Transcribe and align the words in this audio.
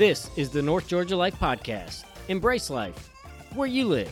This 0.00 0.30
is 0.34 0.48
the 0.48 0.62
North 0.62 0.88
Georgia 0.88 1.14
Life 1.14 1.38
Podcast. 1.38 2.04
Embrace 2.28 2.70
life 2.70 3.10
where 3.54 3.68
you 3.68 3.86
live. 3.86 4.08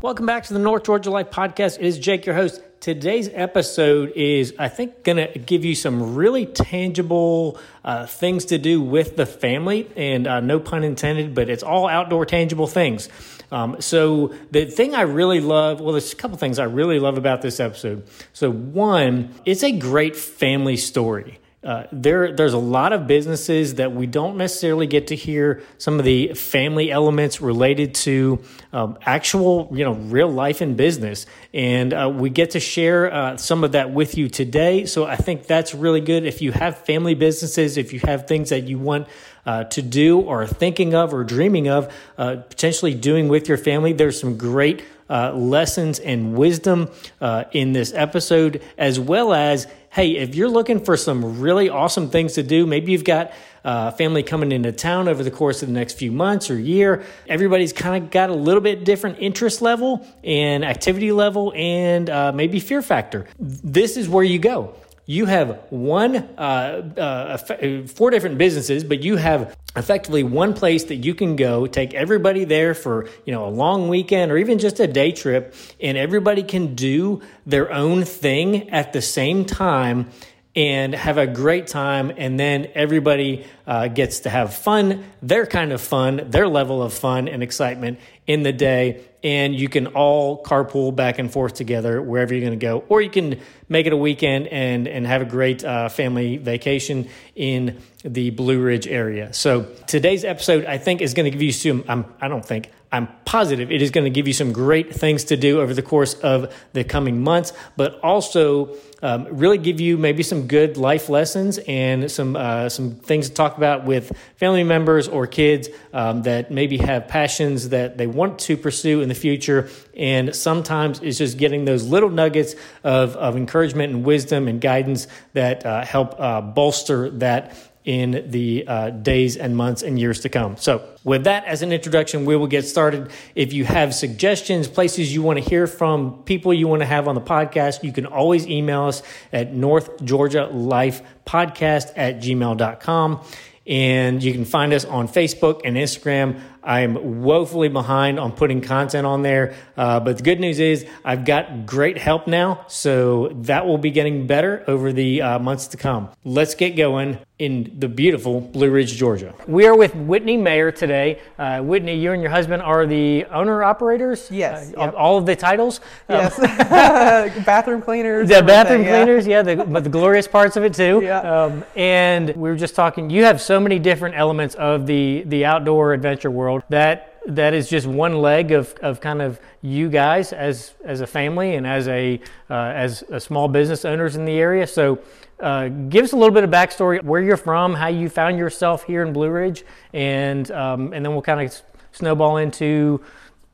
Welcome 0.00 0.26
back 0.26 0.44
to 0.44 0.52
the 0.52 0.60
North 0.60 0.84
Georgia 0.84 1.10
Life 1.10 1.30
Podcast. 1.30 1.80
It 1.80 1.86
is 1.86 1.98
Jake, 1.98 2.24
your 2.24 2.36
host. 2.36 2.62
Today's 2.78 3.30
episode 3.32 4.12
is, 4.14 4.54
I 4.60 4.68
think, 4.68 5.02
going 5.02 5.16
to 5.16 5.36
give 5.36 5.64
you 5.64 5.74
some 5.74 6.14
really 6.14 6.46
tangible 6.46 7.58
uh, 7.84 8.06
things 8.06 8.44
to 8.44 8.58
do 8.58 8.80
with 8.80 9.16
the 9.16 9.26
family, 9.26 9.90
and 9.96 10.28
uh, 10.28 10.38
no 10.38 10.60
pun 10.60 10.84
intended, 10.84 11.34
but 11.34 11.50
it's 11.50 11.64
all 11.64 11.88
outdoor 11.88 12.26
tangible 12.26 12.68
things. 12.68 13.08
Um, 13.50 13.80
so 13.80 14.34
the 14.50 14.66
thing 14.66 14.94
I 14.94 15.02
really 15.02 15.40
love, 15.40 15.80
well, 15.80 15.92
there's 15.92 16.12
a 16.12 16.16
couple 16.16 16.36
things 16.36 16.58
I 16.58 16.64
really 16.64 16.98
love 16.98 17.16
about 17.16 17.42
this 17.42 17.60
episode. 17.60 18.06
So 18.32 18.50
one, 18.50 19.34
it's 19.44 19.62
a 19.62 19.72
great 19.72 20.16
family 20.16 20.76
story. 20.76 21.38
Uh, 21.64 21.88
there, 21.90 22.32
there's 22.32 22.52
a 22.52 22.58
lot 22.58 22.92
of 22.92 23.08
businesses 23.08 23.74
that 23.74 23.92
we 23.92 24.06
don't 24.06 24.36
necessarily 24.36 24.86
get 24.86 25.08
to 25.08 25.16
hear 25.16 25.60
some 25.76 25.98
of 25.98 26.04
the 26.04 26.32
family 26.34 26.92
elements 26.92 27.40
related 27.40 27.96
to 27.96 28.40
um, 28.72 28.96
actual, 29.02 29.68
you 29.72 29.84
know, 29.84 29.94
real 29.94 30.28
life 30.28 30.62
in 30.62 30.76
business, 30.76 31.26
and 31.52 31.92
uh, 31.92 32.08
we 32.14 32.30
get 32.30 32.50
to 32.50 32.60
share 32.60 33.12
uh, 33.12 33.36
some 33.36 33.64
of 33.64 33.72
that 33.72 33.90
with 33.90 34.16
you 34.16 34.28
today. 34.28 34.86
So 34.86 35.04
I 35.04 35.16
think 35.16 35.46
that's 35.46 35.74
really 35.74 36.00
good. 36.00 36.24
If 36.24 36.40
you 36.40 36.52
have 36.52 36.78
family 36.78 37.16
businesses, 37.16 37.76
if 37.76 37.92
you 37.92 38.00
have 38.04 38.28
things 38.28 38.50
that 38.50 38.68
you 38.68 38.78
want 38.78 39.08
uh, 39.48 39.64
to 39.64 39.80
do 39.80 40.20
or 40.20 40.46
thinking 40.46 40.94
of 40.94 41.14
or 41.14 41.24
dreaming 41.24 41.68
of 41.68 41.90
uh, 42.18 42.36
potentially 42.50 42.92
doing 42.92 43.28
with 43.28 43.48
your 43.48 43.56
family. 43.56 43.94
There's 43.94 44.20
some 44.20 44.36
great 44.36 44.84
uh, 45.08 45.32
lessons 45.32 45.98
and 45.98 46.34
wisdom 46.36 46.90
uh, 47.22 47.44
in 47.52 47.72
this 47.72 47.94
episode, 47.94 48.62
as 48.76 49.00
well 49.00 49.32
as 49.32 49.66
hey, 49.90 50.18
if 50.18 50.34
you're 50.34 50.50
looking 50.50 50.84
for 50.84 50.98
some 50.98 51.40
really 51.40 51.70
awesome 51.70 52.10
things 52.10 52.34
to 52.34 52.42
do, 52.42 52.66
maybe 52.66 52.92
you've 52.92 53.04
got 53.04 53.32
uh, 53.64 53.90
family 53.92 54.22
coming 54.22 54.52
into 54.52 54.70
town 54.70 55.08
over 55.08 55.24
the 55.24 55.30
course 55.30 55.62
of 55.62 55.68
the 55.68 55.74
next 55.74 55.94
few 55.94 56.12
months 56.12 56.50
or 56.50 56.60
year. 56.60 57.02
Everybody's 57.26 57.72
kind 57.72 58.04
of 58.04 58.10
got 58.10 58.28
a 58.28 58.34
little 58.34 58.60
bit 58.60 58.84
different 58.84 59.18
interest 59.18 59.62
level 59.62 60.06
and 60.22 60.62
activity 60.62 61.10
level 61.10 61.54
and 61.56 62.10
uh, 62.10 62.32
maybe 62.32 62.60
fear 62.60 62.82
factor. 62.82 63.26
This 63.38 63.96
is 63.96 64.10
where 64.10 64.24
you 64.24 64.38
go 64.38 64.74
you 65.08 65.24
have 65.24 65.58
one, 65.70 66.16
uh, 66.36 66.92
uh, 66.98 67.38
four 67.86 68.10
different 68.10 68.36
businesses, 68.36 68.84
but 68.84 69.02
you 69.02 69.16
have 69.16 69.56
effectively 69.74 70.22
one 70.22 70.52
place 70.52 70.84
that 70.84 70.96
you 70.96 71.14
can 71.14 71.34
go, 71.34 71.66
take 71.66 71.94
everybody 71.94 72.44
there 72.44 72.74
for, 72.74 73.08
you 73.24 73.32
know, 73.32 73.46
a 73.46 73.48
long 73.48 73.88
weekend 73.88 74.30
or 74.30 74.36
even 74.36 74.58
just 74.58 74.78
a 74.80 74.86
day 74.86 75.10
trip, 75.10 75.54
and 75.80 75.96
everybody 75.96 76.42
can 76.42 76.74
do 76.74 77.22
their 77.46 77.72
own 77.72 78.04
thing 78.04 78.68
at 78.68 78.92
the 78.92 79.00
same 79.00 79.46
time 79.46 80.10
and 80.54 80.94
have 80.94 81.18
a 81.18 81.26
great 81.26 81.66
time. 81.66 82.12
And 82.16 82.38
then 82.38 82.68
everybody 82.74 83.46
uh, 83.66 83.88
gets 83.88 84.20
to 84.20 84.30
have 84.30 84.54
fun, 84.54 85.04
their 85.22 85.46
kind 85.46 85.72
of 85.72 85.80
fun, 85.80 86.26
their 86.30 86.48
level 86.48 86.82
of 86.82 86.92
fun 86.92 87.28
and 87.28 87.42
excitement 87.42 88.00
in 88.26 88.42
the 88.42 88.52
day 88.52 89.04
and 89.22 89.54
you 89.54 89.68
can 89.68 89.88
all 89.88 90.42
carpool 90.42 90.94
back 90.94 91.18
and 91.18 91.30
forth 91.30 91.54
together 91.54 92.00
wherever 92.00 92.32
you're 92.32 92.46
going 92.46 92.58
to 92.58 92.64
go, 92.64 92.84
or 92.88 93.00
you 93.00 93.10
can 93.10 93.40
make 93.68 93.86
it 93.86 93.92
a 93.92 93.96
weekend 93.96 94.46
and 94.48 94.86
and 94.86 95.06
have 95.06 95.22
a 95.22 95.24
great 95.24 95.64
uh, 95.64 95.88
family 95.88 96.36
vacation 96.36 97.08
in 97.34 97.78
the 98.04 98.30
Blue 98.30 98.60
Ridge 98.60 98.86
area. 98.86 99.32
So 99.32 99.62
today's 99.86 100.24
episode, 100.24 100.64
I 100.64 100.78
think, 100.78 101.00
is 101.00 101.14
going 101.14 101.24
to 101.24 101.30
give 101.30 101.42
you 101.42 101.52
some. 101.52 101.84
I'm, 101.88 102.04
I 102.20 102.28
don't 102.28 102.44
think 102.44 102.70
I'm 102.90 103.08
positive 103.24 103.70
it 103.70 103.82
is 103.82 103.90
going 103.90 104.04
to 104.04 104.10
give 104.10 104.26
you 104.26 104.32
some 104.32 104.52
great 104.52 104.94
things 104.94 105.24
to 105.24 105.36
do 105.36 105.60
over 105.60 105.74
the 105.74 105.82
course 105.82 106.14
of 106.14 106.54
the 106.72 106.84
coming 106.84 107.22
months, 107.22 107.52
but 107.76 108.00
also 108.00 108.76
um, 109.02 109.28
really 109.30 109.58
give 109.58 109.80
you 109.80 109.98
maybe 109.98 110.22
some 110.22 110.46
good 110.46 110.76
life 110.76 111.08
lessons 111.08 111.58
and 111.68 112.10
some 112.10 112.34
uh, 112.34 112.68
some 112.68 112.94
things 112.96 113.28
to 113.28 113.34
talk 113.34 113.56
about 113.56 113.84
with 113.84 114.16
family 114.36 114.64
members 114.64 115.06
or 115.06 115.26
kids 115.26 115.68
um, 115.92 116.22
that 116.22 116.50
maybe 116.50 116.78
have 116.78 117.06
passions 117.08 117.68
that 117.68 117.98
they 117.98 118.06
want 118.06 118.38
to 118.40 118.56
pursue 118.56 119.02
in 119.02 119.08
the 119.08 119.14
future. 119.14 119.68
And 119.94 120.34
sometimes 120.34 121.00
it's 121.00 121.18
just 121.18 121.38
getting 121.38 121.64
those 121.64 121.84
little 121.84 122.10
nuggets 122.10 122.54
of, 122.84 123.16
of 123.16 123.36
encouragement 123.36 123.92
and 123.92 124.04
wisdom 124.04 124.48
and 124.48 124.60
guidance 124.60 125.08
that 125.34 125.66
uh, 125.66 125.84
help 125.84 126.18
uh, 126.18 126.40
bolster 126.40 127.10
that 127.10 127.54
in 127.88 128.30
the 128.30 128.66
uh, 128.68 128.90
days 128.90 129.38
and 129.38 129.56
months 129.56 129.82
and 129.82 129.98
years 129.98 130.20
to 130.20 130.28
come. 130.28 130.58
So, 130.58 130.86
with 131.04 131.24
that 131.24 131.46
as 131.46 131.62
an 131.62 131.72
introduction, 131.72 132.26
we 132.26 132.36
will 132.36 132.46
get 132.46 132.66
started. 132.66 133.10
If 133.34 133.54
you 133.54 133.64
have 133.64 133.94
suggestions, 133.94 134.68
places 134.68 135.14
you 135.14 135.22
want 135.22 135.42
to 135.42 135.48
hear 135.48 135.66
from, 135.66 136.22
people 136.24 136.52
you 136.52 136.68
want 136.68 136.82
to 136.82 136.86
have 136.86 137.08
on 137.08 137.14
the 137.14 137.22
podcast, 137.22 137.82
you 137.82 137.92
can 137.94 138.04
always 138.04 138.46
email 138.46 138.84
us 138.84 139.02
at 139.32 139.54
North 139.54 140.04
Georgia 140.04 140.48
Life 140.48 141.00
Podcast 141.26 141.92
at 141.96 142.18
gmail.com. 142.18 143.24
And 143.66 144.22
you 144.22 144.34
can 144.34 144.44
find 144.44 144.74
us 144.74 144.84
on 144.84 145.08
Facebook 145.08 145.62
and 145.64 145.78
Instagram. 145.78 146.42
I'm 146.68 147.22
woefully 147.22 147.70
behind 147.70 148.20
on 148.20 148.32
putting 148.32 148.60
content 148.60 149.06
on 149.06 149.22
there. 149.22 149.54
Uh, 149.74 150.00
but 150.00 150.18
the 150.18 150.22
good 150.22 150.38
news 150.38 150.60
is 150.60 150.84
I've 151.02 151.24
got 151.24 151.64
great 151.64 151.96
help 151.96 152.26
now. 152.26 152.66
So 152.68 153.28
that 153.28 153.66
will 153.66 153.78
be 153.78 153.90
getting 153.90 154.26
better 154.26 154.64
over 154.66 154.92
the 154.92 155.22
uh, 155.22 155.38
months 155.38 155.68
to 155.68 155.78
come. 155.78 156.10
Let's 156.24 156.54
get 156.54 156.76
going 156.76 157.18
in 157.38 157.76
the 157.78 157.88
beautiful 157.88 158.40
Blue 158.40 158.68
Ridge, 158.68 158.96
Georgia. 158.96 159.32
We 159.46 159.66
are 159.66 159.76
with 159.76 159.94
Whitney 159.94 160.36
Mayer 160.36 160.72
today. 160.72 161.20
Uh, 161.38 161.60
Whitney, 161.60 161.96
you 161.96 162.12
and 162.12 162.20
your 162.20 162.32
husband 162.32 162.62
are 162.62 162.84
the 162.84 163.24
owner 163.26 163.62
operators? 163.62 164.28
Yes. 164.30 164.74
Uh, 164.76 164.80
yep. 164.80 164.94
All 164.94 165.16
of 165.16 165.24
the 165.24 165.36
titles? 165.36 165.80
Yes. 166.08 166.38
Um, 166.38 166.46
bathroom 167.44 167.80
cleaners. 167.80 168.28
The 168.28 168.42
bathroom 168.42 168.82
cleaners, 168.82 169.26
yeah, 169.26 169.36
yeah 169.36 169.54
the, 169.54 169.64
but 169.64 169.84
the 169.84 169.90
glorious 169.90 170.26
parts 170.26 170.56
of 170.56 170.64
it 170.64 170.74
too. 170.74 171.00
Yeah. 171.02 171.20
Um, 171.20 171.64
and 171.76 172.30
we 172.30 172.50
were 172.50 172.56
just 172.56 172.74
talking, 172.74 173.08
you 173.08 173.24
have 173.24 173.40
so 173.40 173.60
many 173.60 173.78
different 173.78 174.16
elements 174.16 174.56
of 174.56 174.86
the, 174.86 175.22
the 175.26 175.44
outdoor 175.44 175.92
adventure 175.92 176.30
world 176.30 176.57
that 176.68 177.20
that 177.28 177.52
is 177.52 177.68
just 177.68 177.86
one 177.86 178.22
leg 178.22 178.52
of, 178.52 178.74
of 178.80 179.00
kind 179.00 179.20
of 179.20 179.38
you 179.60 179.88
guys 179.88 180.32
as 180.32 180.74
as 180.84 181.00
a 181.00 181.06
family 181.06 181.56
and 181.56 181.66
as 181.66 181.86
a 181.88 182.20
uh, 182.50 182.54
as 182.54 183.02
a 183.10 183.20
small 183.20 183.48
business 183.48 183.84
owners 183.84 184.16
in 184.16 184.24
the 184.24 184.38
area. 184.38 184.66
So, 184.66 185.00
uh, 185.40 185.68
give 185.68 186.04
us 186.04 186.12
a 186.12 186.16
little 186.16 186.34
bit 186.34 186.44
of 186.44 186.50
backstory, 186.50 187.02
where 187.02 187.20
you're 187.20 187.36
from, 187.36 187.74
how 187.74 187.88
you 187.88 188.08
found 188.08 188.38
yourself 188.38 188.84
here 188.84 189.02
in 189.02 189.12
Blue 189.12 189.30
Ridge, 189.30 189.64
and 189.92 190.50
um, 190.50 190.92
and 190.92 191.04
then 191.04 191.12
we'll 191.12 191.22
kind 191.22 191.46
of 191.46 191.62
snowball 191.92 192.38
into 192.38 193.00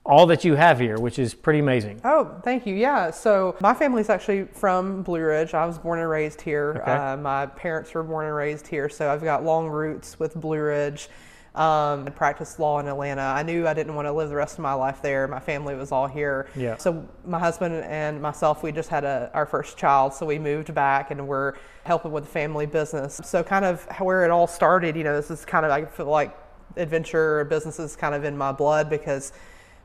all 0.07 0.27
that 0.27 0.45
you 0.45 0.55
have 0.55 0.79
here, 0.79 0.99
which 0.99 1.19
is 1.19 1.33
pretty 1.33 1.61
amazing. 1.61 2.01
Oh, 2.05 2.39
thank 2.45 2.67
you. 2.67 2.75
Yeah. 2.75 3.11
So 3.11 3.57
my 3.61 3.73
family's 3.73 4.11
actually 4.11 4.45
from 4.45 5.03
Blue 5.03 5.21
Ridge. 5.21 5.55
I 5.55 5.65
was 5.65 5.79
born 5.79 5.99
and 5.99 6.09
raised 6.09 6.43
here. 6.43 6.79
Okay. 6.83 6.93
Uh, 6.93 7.17
my 7.17 7.47
parents 7.47 7.95
were 7.95 8.03
born 8.03 8.27
and 8.27 8.35
raised 8.35 8.67
here, 8.67 8.89
so 8.89 9.11
I've 9.11 9.25
got 9.25 9.45
long 9.45 9.69
roots 9.69 10.19
with 10.21 10.35
Blue 10.35 10.61
Ridge 10.61 11.09
um, 11.55 12.07
and 12.07 12.15
practiced 12.15 12.59
law 12.59 12.81
in 12.81 12.89
Atlanta. 12.89 13.23
I 13.23 13.43
knew 13.43 13.67
I 13.67 13.75
didn't 13.75 13.95
want 13.95 14.07
to 14.07 14.13
live 14.13 14.29
the 14.29 14.35
rest 14.35 14.55
of 14.55 14.61
my 14.61 14.75
life 14.75 15.01
there. 15.03 15.29
My 15.29 15.39
family 15.39 15.75
was 15.75 15.93
all 15.93 16.07
here. 16.07 16.49
Yeah. 16.57 16.77
So 16.77 17.07
my 17.25 17.39
husband 17.39 17.85
and 17.85 18.21
myself, 18.21 18.63
we 18.63 18.73
just 18.73 18.89
had 18.89 19.05
a, 19.05 19.31
our 19.35 19.47
first 19.47 19.77
child, 19.77 20.15
so 20.15 20.27
we 20.27 20.39
moved 20.39 20.75
back 20.75 21.11
and 21.11 21.29
we're 21.29 21.55
helping 21.85 22.11
with 22.13 22.25
the 22.25 22.31
family 22.31 22.67
business. 22.67 23.21
So 23.25 23.43
kind 23.43 23.65
of 23.65 23.87
where 24.01 24.25
it 24.25 24.31
all 24.31 24.47
started, 24.47 24.97
you 24.97 25.05
know, 25.05 25.15
this 25.15 25.31
is 25.31 25.45
kind 25.45 25.65
of 25.65 25.71
I 25.71 25.85
feel 25.85 26.07
like 26.07 26.37
adventure 26.77 27.45
business 27.45 27.79
is 27.79 27.95
kind 27.95 28.15
of 28.15 28.25
in 28.25 28.37
my 28.37 28.51
blood 28.51 28.91
because 28.91 29.33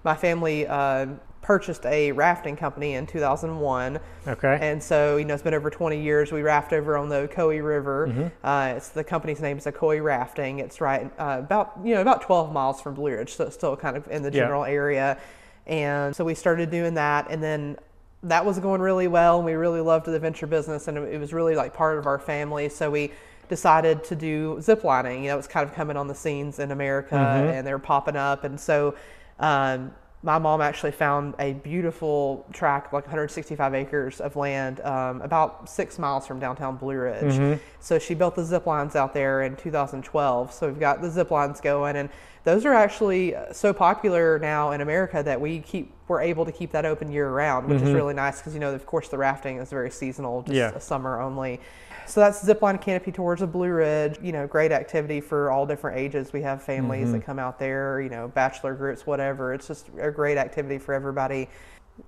my 0.03 0.15
family 0.15 0.65
uh, 0.65 1.07
purchased 1.41 1.85
a 1.85 2.11
rafting 2.11 2.55
company 2.55 2.93
in 2.93 3.07
2001. 3.07 3.99
Okay. 4.27 4.57
And 4.61 4.81
so, 4.81 5.17
you 5.17 5.25
know, 5.25 5.33
it's 5.33 5.43
been 5.43 5.53
over 5.53 5.69
20 5.69 6.01
years. 6.01 6.31
We 6.31 6.41
raft 6.41 6.73
over 6.73 6.97
on 6.97 7.09
the 7.09 7.27
Ocoee 7.27 7.63
River. 7.63 8.07
Mm-hmm. 8.07 8.45
Uh, 8.45 8.73
it's 8.77 8.89
the 8.89 9.03
company's 9.03 9.41
name 9.41 9.57
is 9.57 9.65
Ocoee 9.65 10.03
Rafting. 10.03 10.59
It's 10.59 10.81
right 10.81 11.11
uh, 11.19 11.37
about 11.39 11.79
you 11.83 11.95
know 11.95 12.01
about 12.01 12.21
12 12.21 12.51
miles 12.51 12.81
from 12.81 12.95
Blue 12.95 13.11
Ridge, 13.11 13.33
so 13.33 13.45
it's 13.45 13.55
still 13.55 13.75
kind 13.75 13.97
of 13.97 14.07
in 14.09 14.21
the 14.21 14.31
general 14.31 14.65
yeah. 14.65 14.73
area. 14.73 15.17
And 15.65 16.15
so 16.15 16.25
we 16.25 16.35
started 16.35 16.71
doing 16.71 16.95
that, 16.95 17.27
and 17.29 17.41
then 17.41 17.77
that 18.23 18.45
was 18.45 18.59
going 18.59 18.81
really 18.81 19.07
well, 19.07 19.37
and 19.37 19.45
we 19.45 19.53
really 19.53 19.81
loved 19.81 20.05
the 20.05 20.19
venture 20.19 20.47
business, 20.47 20.87
and 20.87 20.97
it 20.97 21.19
was 21.19 21.31
really 21.31 21.55
like 21.55 21.73
part 21.73 21.97
of 21.97 22.05
our 22.05 22.19
family. 22.19 22.69
So 22.69 22.91
we 22.91 23.11
decided 23.49 24.03
to 24.05 24.15
do 24.15 24.57
ziplining. 24.57 25.21
You 25.21 25.27
know, 25.27 25.33
it 25.35 25.37
was 25.37 25.47
kind 25.47 25.67
of 25.67 25.73
coming 25.75 25.95
on 25.95 26.07
the 26.07 26.15
scenes 26.15 26.59
in 26.59 26.71
America, 26.71 27.15
mm-hmm. 27.15 27.49
and 27.49 27.65
they 27.65 27.71
were 27.71 27.79
popping 27.79 28.15
up, 28.15 28.43
and 28.43 28.59
so. 28.59 28.95
Um, 29.39 29.93
my 30.21 30.37
mom 30.37 30.59
actually 30.59 30.91
found 30.91 31.33
a 31.39 31.53
beautiful 31.53 32.45
tract, 32.51 32.91
like 32.93 33.05
165 33.05 33.73
acres 33.73 34.19
of 34.19 34.35
land, 34.35 34.81
um, 34.81 35.21
about 35.21 35.69
six 35.69 35.97
miles 35.97 36.27
from 36.27 36.39
downtown 36.39 36.75
Blue 36.75 36.95
Ridge. 36.95 37.33
Mm-hmm. 37.33 37.61
So 37.79 37.97
she 37.99 38.15
built 38.15 38.35
the 38.35 38.43
zip 38.43 38.65
lines 38.65 38.97
out 38.97 39.13
there 39.13 39.43
in 39.43 39.55
2012. 39.55 40.51
So 40.51 40.67
we've 40.67 40.79
got 40.79 41.01
the 41.01 41.09
zip 41.09 41.31
lines 41.31 41.61
going, 41.61 41.95
and 41.95 42.09
those 42.43 42.65
are 42.65 42.73
actually 42.73 43.33
so 43.53 43.71
popular 43.71 44.39
now 44.39 44.71
in 44.71 44.81
America 44.81 45.23
that 45.23 45.39
we 45.39 45.59
keep 45.59 45.93
we're 46.09 46.21
able 46.21 46.43
to 46.43 46.51
keep 46.51 46.71
that 46.71 46.85
open 46.85 47.11
year 47.11 47.29
round, 47.29 47.67
which 47.67 47.77
mm-hmm. 47.77 47.87
is 47.87 47.93
really 47.93 48.13
nice 48.13 48.39
because 48.39 48.53
you 48.53 48.59
know, 48.59 48.73
of 48.73 48.85
course, 48.85 49.07
the 49.09 49.17
rafting 49.17 49.57
is 49.57 49.69
very 49.69 49.91
seasonal, 49.91 50.41
just 50.41 50.55
yeah. 50.55 50.77
summer 50.79 51.21
only. 51.21 51.61
So 52.09 52.19
that's 52.21 52.43
zipline 52.43 52.81
canopy 52.81 53.11
towards 53.11 53.41
the 53.41 53.47
Blue 53.47 53.69
Ridge. 53.69 54.17
You 54.21 54.31
know, 54.31 54.47
great 54.47 54.71
activity 54.71 55.21
for 55.21 55.51
all 55.51 55.67
different 55.67 55.99
ages. 55.99 56.33
We 56.33 56.41
have 56.41 56.63
families 56.63 57.03
mm-hmm. 57.09 57.19
that 57.19 57.25
come 57.25 57.37
out 57.37 57.59
there, 57.59 58.01
you 58.01 58.09
know, 58.09 58.27
bachelor 58.29 58.73
groups, 58.73 59.05
whatever. 59.05 59.53
It's 59.53 59.67
just 59.67 59.89
a 59.99 60.09
great 60.09 60.37
activity 60.37 60.79
for 60.79 60.93
everybody. 60.93 61.47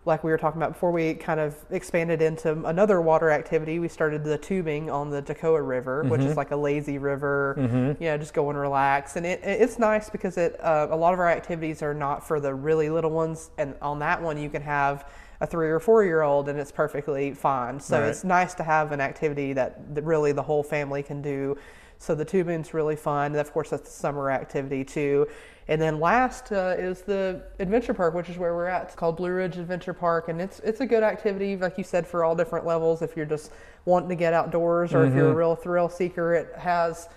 like 0.06 0.24
we 0.24 0.32
were 0.32 0.38
talking 0.38 0.62
about 0.62 0.74
before, 0.74 0.92
we 0.92 1.14
kind 1.14 1.40
of 1.40 1.56
expanded 1.70 2.22
into 2.22 2.52
another 2.66 3.02
water 3.02 3.30
activity. 3.30 3.80
We 3.80 3.88
started 3.88 4.24
the 4.24 4.38
tubing 4.38 4.90
on 4.90 5.10
the 5.10 5.22
Toccoa 5.22 5.66
River, 5.66 6.04
which 6.04 6.22
is 6.22 6.38
like 6.38 6.52
a 6.52 6.56
lazy 6.56 6.98
river. 6.98 7.56
You 8.00 8.08
know, 8.08 8.18
just 8.18 8.34
go 8.34 8.50
and 8.50 8.58
relax, 8.58 9.16
and 9.16 9.26
it, 9.26 9.42
it's 9.44 9.80
nice 9.80 10.10
because 10.10 10.38
it 10.38 10.60
uh, 10.62 10.88
a 10.90 10.96
lot 10.96 11.14
of 11.14 11.20
our 11.20 11.30
activities 11.30 11.82
are 11.82 11.94
not 11.94 12.26
for 12.26 12.40
the 12.40 12.54
really 12.54 12.90
little 12.90 13.12
ones, 13.12 13.52
and 13.58 13.76
on 13.82 14.00
that 14.00 14.22
one 14.22 14.42
you 14.42 14.50
can 14.50 14.62
have 14.62 15.06
a 15.42 15.48
three 15.48 15.70
or 15.70 15.80
four 15.80 16.06
year 16.06 16.22
old 16.22 16.48
and 16.48 16.60
it's 16.60 16.72
perfectly 16.72 17.34
fine. 17.34 17.80
So 17.80 18.00
Right. 18.00 18.10
it's 18.10 18.24
nice 18.24 18.54
to 18.54 18.64
have 18.64 18.92
an 18.92 19.02
activity 19.02 19.54
that, 19.54 19.94
that 19.96 20.04
really 20.04 20.32
the 20.32 20.44
whole 20.44 20.64
family 20.64 21.04
can 21.04 21.22
do. 21.22 21.58
So 21.98 22.16
the 22.16 22.26
tubing's 22.26 22.74
really 22.74 22.96
fun. 22.96 23.32
And 23.32 23.42
of 23.42 23.52
course, 23.52 23.72
that's 23.72 23.90
the 23.90 23.96
summer 23.96 24.32
activity 24.32 24.84
too. 24.84 25.28
And 25.68 25.82
then 25.82 26.00
last 26.00 26.52
uh, 26.52 26.76
is 26.78 27.02
the 27.02 27.44
adventure 27.60 27.94
park, 27.94 28.14
which 28.14 28.30
is 28.30 28.38
where 28.38 28.56
we're 28.56 28.68
at. 28.68 28.84
It's 28.84 28.96
called 28.96 29.18
Blue 29.18 29.32
Ridge 29.32 29.58
Adventure 29.58 29.94
Park, 29.94 30.28
and 30.28 30.42
it's 30.42 30.60
it's 30.62 30.82
a 30.82 30.86
good 30.86 31.04
activity, 31.04 31.56
like 31.56 31.78
you 31.78 31.84
said, 31.84 32.06
for 32.06 32.24
all 32.26 32.36
different 32.36 32.66
levels. 32.66 33.02
If 33.02 33.16
you're 33.16 33.28
just 33.28 33.52
wanting 33.86 34.10
to 34.10 34.16
get 34.16 34.34
outdoors, 34.34 34.94
or 34.94 35.06
if 35.06 35.14
you're 35.16 35.30
a 35.30 35.36
real 35.36 35.56
thrill 35.56 35.88
seeker, 35.88 36.34
it 36.34 36.54
has. 36.58 37.08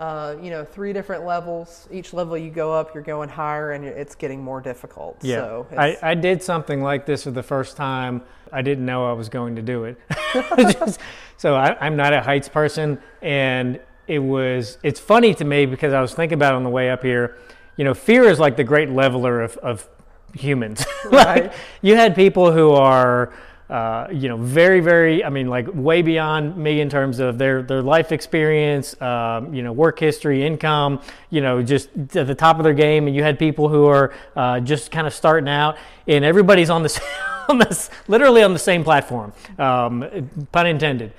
Uh, 0.00 0.34
you 0.42 0.48
know, 0.48 0.64
three 0.64 0.94
different 0.94 1.26
levels. 1.26 1.86
Each 1.92 2.14
level 2.14 2.34
you 2.38 2.50
go 2.50 2.72
up, 2.72 2.94
you're 2.94 3.02
going 3.02 3.28
higher, 3.28 3.72
and 3.72 3.84
it's 3.84 4.14
getting 4.14 4.42
more 4.42 4.62
difficult. 4.62 5.18
Yeah, 5.20 5.36
So 5.36 5.66
I, 5.76 5.94
I 6.00 6.14
did 6.14 6.42
something 6.42 6.82
like 6.82 7.04
this 7.04 7.24
for 7.24 7.32
the 7.32 7.42
first 7.42 7.76
time. 7.76 8.22
I 8.50 8.62
didn't 8.62 8.86
know 8.86 9.06
I 9.10 9.12
was 9.12 9.28
going 9.28 9.56
to 9.56 9.62
do 9.62 9.84
it. 9.84 9.98
Just- 10.58 11.00
so 11.36 11.54
I, 11.54 11.76
I'm 11.84 11.96
not 11.96 12.14
a 12.14 12.22
heights 12.22 12.48
person, 12.48 12.98
and 13.20 13.78
it 14.06 14.20
was. 14.20 14.78
It's 14.82 14.98
funny 14.98 15.34
to 15.34 15.44
me 15.44 15.66
because 15.66 15.92
I 15.92 16.00
was 16.00 16.14
thinking 16.14 16.36
about 16.36 16.54
it 16.54 16.56
on 16.56 16.64
the 16.64 16.70
way 16.70 16.88
up 16.88 17.02
here. 17.02 17.36
You 17.76 17.84
know, 17.84 17.92
fear 17.92 18.24
is 18.24 18.38
like 18.40 18.56
the 18.56 18.64
great 18.64 18.88
leveler 18.88 19.42
of, 19.42 19.58
of 19.58 19.86
humans. 20.34 20.82
like, 21.12 21.12
Right. 21.26 21.52
you 21.82 21.94
had 21.96 22.14
people 22.14 22.52
who 22.52 22.70
are. 22.72 23.34
Uh, 23.70 24.08
you 24.12 24.28
know, 24.28 24.36
very, 24.36 24.80
very. 24.80 25.24
I 25.24 25.28
mean, 25.28 25.46
like 25.46 25.68
way 25.72 26.02
beyond 26.02 26.56
me 26.56 26.80
in 26.80 26.90
terms 26.90 27.20
of 27.20 27.38
their 27.38 27.62
their 27.62 27.82
life 27.82 28.10
experience, 28.10 29.00
um, 29.00 29.54
you 29.54 29.62
know, 29.62 29.72
work 29.72 29.98
history, 30.00 30.44
income. 30.44 31.00
You 31.30 31.40
know, 31.40 31.62
just 31.62 31.88
at 32.16 32.26
the 32.26 32.34
top 32.34 32.58
of 32.58 32.64
their 32.64 32.74
game. 32.74 33.06
And 33.06 33.14
you 33.14 33.22
had 33.22 33.38
people 33.38 33.68
who 33.68 33.86
are 33.86 34.12
uh, 34.34 34.58
just 34.58 34.90
kind 34.90 35.06
of 35.06 35.14
starting 35.14 35.48
out, 35.48 35.76
and 36.08 36.24
everybody's 36.24 36.68
on 36.68 36.82
the 36.82 37.02
on 37.48 37.58
this 37.58 37.90
literally 38.08 38.42
on 38.42 38.52
the 38.52 38.58
same 38.58 38.82
platform. 38.82 39.32
Um, 39.56 40.28
pun 40.50 40.66
intended. 40.66 41.12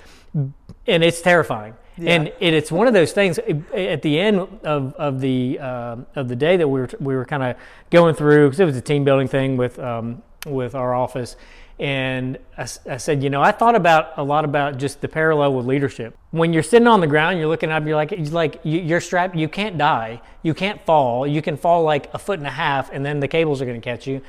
And 0.87 1.03
it's 1.03 1.21
terrifying. 1.21 1.75
And 1.97 2.27
it, 2.39 2.53
it's 2.53 2.71
one 2.71 2.87
of 2.87 2.93
those 2.93 3.11
things. 3.11 3.37
At 3.37 4.01
the 4.01 4.19
end 4.19 4.39
of, 4.63 4.93
of 4.95 5.21
the 5.21 5.59
uh, 5.59 5.97
of 6.15 6.27
the 6.27 6.35
day 6.35 6.57
that 6.57 6.67
we 6.67 6.81
were 6.81 6.89
we 6.99 7.15
were 7.15 7.25
kind 7.25 7.43
of 7.43 7.55
going 7.91 8.15
through 8.15 8.47
because 8.47 8.59
it 8.59 8.65
was 8.65 8.77
a 8.77 8.81
team 8.81 9.03
building 9.03 9.27
thing 9.27 9.57
with 9.57 9.77
um, 9.79 10.23
with 10.45 10.73
our 10.73 10.95
office, 10.95 11.35
and 11.81 12.37
I 12.59 12.65
said, 12.97 13.23
you 13.23 13.31
know, 13.31 13.41
I 13.41 13.51
thought 13.51 13.73
about 13.73 14.13
a 14.17 14.23
lot 14.23 14.45
about 14.45 14.77
just 14.77 15.01
the 15.01 15.07
parallel 15.07 15.55
with 15.55 15.65
leadership. 15.65 16.15
When 16.29 16.53
you're 16.53 16.61
sitting 16.61 16.87
on 16.87 17.01
the 17.01 17.07
ground, 17.07 17.39
you're 17.39 17.47
looking 17.47 17.71
up, 17.71 17.87
you're 17.87 17.95
like, 17.95 18.11
it's 18.11 18.31
like 18.31 18.59
you, 18.61 18.79
you're 18.79 19.01
strapped. 19.01 19.35
You 19.35 19.49
can't 19.49 19.79
die. 19.79 20.21
You 20.43 20.53
can't 20.53 20.79
fall. 20.85 21.25
You 21.25 21.41
can 21.41 21.57
fall 21.57 21.81
like 21.81 22.13
a 22.13 22.19
foot 22.19 22.37
and 22.37 22.47
a 22.47 22.51
half, 22.51 22.91
and 22.91 23.03
then 23.03 23.19
the 23.19 23.27
cables 23.27 23.63
are 23.63 23.65
going 23.65 23.81
to 23.81 23.83
catch 23.83 24.05
you. 24.05 24.21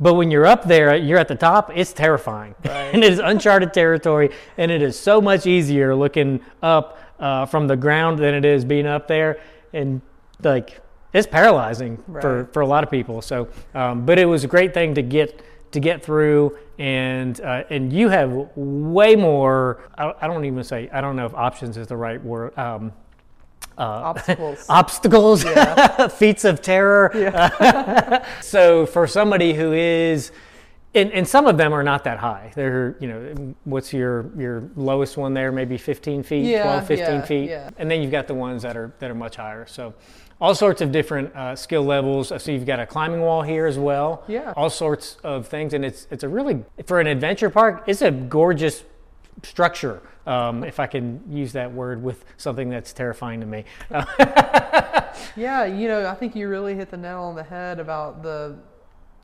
But 0.00 0.14
when 0.14 0.32
you're 0.32 0.44
up 0.44 0.64
there, 0.64 0.96
you're 0.96 1.20
at 1.20 1.28
the 1.28 1.36
top, 1.36 1.70
it's 1.72 1.92
terrifying. 1.92 2.56
and 2.64 3.04
it 3.04 3.12
is 3.12 3.20
uncharted 3.20 3.72
territory, 3.72 4.30
and 4.58 4.72
it 4.72 4.82
is 4.82 4.98
so 4.98 5.20
much 5.20 5.46
easier 5.46 5.94
looking 5.94 6.40
up 6.64 6.98
uh, 7.20 7.46
from 7.46 7.68
the 7.68 7.76
ground 7.76 8.18
than 8.18 8.34
it 8.34 8.44
is 8.44 8.64
being 8.64 8.86
up 8.86 9.06
there. 9.06 9.40
And 9.72 10.00
like, 10.42 10.80
it's 11.12 11.28
paralyzing 11.28 12.02
for, 12.20 12.48
for 12.52 12.62
a 12.62 12.66
lot 12.66 12.82
of 12.82 12.90
people. 12.90 13.22
So, 13.22 13.48
um, 13.72 14.04
but 14.04 14.18
it 14.18 14.24
was 14.24 14.42
a 14.42 14.48
great 14.48 14.74
thing 14.74 14.96
to 14.96 15.02
get 15.02 15.44
to 15.72 15.80
get 15.80 16.04
through, 16.04 16.56
and 16.78 17.40
uh, 17.40 17.64
and 17.70 17.92
you 17.92 18.08
have 18.08 18.48
way 18.54 19.16
more. 19.16 19.90
I, 19.96 20.14
I 20.20 20.26
don't 20.26 20.44
even 20.44 20.62
say 20.64 20.88
I 20.92 21.00
don't 21.00 21.16
know 21.16 21.26
if 21.26 21.34
options 21.34 21.76
is 21.76 21.86
the 21.86 21.96
right 21.96 22.22
word. 22.22 22.56
Um, 22.56 22.92
uh, 23.78 23.82
obstacles. 23.82 24.66
obstacles, 24.68 25.44
feats 26.14 26.44
of 26.44 26.60
terror. 26.60 28.22
so 28.40 28.86
for 28.86 29.06
somebody 29.06 29.54
who 29.54 29.72
is, 29.72 30.30
and, 30.94 31.10
and 31.12 31.26
some 31.26 31.46
of 31.46 31.56
them 31.56 31.72
are 31.72 31.82
not 31.82 32.04
that 32.04 32.18
high. 32.18 32.52
They're, 32.54 32.96
you 33.00 33.08
know, 33.08 33.54
what's 33.64 33.92
your 33.92 34.30
your 34.38 34.68
lowest 34.76 35.16
one 35.16 35.32
there? 35.32 35.50
Maybe 35.52 35.78
15 35.78 36.22
feet, 36.22 36.44
Yeah, 36.44 36.64
12, 36.64 36.86
15 36.86 36.98
yeah, 36.98 37.22
feet, 37.22 37.50
yeah. 37.50 37.70
and 37.78 37.90
then 37.90 38.02
you've 38.02 38.12
got 38.12 38.26
the 38.26 38.34
ones 38.34 38.62
that 38.62 38.76
are 38.76 38.92
that 38.98 39.10
are 39.10 39.14
much 39.14 39.36
higher. 39.36 39.66
So. 39.66 39.94
All 40.42 40.54
sorts 40.54 40.80
of 40.80 40.90
different 40.90 41.34
uh, 41.36 41.54
skill 41.54 41.84
levels. 41.84 42.32
So 42.42 42.50
you've 42.50 42.66
got 42.66 42.80
a 42.80 42.86
climbing 42.86 43.20
wall 43.20 43.42
here 43.42 43.64
as 43.64 43.78
well. 43.78 44.24
Yeah. 44.26 44.52
All 44.56 44.70
sorts 44.70 45.16
of 45.22 45.46
things, 45.46 45.72
and 45.72 45.84
it's 45.84 46.08
it's 46.10 46.24
a 46.24 46.28
really 46.28 46.64
for 46.84 47.00
an 47.00 47.06
adventure 47.06 47.48
park. 47.48 47.84
It's 47.86 48.02
a 48.02 48.10
gorgeous 48.10 48.82
structure, 49.44 50.02
um, 50.26 50.64
if 50.64 50.80
I 50.80 50.86
can 50.88 51.22
use 51.30 51.52
that 51.52 51.72
word 51.72 52.02
with 52.02 52.24
something 52.36 52.68
that's 52.68 52.92
terrifying 52.92 53.40
to 53.40 53.46
me. 53.46 53.64
Yeah, 55.36 55.64
you 55.64 55.88
know, 55.88 56.06
I 56.06 56.14
think 56.14 56.36
you 56.36 56.48
really 56.48 56.74
hit 56.74 56.90
the 56.90 56.96
nail 56.96 57.22
on 57.22 57.34
the 57.34 57.42
head 57.42 57.80
about 57.80 58.22
the, 58.22 58.56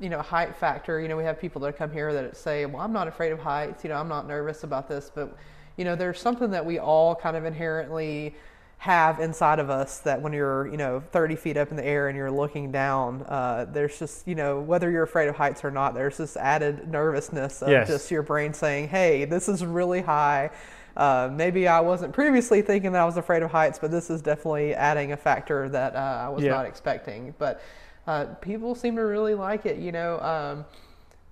you 0.00 0.08
know, 0.08 0.22
height 0.22 0.56
factor. 0.56 1.00
You 1.00 1.08
know, 1.08 1.16
we 1.16 1.24
have 1.24 1.38
people 1.40 1.60
that 1.62 1.76
come 1.76 1.92
here 1.92 2.12
that 2.12 2.36
say, 2.36 2.64
"Well, 2.66 2.82
I'm 2.82 2.92
not 2.92 3.08
afraid 3.08 3.32
of 3.32 3.38
heights. 3.38 3.84
You 3.84 3.90
know, 3.90 3.96
I'm 3.96 4.08
not 4.08 4.26
nervous 4.26 4.64
about 4.64 4.88
this." 4.88 5.10
But, 5.14 5.36
you 5.76 5.84
know, 5.84 5.96
there's 5.96 6.20
something 6.20 6.50
that 6.50 6.64
we 6.64 6.78
all 6.78 7.14
kind 7.14 7.36
of 7.36 7.44
inherently 7.44 8.34
have 8.78 9.18
inside 9.18 9.58
of 9.58 9.70
us 9.70 9.98
that 10.00 10.22
when 10.22 10.32
you're, 10.32 10.68
you 10.68 10.76
know, 10.76 11.02
30 11.10 11.34
feet 11.34 11.56
up 11.56 11.70
in 11.70 11.76
the 11.76 11.84
air 11.84 12.06
and 12.08 12.16
you're 12.16 12.30
looking 12.30 12.70
down, 12.70 13.22
uh, 13.24 13.66
there's 13.72 13.98
just, 13.98 14.26
you 14.28 14.36
know, 14.36 14.60
whether 14.60 14.88
you're 14.90 15.02
afraid 15.02 15.28
of 15.28 15.34
heights 15.34 15.64
or 15.64 15.70
not, 15.70 15.94
there's 15.94 16.16
this 16.16 16.36
added 16.36 16.88
nervousness 16.88 17.60
of 17.62 17.70
Yes. 17.70 17.88
just 17.88 18.10
your 18.10 18.22
brain 18.22 18.54
saying, 18.54 18.88
"Hey, 18.88 19.24
this 19.24 19.48
is 19.48 19.64
really 19.64 20.00
high." 20.02 20.50
Uh, 20.96 21.28
maybe 21.32 21.66
I 21.66 21.80
wasn't 21.80 22.12
previously 22.12 22.62
thinking 22.62 22.92
that 22.92 23.02
I 23.02 23.04
was 23.04 23.16
afraid 23.16 23.42
of 23.42 23.50
heights, 23.50 23.78
but 23.80 23.90
this 23.90 24.10
is 24.10 24.22
definitely 24.22 24.74
adding 24.74 25.10
a 25.12 25.16
factor 25.16 25.68
that 25.70 25.94
uh, 25.96 26.24
I 26.26 26.28
was 26.28 26.44
Yeah. 26.44 26.50
not 26.52 26.66
expecting. 26.66 27.34
But 27.38 27.60
uh, 28.06 28.26
people 28.40 28.74
seem 28.76 28.94
to 28.96 29.02
really 29.02 29.34
like 29.34 29.66
it. 29.66 29.78
You 29.78 29.90
know, 29.92 30.20
um, 30.20 30.64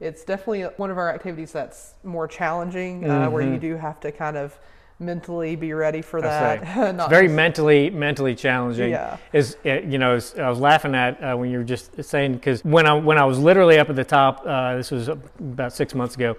it's 0.00 0.24
definitely 0.24 0.62
one 0.78 0.90
of 0.90 0.98
our 0.98 1.10
activities 1.12 1.52
that's 1.52 1.94
more 2.04 2.26
challenging, 2.28 3.08
uh, 3.08 3.30
where 3.30 3.42
you 3.42 3.58
do 3.58 3.76
have 3.76 3.98
to 4.00 4.10
kind 4.12 4.36
of 4.36 4.58
mentally 4.98 5.56
be 5.56 5.72
ready 5.72 6.02
for. 6.02 6.20
That. 6.20 6.62
it's 6.62 7.08
very 7.08 7.26
just- 7.26 7.36
mentally 7.36 7.90
mentally 7.90 8.34
challenging. 8.34 8.90
Yeah. 8.90 9.16
Is 9.32 9.56
uh, 9.64 9.80
you 9.80 9.98
know 9.98 10.16
is- 10.16 10.34
I 10.38 10.48
was 10.48 10.58
laughing 10.58 10.94
at 10.94 11.22
uh, 11.22 11.36
when 11.36 11.50
you 11.50 11.58
were 11.58 11.64
just 11.64 12.02
saying 12.04 12.34
because 12.34 12.64
when 12.64 12.86
I 12.86 12.94
when 12.94 13.18
I 13.18 13.24
was 13.24 13.38
literally 13.38 13.78
up 13.78 13.90
at 13.90 13.96
the 13.96 14.04
top, 14.04 14.42
uh, 14.46 14.76
this 14.76 14.90
was 14.90 15.08
about 15.08 15.72
six 15.72 15.94
months 15.94 16.14
ago. 16.14 16.36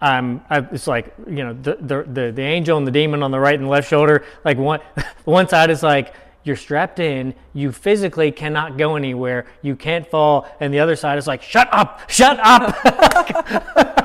Um, 0.00 0.44
I, 0.48 0.58
it's 0.58 0.86
like 0.86 1.12
you 1.26 1.44
know 1.44 1.54
the, 1.54 1.76
the 1.80 2.02
the 2.04 2.32
the 2.32 2.42
angel 2.42 2.78
and 2.78 2.86
the 2.86 2.92
demon 2.92 3.22
on 3.22 3.30
the 3.30 3.40
right 3.40 3.58
and 3.58 3.68
left 3.68 3.88
shoulder. 3.88 4.24
Like 4.44 4.58
one 4.58 4.80
one 5.24 5.48
side 5.48 5.70
is 5.70 5.82
like 5.82 6.14
you're 6.44 6.56
strapped 6.56 6.98
in, 6.98 7.34
you 7.52 7.72
physically 7.72 8.30
cannot 8.30 8.78
go 8.78 8.96
anywhere, 8.96 9.44
you 9.60 9.76
can't 9.76 10.06
fall, 10.06 10.46
and 10.60 10.72
the 10.72 10.78
other 10.78 10.96
side 10.96 11.18
is 11.18 11.26
like 11.26 11.42
shut 11.42 11.68
up, 11.72 12.08
shut 12.08 12.38
up. 12.40 14.04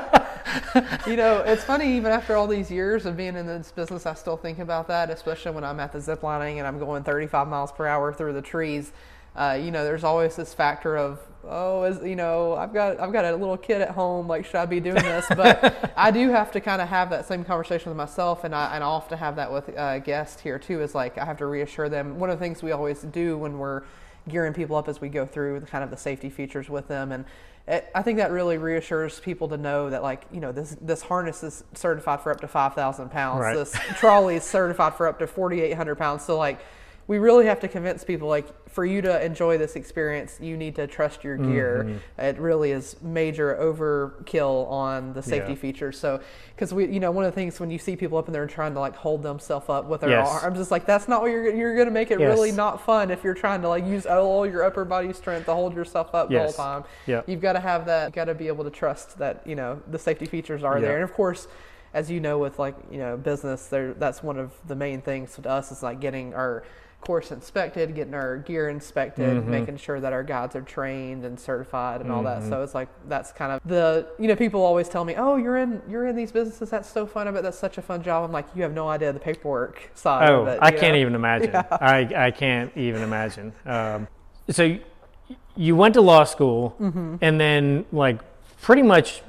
you 1.06 1.16
know, 1.16 1.38
it's 1.38 1.64
funny, 1.64 1.96
even 1.96 2.12
after 2.12 2.36
all 2.36 2.46
these 2.46 2.70
years 2.70 3.06
of 3.06 3.16
being 3.16 3.36
in 3.36 3.46
this 3.46 3.72
business, 3.72 4.06
I 4.06 4.14
still 4.14 4.36
think 4.36 4.58
about 4.58 4.88
that, 4.88 5.10
especially 5.10 5.52
when 5.52 5.64
I'm 5.64 5.80
at 5.80 5.92
the 5.92 6.00
zip 6.00 6.22
lining 6.22 6.58
and 6.58 6.66
I'm 6.66 6.78
going 6.78 7.02
35 7.02 7.48
miles 7.48 7.72
per 7.72 7.86
hour 7.86 8.12
through 8.12 8.32
the 8.32 8.42
trees. 8.42 8.92
Uh, 9.36 9.58
you 9.60 9.70
know, 9.70 9.84
there's 9.84 10.04
always 10.04 10.36
this 10.36 10.54
factor 10.54 10.96
of, 10.96 11.18
oh, 11.44 11.82
as 11.82 12.00
you 12.04 12.14
know, 12.14 12.54
I've 12.54 12.72
got 12.72 13.00
I've 13.00 13.12
got 13.12 13.24
a 13.24 13.34
little 13.34 13.56
kid 13.56 13.80
at 13.80 13.90
home. 13.90 14.28
Like, 14.28 14.44
should 14.44 14.54
I 14.54 14.66
be 14.66 14.78
doing 14.78 15.02
this? 15.02 15.26
But 15.28 15.92
I 15.96 16.12
do 16.12 16.30
have 16.30 16.52
to 16.52 16.60
kind 16.60 16.80
of 16.80 16.88
have 16.88 17.10
that 17.10 17.26
same 17.26 17.44
conversation 17.44 17.90
with 17.90 17.96
myself, 17.96 18.44
and 18.44 18.54
I 18.54 18.76
and 18.76 18.84
I 18.84 18.86
often 18.86 19.18
have 19.18 19.34
that 19.36 19.52
with 19.52 19.76
uh, 19.76 19.98
guests 19.98 20.40
here 20.40 20.60
too. 20.60 20.82
Is 20.82 20.94
like 20.94 21.18
I 21.18 21.24
have 21.24 21.38
to 21.38 21.46
reassure 21.46 21.88
them. 21.88 22.20
One 22.20 22.30
of 22.30 22.38
the 22.38 22.44
things 22.44 22.62
we 22.62 22.70
always 22.70 23.02
do 23.02 23.36
when 23.36 23.58
we're 23.58 23.82
gearing 24.28 24.52
people 24.52 24.76
up 24.76 24.88
as 24.88 25.00
we 25.00 25.08
go 25.08 25.26
through 25.26 25.60
the 25.60 25.66
kind 25.66 25.84
of 25.84 25.90
the 25.90 25.96
safety 25.96 26.30
features 26.30 26.68
with 26.68 26.88
them. 26.88 27.12
And 27.12 27.24
it, 27.66 27.90
I 27.94 28.02
think 28.02 28.18
that 28.18 28.30
really 28.30 28.58
reassures 28.58 29.20
people 29.20 29.48
to 29.48 29.56
know 29.56 29.90
that 29.90 30.02
like 30.02 30.24
you 30.30 30.40
know 30.40 30.52
this 30.52 30.76
this 30.80 31.02
harness 31.02 31.42
is 31.42 31.64
certified 31.74 32.20
for 32.20 32.30
up 32.30 32.40
to 32.40 32.48
5,000 32.48 33.10
pounds. 33.10 33.40
Right. 33.40 33.54
this 33.54 33.72
trolley 33.96 34.36
is 34.36 34.44
certified 34.44 34.94
for 34.94 35.06
up 35.06 35.18
to 35.20 35.26
4,800 35.26 35.96
pounds. 35.96 36.24
So 36.24 36.36
like 36.36 36.60
we 37.06 37.18
really 37.18 37.44
have 37.46 37.60
to 37.60 37.68
convince 37.68 38.02
people 38.02 38.28
like 38.28 38.46
for 38.68 38.84
you 38.84 39.02
to 39.02 39.24
enjoy 39.24 39.58
this 39.58 39.76
experience 39.76 40.38
you 40.40 40.56
need 40.56 40.74
to 40.74 40.86
trust 40.86 41.22
your 41.22 41.36
gear 41.36 41.84
Mm-hmm. 41.86 42.20
it 42.20 42.38
really 42.38 42.70
is 42.72 42.96
major 43.02 43.54
overkill 43.60 44.68
on 44.70 45.12
the 45.12 45.22
safety 45.22 45.52
Yeah. 45.52 45.58
features 45.58 45.98
so 45.98 46.20
because 46.54 46.72
we 46.72 46.86
you 46.86 47.00
know 47.00 47.10
one 47.10 47.24
of 47.24 47.32
the 47.32 47.34
things 47.34 47.60
when 47.60 47.70
you 47.70 47.78
see 47.78 47.94
people 47.96 48.18
up 48.18 48.26
in 48.26 48.32
there 48.32 48.46
trying 48.46 48.74
to 48.74 48.80
like 48.80 48.96
hold 48.96 49.22
themselves 49.22 49.68
up 49.68 49.84
with 49.86 50.00
their 50.00 50.10
Yes. 50.10 50.28
arms 50.42 50.58
just 50.58 50.70
like 50.70 50.86
that's 50.86 51.08
not 51.08 51.20
what 51.20 51.30
you're 51.30 51.54
you're 51.54 51.74
going 51.74 51.86
to 51.88 51.92
make 51.92 52.10
it 52.10 52.18
Yes. 52.20 52.28
really 52.28 52.52
not 52.52 52.80
fun 52.84 53.10
if 53.10 53.22
you're 53.22 53.34
trying 53.34 53.62
to 53.62 53.68
like 53.68 53.84
use 53.86 54.06
all 54.06 54.46
your 54.46 54.64
upper 54.64 54.84
body 54.84 55.12
strength 55.12 55.46
to 55.46 55.54
hold 55.54 55.74
yourself 55.74 56.14
up 56.14 56.30
Yes. 56.30 56.56
the 56.56 56.62
whole 56.62 56.80
time. 56.80 56.84
Yep. 57.06 57.28
You've 57.28 57.40
got 57.40 57.52
to 57.54 57.60
have 57.60 57.86
that. 57.86 58.06
You've 58.06 58.14
got 58.14 58.24
to 58.26 58.34
be 58.34 58.48
able 58.48 58.64
to 58.64 58.70
trust 58.70 59.18
that 59.18 59.46
you 59.46 59.54
know 59.56 59.80
the 59.90 59.98
safety 59.98 60.26
features 60.26 60.62
are 60.64 60.80
there. 60.80 60.94
And 60.96 61.04
of 61.04 61.12
course, 61.12 61.48
as 61.92 62.10
you 62.10 62.18
know, 62.20 62.38
with 62.38 62.58
like 62.58 62.74
you 62.90 62.98
know 62.98 63.16
business, 63.16 63.66
there 63.66 63.92
that's 63.94 64.22
one 64.22 64.38
of 64.38 64.52
the 64.66 64.74
main 64.74 65.00
things 65.02 65.34
to 65.36 65.48
us 65.48 65.70
is 65.70 65.82
like 65.82 66.00
getting 66.00 66.34
our 66.34 66.64
course 67.04 67.30
inspected, 67.30 67.94
getting 67.94 68.14
our 68.14 68.38
gear 68.38 68.70
inspected, 68.70 69.36
mm-hmm. 69.36 69.50
making 69.50 69.76
sure 69.76 70.00
that 70.00 70.12
our 70.12 70.22
guides 70.22 70.56
are 70.56 70.62
trained 70.62 71.24
and 71.24 71.38
certified 71.38 72.00
and 72.00 72.10
all 72.10 72.22
that. 72.22 72.40
Mm-hmm. 72.40 72.48
So 72.48 72.62
it's 72.62 72.74
like 72.74 72.88
that's 73.08 73.30
kind 73.32 73.52
of 73.52 73.60
the 73.64 74.08
you 74.18 74.26
know 74.26 74.36
people 74.36 74.62
always 74.62 74.88
tell 74.88 75.04
me, 75.04 75.14
oh, 75.16 75.36
you're 75.36 75.58
in 75.58 75.82
you're 75.88 76.06
in 76.06 76.16
these 76.16 76.32
businesses. 76.32 76.70
That's 76.70 76.90
so 76.90 77.06
fun. 77.06 77.28
I 77.28 77.30
bet 77.30 77.42
that's 77.42 77.58
such 77.58 77.78
a 77.78 77.82
fun 77.82 78.02
job. 78.02 78.24
I'm 78.24 78.32
like, 78.32 78.46
you 78.54 78.62
have 78.62 78.72
no 78.72 78.88
idea 78.88 79.12
the 79.12 79.20
paperwork 79.20 79.90
side. 79.94 80.28
Oh, 80.28 80.42
of 80.42 80.48
it, 80.48 80.58
I 80.62 80.70
can't 80.70 80.96
even 80.96 81.14
imagine. 81.14 81.44
Yeah. 81.54 81.62
I 81.70 82.26
I 82.26 82.30
can't 82.30 82.74
even 82.76 83.02
imagine. 83.02 83.52
Um, 83.66 84.08
so 84.50 84.78
you 85.56 85.76
went 85.76 85.94
to 85.94 86.00
law 86.00 86.24
school, 86.24 86.74
mm-hmm. 86.80 87.16
and 87.20 87.40
then 87.40 87.84
like 87.92 88.20
pretty 88.62 88.82
much 88.82 89.22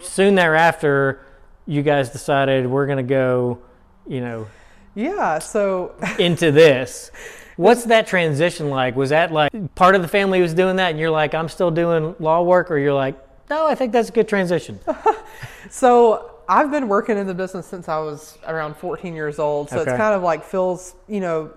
soon 0.00 0.36
thereafter, 0.36 1.26
you 1.66 1.82
guys 1.82 2.10
decided 2.10 2.66
we're 2.66 2.86
going 2.86 2.98
to 2.98 3.02
go, 3.02 3.58
you 4.06 4.20
know 4.20 4.46
yeah, 4.94 5.38
so 5.38 5.94
into 6.18 6.52
this. 6.52 7.10
What's 7.56 7.84
that 7.84 8.06
transition 8.06 8.68
like? 8.68 8.96
Was 8.96 9.10
that 9.10 9.32
like 9.32 9.52
part 9.74 9.94
of 9.94 10.02
the 10.02 10.08
family 10.08 10.40
was 10.40 10.54
doing 10.54 10.76
that 10.76 10.90
and 10.90 10.98
you're 10.98 11.10
like, 11.10 11.34
I'm 11.34 11.48
still 11.48 11.70
doing 11.70 12.16
law 12.18 12.42
work, 12.42 12.70
or 12.70 12.78
you're 12.78 12.94
like, 12.94 13.16
no, 13.48 13.66
I 13.66 13.74
think 13.74 13.92
that's 13.92 14.08
a 14.08 14.12
good 14.12 14.28
transition? 14.28 14.80
so 15.70 16.40
I've 16.48 16.70
been 16.70 16.88
working 16.88 17.16
in 17.16 17.26
the 17.26 17.34
business 17.34 17.66
since 17.66 17.88
I 17.88 17.98
was 17.98 18.38
around 18.46 18.76
14 18.76 19.14
years 19.14 19.38
old. 19.38 19.70
So 19.70 19.80
okay. 19.80 19.90
it's 19.90 19.98
kind 19.98 20.14
of 20.14 20.22
like 20.22 20.44
feels, 20.44 20.94
you 21.08 21.20
know, 21.20 21.52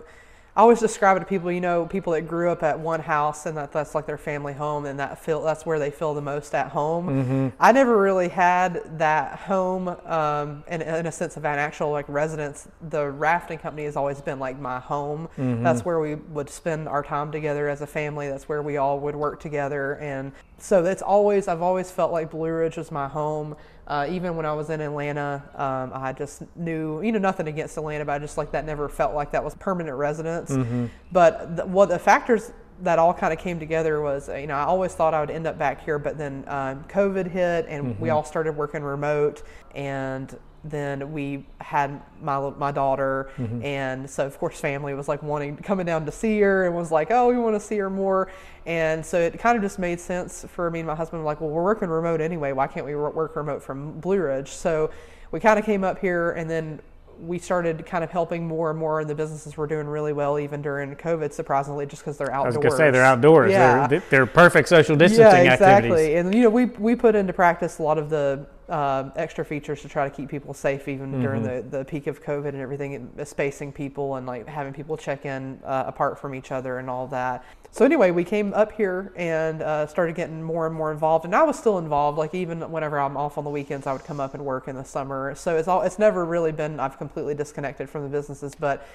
I 0.58 0.62
always 0.62 0.80
describe 0.80 1.18
it 1.18 1.20
to 1.20 1.26
people, 1.28 1.52
you 1.52 1.62
know, 1.62 1.86
people 1.86 2.14
that 2.14 2.24
grew 2.24 2.50
up 2.50 2.64
at 2.64 2.80
one 2.80 3.00
house 3.00 3.46
and 3.46 3.56
that 3.58 3.72
that's 3.72 3.94
like 3.94 4.08
their 4.08 4.18
family 4.18 4.54
home 4.54 4.88
and 4.88 5.00
that 5.00 5.24
feel 5.24 5.44
that's 5.44 5.68
where 5.68 5.78
they 5.78 5.92
feel 5.92 6.16
the 6.16 6.22
most 6.22 6.56
at 6.56 6.70
home. 6.70 7.08
Mm-hmm. 7.08 7.48
I 7.60 7.72
never 7.72 8.02
really 8.02 8.28
had 8.28 8.98
that 8.98 9.38
home 9.38 9.88
um, 9.88 10.64
in, 10.68 10.82
in, 10.82 11.06
a 11.06 11.12
sense 11.12 11.38
of 11.38 11.46
an 11.46 11.60
actual 11.60 11.92
like 11.92 12.10
residence. 12.10 12.68
The 12.90 13.08
rafting 13.08 13.60
company 13.60 13.86
has 13.86 13.96
always 13.96 14.20
been 14.20 14.40
like 14.40 14.60
my 14.60 14.80
home. 14.80 15.30
Mm-hmm. 15.38 15.62
That's 15.62 15.86
where 15.86 16.00
we 16.00 16.16
would 16.16 16.50
spend 16.50 16.88
our 16.88 17.04
time 17.04 17.32
together 17.32 17.70
as 17.70 17.82
a 17.82 17.88
family. 17.88 18.28
That's 18.28 18.50
where 18.50 18.64
we 18.64 18.78
all 18.78 19.00
would 19.00 19.16
work 19.16 19.40
together. 19.40 19.98
And 19.98 20.32
so 20.58 20.84
it's 20.86 21.04
always, 21.04 21.48
I've 21.48 21.62
always 21.62 21.92
felt 21.92 22.12
like 22.12 22.32
Blue 22.32 22.50
Ridge 22.50 22.78
was 22.78 22.92
my 22.92 23.08
home. 23.08 23.56
Uh, 23.88 24.06
even 24.10 24.36
when 24.36 24.46
I 24.46 24.54
was 24.54 24.70
in 24.70 24.82
Atlanta, 24.82 25.42
um, 25.56 25.92
I 25.94 26.12
just 26.12 26.44
knew, 26.58 27.02
you 27.02 27.14
know, 27.14 27.20
nothing 27.20 27.48
against 27.48 27.78
Atlanta, 27.78 28.04
but 28.04 28.12
I 28.14 28.20
just 28.20 28.38
like 28.38 28.52
that 28.52 28.66
never 28.66 28.90
felt 28.90 29.16
like 29.16 29.32
that 29.32 29.44
was 29.44 29.56
permanent 29.56 29.96
residence. 29.96 30.52
Mm-hmm. 30.52 30.88
But 31.14 31.56
the, 31.56 31.66
what 31.66 31.88
the 31.88 31.98
factors 31.98 32.52
that 32.82 33.00
all 33.00 33.14
kind 33.14 33.34
of 33.34 33.40
came 33.40 33.60
together 33.60 34.02
was, 34.02 34.28
you 34.28 34.46
know, 34.46 34.56
I 34.56 34.64
always 34.64 34.94
thought 34.94 35.14
I 35.14 35.22
would 35.22 35.32
end 35.32 35.48
up 35.48 35.58
back 35.58 35.84
here, 35.84 35.98
but 35.98 36.18
then 36.18 36.44
um, 36.48 36.84
COVID 36.90 37.32
hit 37.32 37.66
and 37.68 37.88
mm-hmm. 37.88 38.02
we 38.02 38.10
all 38.10 38.24
started 38.24 38.56
working 38.58 38.84
remote 38.84 39.44
and 39.74 40.38
then 40.64 41.12
we 41.12 41.46
had 41.62 42.02
my 42.22 42.50
my 42.52 42.72
daughter, 42.72 43.30
mm-hmm. 43.38 43.64
and 43.64 44.10
so 44.10 44.26
of 44.26 44.38
course 44.40 44.60
family 44.60 44.94
was 44.94 45.08
like 45.08 45.24
wanting 45.24 45.58
coming 45.58 45.86
down 45.86 46.06
to 46.06 46.12
see 46.12 46.40
her 46.42 46.66
and 46.66 46.76
was 46.76 46.92
like, 46.92 47.12
oh, 47.12 47.30
we 47.30 47.38
want 47.38 47.56
to 47.56 47.60
see 47.60 47.78
her 47.78 47.90
more, 47.90 48.32
and 48.66 49.06
so 49.06 49.20
it 49.20 49.38
kind 49.40 49.56
of 49.56 49.64
just 49.64 49.80
made 49.80 50.00
sense 50.00 50.46
for 50.48 50.70
me 50.72 50.80
and 50.80 50.88
my 50.88 50.96
husband. 50.96 51.24
Like, 51.24 51.42
well, 51.42 51.50
we're 51.50 51.64
working 51.64 51.90
remote 51.90 52.22
anyway. 52.22 52.52
Why 52.52 52.68
can't 52.68 52.86
we 52.86 52.96
work 52.96 53.36
remote 53.36 53.62
from 53.62 54.00
Blue 54.00 54.20
Ridge? 54.20 54.50
So 54.50 54.92
we 55.32 55.40
kind 55.40 55.60
of 55.60 55.66
came 55.66 55.84
up 55.84 56.00
here, 56.00 56.32
and 56.32 56.50
then 56.50 56.82
we 57.20 57.40
started 57.40 57.86
kind 57.86 58.04
of 58.04 58.12
helping 58.12 58.48
more 58.48 58.70
and 58.70 58.80
more, 58.80 59.00
and 59.00 59.10
the 59.10 59.16
businesses 59.16 59.58
were 59.58 59.68
doing 59.68 59.88
really 59.88 60.14
well 60.14 60.40
even 60.40 60.62
during 60.62 60.96
COVID, 60.96 61.34
surprisingly, 61.34 61.86
just 61.86 62.04
because 62.04 62.18
they're 62.18 62.32
outdoors. 62.32 62.56
I 62.56 62.58
was 62.60 62.64
going 62.64 62.72
to 62.72 62.78
say 62.78 62.92
they're 62.92 63.04
outdoors. 63.04 63.52
Yeah. 63.52 63.88
They're, 63.88 64.04
they're 64.10 64.26
perfect 64.26 64.70
social 64.70 64.96
distancing 64.96 65.46
yeah, 65.46 65.54
exactly. 65.54 65.90
activities. 65.90 66.20
And 66.20 66.36
you 66.36 66.42
know, 66.44 66.50
we 66.50 66.66
we 66.66 66.96
put 66.96 67.16
into 67.16 67.34
practice 67.34 67.80
a 67.80 67.84
lot 67.84 67.98
of 67.98 68.10
the 68.10 68.46
uh, 68.70 69.10
extra 69.16 69.46
features 69.46 69.82
to 69.82 69.90
try 69.90 70.10
to 70.10 70.16
keep 70.16 70.30
people 70.30 70.54
safe 70.54 70.88
even 70.88 71.12
mm-hmm. 71.12 71.22
during 71.22 71.44
the, 71.44 71.66
the 71.70 71.86
peak 71.86 72.08
of 72.08 72.22
COVID 72.24 72.50
and 72.50 72.62
everything, 72.62 72.96
and 72.96 73.28
spacing 73.28 73.72
people 73.72 74.16
and 74.16 74.28
like 74.28 74.48
having 74.48 74.74
people 74.74 74.98
check 74.98 75.26
in 75.26 75.60
uh, 75.64 75.86
apart 75.88 76.20
from 76.20 76.36
each 76.36 76.52
other 76.52 76.80
and 76.80 76.90
all 76.90 77.08
that. 77.08 77.46
So 77.72 77.86
anyway, 77.86 78.12
we 78.12 78.24
came 78.24 78.54
up 78.54 78.72
here 78.72 79.14
and 79.16 79.62
uh, 79.62 79.88
started 79.88 80.16
getting 80.16 80.42
more 80.42 80.68
and 80.68 80.76
more 80.76 80.92
involved, 80.92 81.26
and 81.26 81.36
I 81.36 81.44
was 81.44 81.58
still 81.58 81.78
involved. 81.78 82.18
Like 82.18 82.34
even 82.34 82.72
whenever 82.72 83.00
I'm 83.00 83.18
off 83.18 83.38
on 83.38 83.44
the 83.44 83.50
weekends, 83.50 83.88
I 83.88 83.94
would 83.94 84.04
come 84.04 84.20
up 84.20 84.34
and 84.34 84.44
work 84.44 84.68
in 84.68 84.76
the 84.76 84.84
summer. 84.84 85.36
So 85.36 85.58
it's 85.58 85.68
all 85.68 85.82
it's 85.82 86.00
never 86.00 86.26
really 86.26 86.52
been 86.52 86.80
I've 86.80 86.98
completely 86.98 87.36
disconnected 87.36 87.90
from 87.90 88.04
the 88.04 88.10
businesses, 88.10 88.56
but 88.56 88.86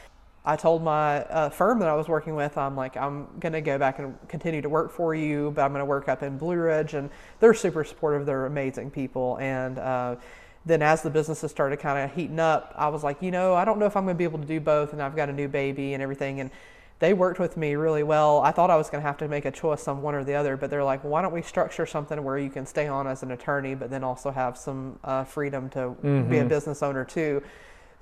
I 0.44 0.56
told 0.56 0.82
my 0.82 1.22
uh, 1.25 1.50
firm 1.50 1.78
that 1.78 1.88
I 1.88 1.94
was 1.94 2.08
working 2.08 2.34
with, 2.34 2.58
I'm 2.58 2.76
like, 2.76 2.96
I'm 2.96 3.28
going 3.38 3.52
to 3.52 3.61
go 3.61 3.78
back 3.78 4.00
and 4.00 4.16
continue 4.28 4.61
to 4.61 4.68
work 4.68 4.90
for 4.90 5.14
you, 5.14 5.52
but 5.54 5.62
I'm 5.62 5.70
going 5.70 5.80
to 5.80 5.87
work 5.87 6.08
up 6.08 6.22
in 6.22 6.37
Blue 6.37 6.56
Ridge. 6.56 6.94
And 6.94 7.11
they're 7.38 7.54
super 7.54 7.84
supportive. 7.84 8.26
They're 8.26 8.46
amazing 8.46 8.90
people. 8.90 9.38
And 9.38 9.78
uh, 9.78 10.16
then 10.66 10.82
as 10.82 11.02
the 11.02 11.11
businesses 11.11 11.52
started 11.52 11.78
kind 11.78 11.99
of 12.04 12.16
heating 12.16 12.40
up, 12.40 12.75
I 12.76 12.88
was 12.88 13.04
like, 13.04 13.22
you 13.22 13.30
know, 13.30 13.54
I 13.54 13.64
don't 13.64 13.78
know 13.78 13.87
if 13.87 13.96
I'm 13.96 14.04
going 14.04 14.16
to 14.16 14.18
be 14.18 14.25
able 14.25 14.40
to 14.40 14.46
do 14.46 14.58
both. 14.58 14.92
And 14.92 15.00
I've 15.00 15.14
got 15.14 15.28
a 15.28 15.32
new 15.32 15.46
baby 15.46 15.94
and 15.94 16.02
everything. 16.02 16.40
And 16.40 16.50
they 17.02 17.14
worked 17.14 17.38
with 17.40 17.56
me 17.56 17.75
really 17.75 18.02
well. 18.02 18.40
I 18.40 18.50
thought 18.50 18.70
I 18.70 18.76
was 18.76 18.88
going 18.88 19.02
to 19.02 19.06
have 19.06 19.18
to 19.18 19.28
make 19.28 19.44
a 19.44 19.50
choice 19.50 19.87
on 19.88 20.02
one 20.02 20.14
or 20.14 20.22
the 20.22 20.34
other, 20.34 20.56
but 20.56 20.70
they're 20.70 20.84
like, 20.84 21.02
why 21.02 21.20
don't 21.20 21.32
we 21.32 21.42
structure 21.42 21.84
something 21.87 22.22
where 22.22 22.38
you 22.38 22.49
can 22.49 22.64
stay 22.64 22.87
on 22.87 23.08
as 23.08 23.25
an 23.25 23.32
attorney, 23.32 23.75
but 23.75 23.90
then 23.90 24.04
also 24.04 24.30
have 24.30 24.56
some 24.56 25.00
uh, 25.02 25.25
freedom 25.25 25.68
to 25.70 25.78
mm-hmm. 25.78 26.30
be 26.30 26.37
a 26.37 26.40
mm-hmm. 26.40 26.49
business 26.49 26.80
owner 26.80 27.04
too. 27.04 27.42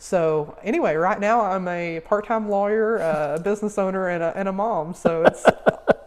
So 0.00 0.56
anyway, 0.62 0.94
right 0.96 1.20
now 1.20 1.42
I'm 1.42 1.68
a 1.68 2.00
part-time 2.00 2.48
lawyer, 2.48 2.96
a 2.96 3.38
business 3.44 3.76
owner, 3.76 4.08
and 4.08 4.22
a, 4.22 4.32
and 4.34 4.48
a 4.48 4.52
mom. 4.52 4.94
So 4.94 5.24
it's 5.24 5.44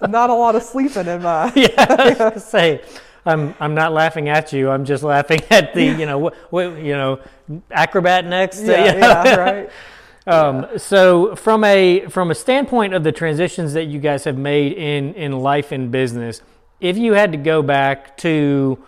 not 0.10 0.32
a 0.32 0.34
lot 0.34 0.56
of 0.56 0.64
sleeping 0.64 1.08
in 1.08 1.22
my. 1.22 1.54
yeah, 1.56 2.38
say. 2.38 2.82
I'm 3.26 3.56
I'm 3.60 3.74
not 3.74 3.94
laughing 3.94 4.28
at 4.30 4.52
you. 4.52 4.70
I'm 4.70 4.84
just 4.84 5.04
laughing 5.04 5.40
at 5.50 5.74
the 5.74 5.86
you 5.86 6.06
know 6.06 6.18
what, 6.18 6.34
what 6.52 6.78
you 6.78 6.94
know 6.94 7.20
acrobat 7.72 8.26
next. 8.26 8.64
Yeah, 8.64 8.96
yeah 8.98 9.36
right. 9.36 9.70
Um, 10.26 10.64
yeah. 10.64 10.78
So 10.78 11.36
from 11.36 11.64
a 11.64 12.08
from 12.10 12.32
a 12.32 12.36
standpoint 12.36 12.94
of 12.94 13.04
the 13.04 13.12
transitions 13.12 13.74
that 13.74 13.86
you 13.86 14.00
guys 14.00 14.24
have 14.26 14.38
made 14.38 14.74
in 14.74 15.14
in 15.14 15.40
life 15.40 15.72
and 15.72 15.92
business, 15.92 16.42
if 16.82 16.98
you 16.98 17.14
had 17.14 17.32
to 17.32 17.38
go 17.38 17.62
back 17.62 18.18
to 18.18 18.84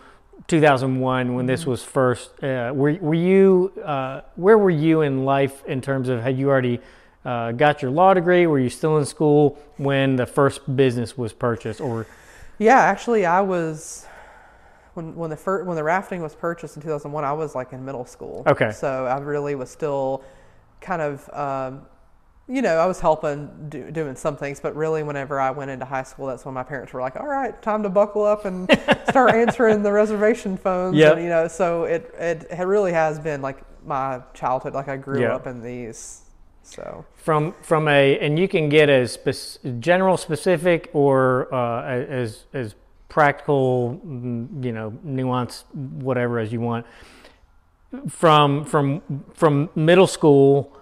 2001 0.48 1.34
when 1.34 1.46
this 1.46 1.62
mm-hmm. 1.62 1.72
was 1.72 1.84
first. 1.84 2.32
Uh, 2.44 2.72
were, 2.74 2.94
were 2.94 3.14
you 3.14 3.74
uh, 3.84 4.22
where 4.36 4.58
were 4.58 4.70
you 4.70 5.02
in 5.02 5.26
life 5.26 5.64
in 5.66 5.82
terms 5.82 6.10
of 6.10 6.22
had 6.22 6.38
you 6.38 6.50
already 6.50 6.80
uh, 7.24 7.52
got 7.52 7.82
your 7.82 7.92
law 7.92 8.14
degree? 8.14 8.46
Were 8.46 8.60
you 8.60 8.70
still 8.70 8.98
in 8.98 9.06
school 9.06 9.58
when 9.78 10.16
the 10.16 10.26
first 10.26 10.76
business 10.76 11.18
was 11.18 11.34
purchased? 11.34 11.82
Or 11.82 12.06
yeah, 12.60 12.80
actually, 12.80 13.26
I 13.26 13.42
was 13.42 14.06
when 14.94 15.16
when 15.16 15.30
the 15.30 15.38
first, 15.38 15.66
when 15.66 15.76
the 15.76 15.84
rafting 15.84 16.22
was 16.22 16.36
purchased 16.36 16.76
in 16.76 16.82
2001. 16.82 17.24
I 17.24 17.34
was 17.34 17.56
like 17.56 17.74
in 17.74 17.84
middle 17.84 18.06
school. 18.06 18.44
Okay, 18.46 18.72
so 18.72 19.06
I 19.06 19.18
really 19.20 19.56
was 19.56 19.70
still 19.70 20.24
kind 20.82 21.02
of 21.02 21.30
um, 21.34 21.82
you 22.48 22.62
know, 22.62 22.78
I 22.78 22.86
was 22.86 23.00
helping 23.00 23.70
do, 23.70 23.90
doing 23.90 24.16
some 24.16 24.38
things, 24.38 24.60
but 24.60 24.76
really, 24.76 25.02
whenever 25.02 25.40
I 25.40 25.50
went 25.50 25.72
into 25.72 25.86
high 25.86 26.04
school, 26.04 26.28
that's 26.28 26.46
when 26.46 26.54
my 26.54 26.64
parents 26.64 26.94
were 26.94 27.02
like, 27.02 27.16
"All 27.16 27.26
right, 27.26 27.60
time 27.62 27.82
to 27.84 27.90
buckle 27.90 28.24
up 28.24 28.46
and 28.46 28.70
start 29.10 29.34
answering 29.34 29.82
the 29.82 29.92
reservation 29.92 30.56
phones." 30.56 30.96
Yeah. 30.96 31.18
You 31.18 31.30
know, 31.30 31.48
so 31.48 31.86
it, 31.86 32.14
it 32.20 32.46
it 32.52 32.64
really 32.64 32.94
has 32.94 33.20
been 33.20 33.42
like 33.42 33.64
my 33.86 34.22
childhood. 34.36 34.74
Like 34.74 34.88
I 34.88 34.98
grew 34.98 35.22
yep. 35.22 35.32
up 35.32 35.48
in 35.48 35.64
these. 35.64 36.22
So 36.62 37.06
from 37.16 37.54
from 37.62 37.88
a 37.88 38.20
and 38.20 38.38
you 38.38 38.48
can 38.48 38.70
get 38.70 38.90
as 38.90 39.18
general, 39.80 40.16
specific, 40.16 40.92
or 40.94 41.54
uh, 41.54 41.84
as 41.84 42.46
as 42.54 42.76
practical, 43.10 44.00
mm, 44.06 44.64
you 44.64 44.72
know, 44.72 44.94
nuance, 45.04 45.66
whatever 45.74 46.38
as 46.38 46.54
you 46.54 46.62
want. 46.62 46.86
From 48.08 48.66
from 48.66 49.02
from 49.34 49.70
middle 49.74 50.08
school 50.08 50.76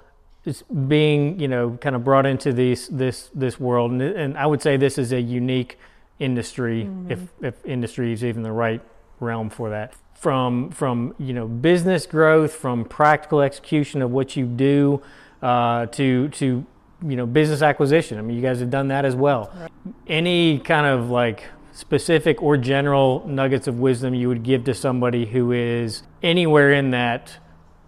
being 0.87 1.39
you 1.39 1.47
know 1.47 1.77
kind 1.81 1.95
of 1.95 2.03
brought 2.03 2.25
into 2.25 2.51
this 2.51 2.87
this 2.87 3.29
this 3.33 3.59
world 3.59 3.91
and, 3.91 4.01
and 4.01 4.37
I 4.37 4.45
would 4.45 4.61
say 4.61 4.75
this 4.77 4.97
is 4.97 5.13
a 5.13 5.21
unique 5.21 5.77
industry 6.19 6.83
mm-hmm. 6.83 7.11
if 7.11 7.27
if 7.41 7.65
industry 7.65 8.11
is 8.11 8.23
even 8.23 8.43
the 8.43 8.51
right 8.51 8.81
realm 9.19 9.49
for 9.49 9.69
that 9.69 9.95
from 10.15 10.69
from 10.71 11.15
you 11.17 11.33
know 11.33 11.47
business 11.47 12.05
growth 12.05 12.53
from 12.53 12.83
practical 12.85 13.41
execution 13.41 14.01
of 14.01 14.11
what 14.11 14.35
you 14.35 14.45
do 14.45 15.01
uh, 15.41 15.85
to 15.87 16.29
to 16.29 16.65
you 17.05 17.15
know 17.15 17.25
business 17.25 17.61
acquisition 17.61 18.17
I 18.17 18.21
mean 18.21 18.35
you 18.35 18.41
guys 18.41 18.59
have 18.59 18.69
done 18.69 18.89
that 18.89 19.05
as 19.05 19.15
well 19.15 19.51
right. 19.55 19.71
any 20.07 20.59
kind 20.59 20.85
of 20.85 21.09
like 21.09 21.45
specific 21.71 22.41
or 22.41 22.55
general 22.55 23.25
nuggets 23.27 23.67
of 23.67 23.79
wisdom 23.79 24.13
you 24.13 24.27
would 24.27 24.43
give 24.43 24.63
to 24.65 24.73
somebody 24.73 25.25
who 25.25 25.51
is 25.51 26.03
anywhere 26.21 26.71
in 26.71 26.91
that 26.91 27.37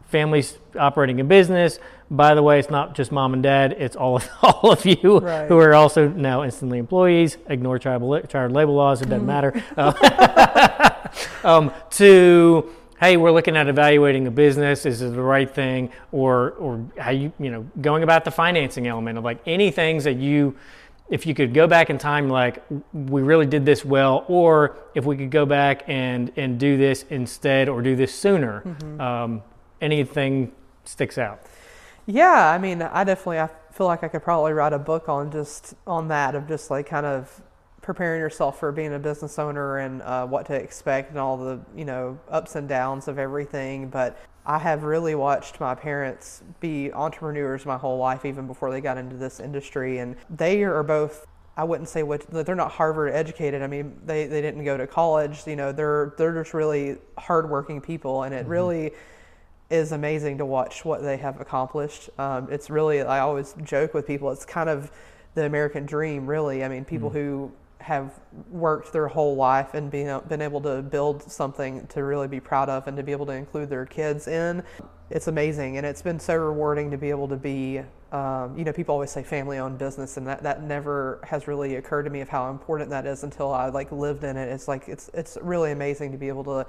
families 0.08 0.58
operating 0.78 1.20
a 1.20 1.24
business 1.24 1.80
by 2.12 2.36
the 2.36 2.44
way, 2.44 2.60
it's 2.60 2.70
not 2.70 2.96
just 2.96 3.12
mom 3.12 3.34
and 3.34 3.42
dad; 3.42 3.76
it's 3.78 3.96
all 3.96 4.18
of, 4.18 4.30
all 4.42 4.72
of 4.72 4.86
you 4.86 5.20
right. 5.20 5.48
who 5.48 5.58
are 5.58 5.74
also 5.74 6.08
now 6.08 6.44
instantly 6.44 6.78
employees. 6.78 7.38
Ignore 7.48 7.80
tribal 7.80 8.20
child 8.22 8.52
labor 8.52 8.72
laws; 8.72 9.02
it 9.02 9.10
doesn't 9.10 9.26
matter. 9.26 9.64
Uh, 9.76 11.00
um, 11.44 11.72
to 11.92 12.70
hey, 13.00 13.18
we're 13.18 13.32
looking 13.32 13.58
at 13.58 13.68
evaluating 13.68 14.28
a 14.28 14.32
business. 14.32 14.86
Is 14.86 15.02
it 15.02 15.14
the 15.14 15.22
right 15.22 15.50
thing, 15.50 15.92
or 16.12 16.52
or 16.52 16.86
how 16.98 17.12
you 17.12 17.34
you 17.40 17.52
know 17.52 17.66
going 17.82 18.04
about 18.04 18.24
the 18.26 18.32
financing 18.32 18.88
element 18.88 19.18
of 19.18 19.24
like 19.24 19.40
any 19.46 19.72
things 19.72 20.04
that 20.04 20.18
you 20.18 20.56
if 21.10 21.26
you 21.26 21.36
could 21.36 21.54
go 21.54 21.68
back 21.68 21.90
in 21.90 21.98
time 21.98 22.30
like 22.30 22.64
we 22.94 23.22
really 23.22 23.46
did 23.46 23.64
this 23.64 23.86
well 23.86 24.26
or 24.28 24.76
if 24.96 25.06
we 25.06 25.16
could 25.16 25.30
go 25.30 25.46
back 25.46 25.84
and 25.88 26.32
and 26.36 26.60
do 26.60 26.78
this 26.78 27.06
instead 27.10 27.70
or 27.70 27.82
do 27.82 27.96
this 27.96 28.14
sooner 28.14 28.62
mm-hmm. 28.62 29.00
um, 29.00 29.44
anything 29.82 30.52
sticks 30.84 31.20
out 31.20 31.42
yeah, 32.06 32.50
I 32.52 32.58
mean, 32.58 32.82
I 32.82 33.04
definitely 33.04 33.40
I 33.40 33.50
feel 33.72 33.88
like 33.88 34.04
I 34.04 34.08
could 34.08 34.24
probably 34.24 34.54
write 34.54 34.74
a 34.74 34.80
book 34.80 35.10
on 35.10 35.32
just 35.32 35.74
on 35.88 36.08
that 36.10 36.36
of 36.36 36.48
just 36.48 36.70
like 36.70 36.88
kind 36.88 37.06
of 37.06 37.42
preparing 37.82 38.20
yourself 38.20 38.60
for 38.60 38.72
being 38.72 38.94
a 38.94 39.00
business 39.00 39.38
owner 39.38 39.78
and 39.78 40.02
uh, 40.02 40.26
what 40.26 40.48
to 40.48 40.56
expect 40.56 41.12
and 41.12 41.20
all 41.20 41.38
the 41.38 41.60
you 41.76 41.86
know 41.86 42.20
ups 42.30 42.56
and 42.56 42.70
downs 42.70 43.08
of 43.08 43.18
everything. 43.18 43.90
But 43.90 44.18
I 44.46 44.60
have 44.60 44.84
really 44.84 45.16
watched 45.16 45.60
my 45.60 45.74
parents 45.74 46.44
be 46.60 46.92
entrepreneurs 46.94 47.66
my 47.66 47.78
whole 47.78 47.98
life, 47.98 48.26
even 48.26 48.46
before 48.48 48.72
they 48.72 48.82
got 48.82 48.98
into 48.98 49.16
this 49.16 49.40
industry, 49.40 50.00
and 50.00 50.16
they 50.30 50.64
are 50.64 50.84
both 50.84 51.26
I 51.58 51.64
wouldn't 51.64 51.88
say 51.88 52.04
what 52.04 52.28
they're 52.28 52.54
not 52.54 52.72
Harvard 52.72 53.14
educated. 53.14 53.62
I 53.62 53.68
mean, 53.68 53.98
they, 54.06 54.28
they 54.28 54.42
didn't 54.42 54.66
go 54.66 54.76
to 54.76 54.86
college. 54.86 55.48
You 55.48 55.56
know, 55.56 55.72
they're 55.72 56.14
they're 56.18 56.34
just 56.34 56.54
really 56.54 56.98
hardworking 57.18 57.82
people, 57.82 58.24
and 58.24 58.36
it 58.36 58.42
mm-hmm. 58.42 58.52
really 58.52 58.92
is 59.75 59.91
amazing 59.91 60.38
to 60.39 60.46
watch 60.46 60.86
what 60.86 61.01
they 61.01 61.17
have 61.17 61.39
accomplished. 61.39 62.10
Um, 62.17 62.48
it's 62.51 62.70
really 62.70 63.01
I 63.01 63.20
always 63.20 63.55
joke 63.63 63.94
with 63.94 64.08
people. 64.08 64.32
It's 64.32 64.46
kind 64.46 64.70
of 64.70 64.91
the 65.36 65.46
American 65.46 65.86
dream, 65.86 66.27
really. 66.27 66.63
I 66.63 66.67
mean, 66.67 66.86
people 66.86 67.10
mm-hmm. 67.10 67.20
who 67.20 67.51
have 67.79 68.20
worked 68.50 68.91
their 68.91 69.08
whole 69.08 69.36
life 69.36 69.75
and 69.75 69.91
been, 69.91 70.20
been 70.27 70.41
able 70.41 70.60
to 70.62 70.82
build 70.82 71.22
something 71.22 71.86
to 71.88 72.03
really 72.03 72.27
be 72.27 72.39
proud 72.39 72.67
of 72.67 72.88
and 72.88 72.98
to 72.98 73.03
be 73.03 73.12
able 73.12 73.27
to 73.27 73.34
include 73.34 73.70
their 73.70 73.86
kids 73.86 74.27
in. 74.27 74.63
It's 75.12 75.27
amazing, 75.27 75.77
and 75.77 75.86
it's 75.86 76.01
been 76.01 76.20
so 76.20 76.36
rewarding 76.36 76.89
to 76.89 76.98
be 76.98 77.12
able 77.12 77.27
to 77.27 77.36
be 77.36 77.82
um, 78.15 78.58
you 78.58 78.63
know, 78.63 78.72
people 78.72 78.94
always 78.94 79.12
say 79.12 79.24
family-owned 79.24 79.77
business, 79.77 80.15
and 80.15 80.25
that, 80.27 80.41
that 80.44 80.63
never 80.63 81.20
has 81.24 81.48
really 81.48 81.75
occurred 81.75 82.03
to 82.03 82.10
me 82.10 82.22
of 82.22 82.29
how 82.29 82.50
important 82.50 82.89
that 82.91 83.05
is 83.05 83.24
until 83.24 83.51
I 83.51 83.67
like 83.67 83.91
lived 83.91 84.24
in 84.24 84.38
it. 84.38 84.48
It's 84.48 84.70
like 84.70 84.88
it's 84.88 85.10
it's 85.13 85.38
really 85.41 85.72
amazing 85.74 86.13
to 86.13 86.17
be 86.17 86.29
able 86.29 86.46
to 86.46 86.65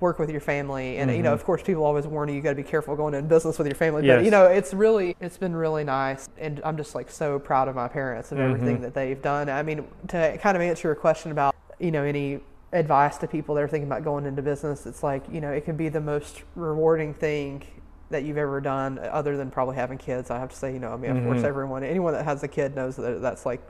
work 0.00 0.18
with 0.18 0.30
your 0.30 0.40
family, 0.40 0.98
and 0.98 1.08
mm-hmm. 1.08 1.16
you 1.16 1.22
know, 1.22 1.30
mm-hmm. 1.30 1.34
of 1.34 1.44
course, 1.44 1.62
people 1.62 1.84
always 1.84 2.06
warn 2.06 2.28
you, 2.28 2.34
you 2.34 2.42
got 2.42 2.50
to 2.50 2.56
be 2.56 2.62
careful 2.62 2.94
going 2.96 3.14
in 3.14 3.26
business 3.28 3.58
with 3.58 3.66
your 3.66 3.76
family. 3.76 4.06
Yes. 4.06 4.18
But 4.18 4.24
you 4.24 4.30
know, 4.30 4.46
it's 4.46 4.74
really 4.74 5.16
it's 5.20 5.38
been 5.38 5.54
really 5.54 5.84
nice, 5.84 6.28
and 6.38 6.60
I'm 6.64 6.76
just 6.76 6.94
like 6.94 7.10
so 7.10 7.38
proud 7.38 7.68
of 7.68 7.74
my 7.74 7.88
parents 7.88 8.32
and 8.32 8.40
mm-hmm. 8.40 8.54
everything 8.54 8.80
that 8.82 8.94
they've 8.94 9.20
done. 9.20 9.48
I 9.48 9.62
mean, 9.62 9.86
to 10.08 10.38
kind 10.38 10.56
of 10.56 10.62
answer 10.62 10.88
your 10.88 10.94
question 10.94 11.30
about 11.30 11.54
you 11.78 11.90
know 11.90 12.02
any 12.04 12.40
advice 12.72 13.18
to 13.18 13.28
people 13.28 13.54
that 13.54 13.62
are 13.62 13.68
thinking 13.68 13.88
about 13.88 14.04
going 14.04 14.26
into 14.26 14.42
business, 14.42 14.86
it's 14.86 15.02
like 15.02 15.24
you 15.30 15.40
know, 15.40 15.52
it 15.52 15.64
can 15.64 15.76
be 15.76 15.88
the 15.88 16.00
most 16.00 16.42
rewarding 16.54 17.14
thing 17.14 17.64
that 18.10 18.24
you've 18.24 18.38
ever 18.38 18.60
done 18.60 18.98
other 19.10 19.36
than 19.36 19.50
probably 19.50 19.76
having 19.76 19.98
kids. 19.98 20.30
I 20.30 20.38
have 20.38 20.50
to 20.50 20.56
say, 20.56 20.72
you 20.72 20.78
know, 20.78 20.92
I 20.92 20.96
mean, 20.96 21.10
of 21.10 21.16
mm-hmm. 21.16 21.26
course, 21.32 21.42
everyone, 21.42 21.82
anyone 21.82 22.12
that 22.12 22.24
has 22.24 22.42
a 22.42 22.48
kid 22.48 22.74
knows 22.74 22.96
that 22.96 23.22
that's 23.22 23.46
like, 23.46 23.60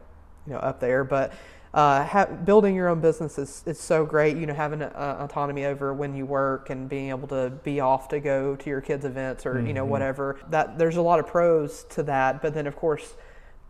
you 0.47 0.53
know, 0.53 0.59
up 0.59 0.81
there. 0.81 1.05
But 1.05 1.33
uh, 1.75 2.07
ha- 2.07 2.27
building 2.27 2.75
your 2.75 2.89
own 2.89 3.01
business 3.01 3.37
is, 3.37 3.63
is 3.67 3.79
so 3.79 4.07
great. 4.07 4.37
You 4.37 4.47
know, 4.47 4.55
having 4.55 4.81
uh, 4.81 5.17
autonomy 5.21 5.67
over 5.67 5.93
when 5.93 6.15
you 6.15 6.25
work 6.25 6.71
and 6.71 6.89
being 6.89 7.11
able 7.11 7.29
to 7.29 7.51
be 7.63 7.81
off 7.81 8.09
to 8.09 8.21
go 8.21 8.57
to 8.57 8.71
your 8.71 8.81
kids' 8.81 9.05
events 9.05 9.45
or 9.45 9.55
mm-hmm. 9.55 9.67
you 9.67 9.75
know 9.75 9.83
mm-hmm. 9.83 9.91
whatever. 9.91 10.39
That 10.51 10.79
there's 10.79 10.97
a 10.97 11.03
lot 11.03 11.19
of 11.19 11.27
pros 11.27 11.85
to 11.91 12.03
that. 12.05 12.41
But 12.41 12.55
then, 12.55 12.67
of 12.67 12.77
course, 12.77 13.15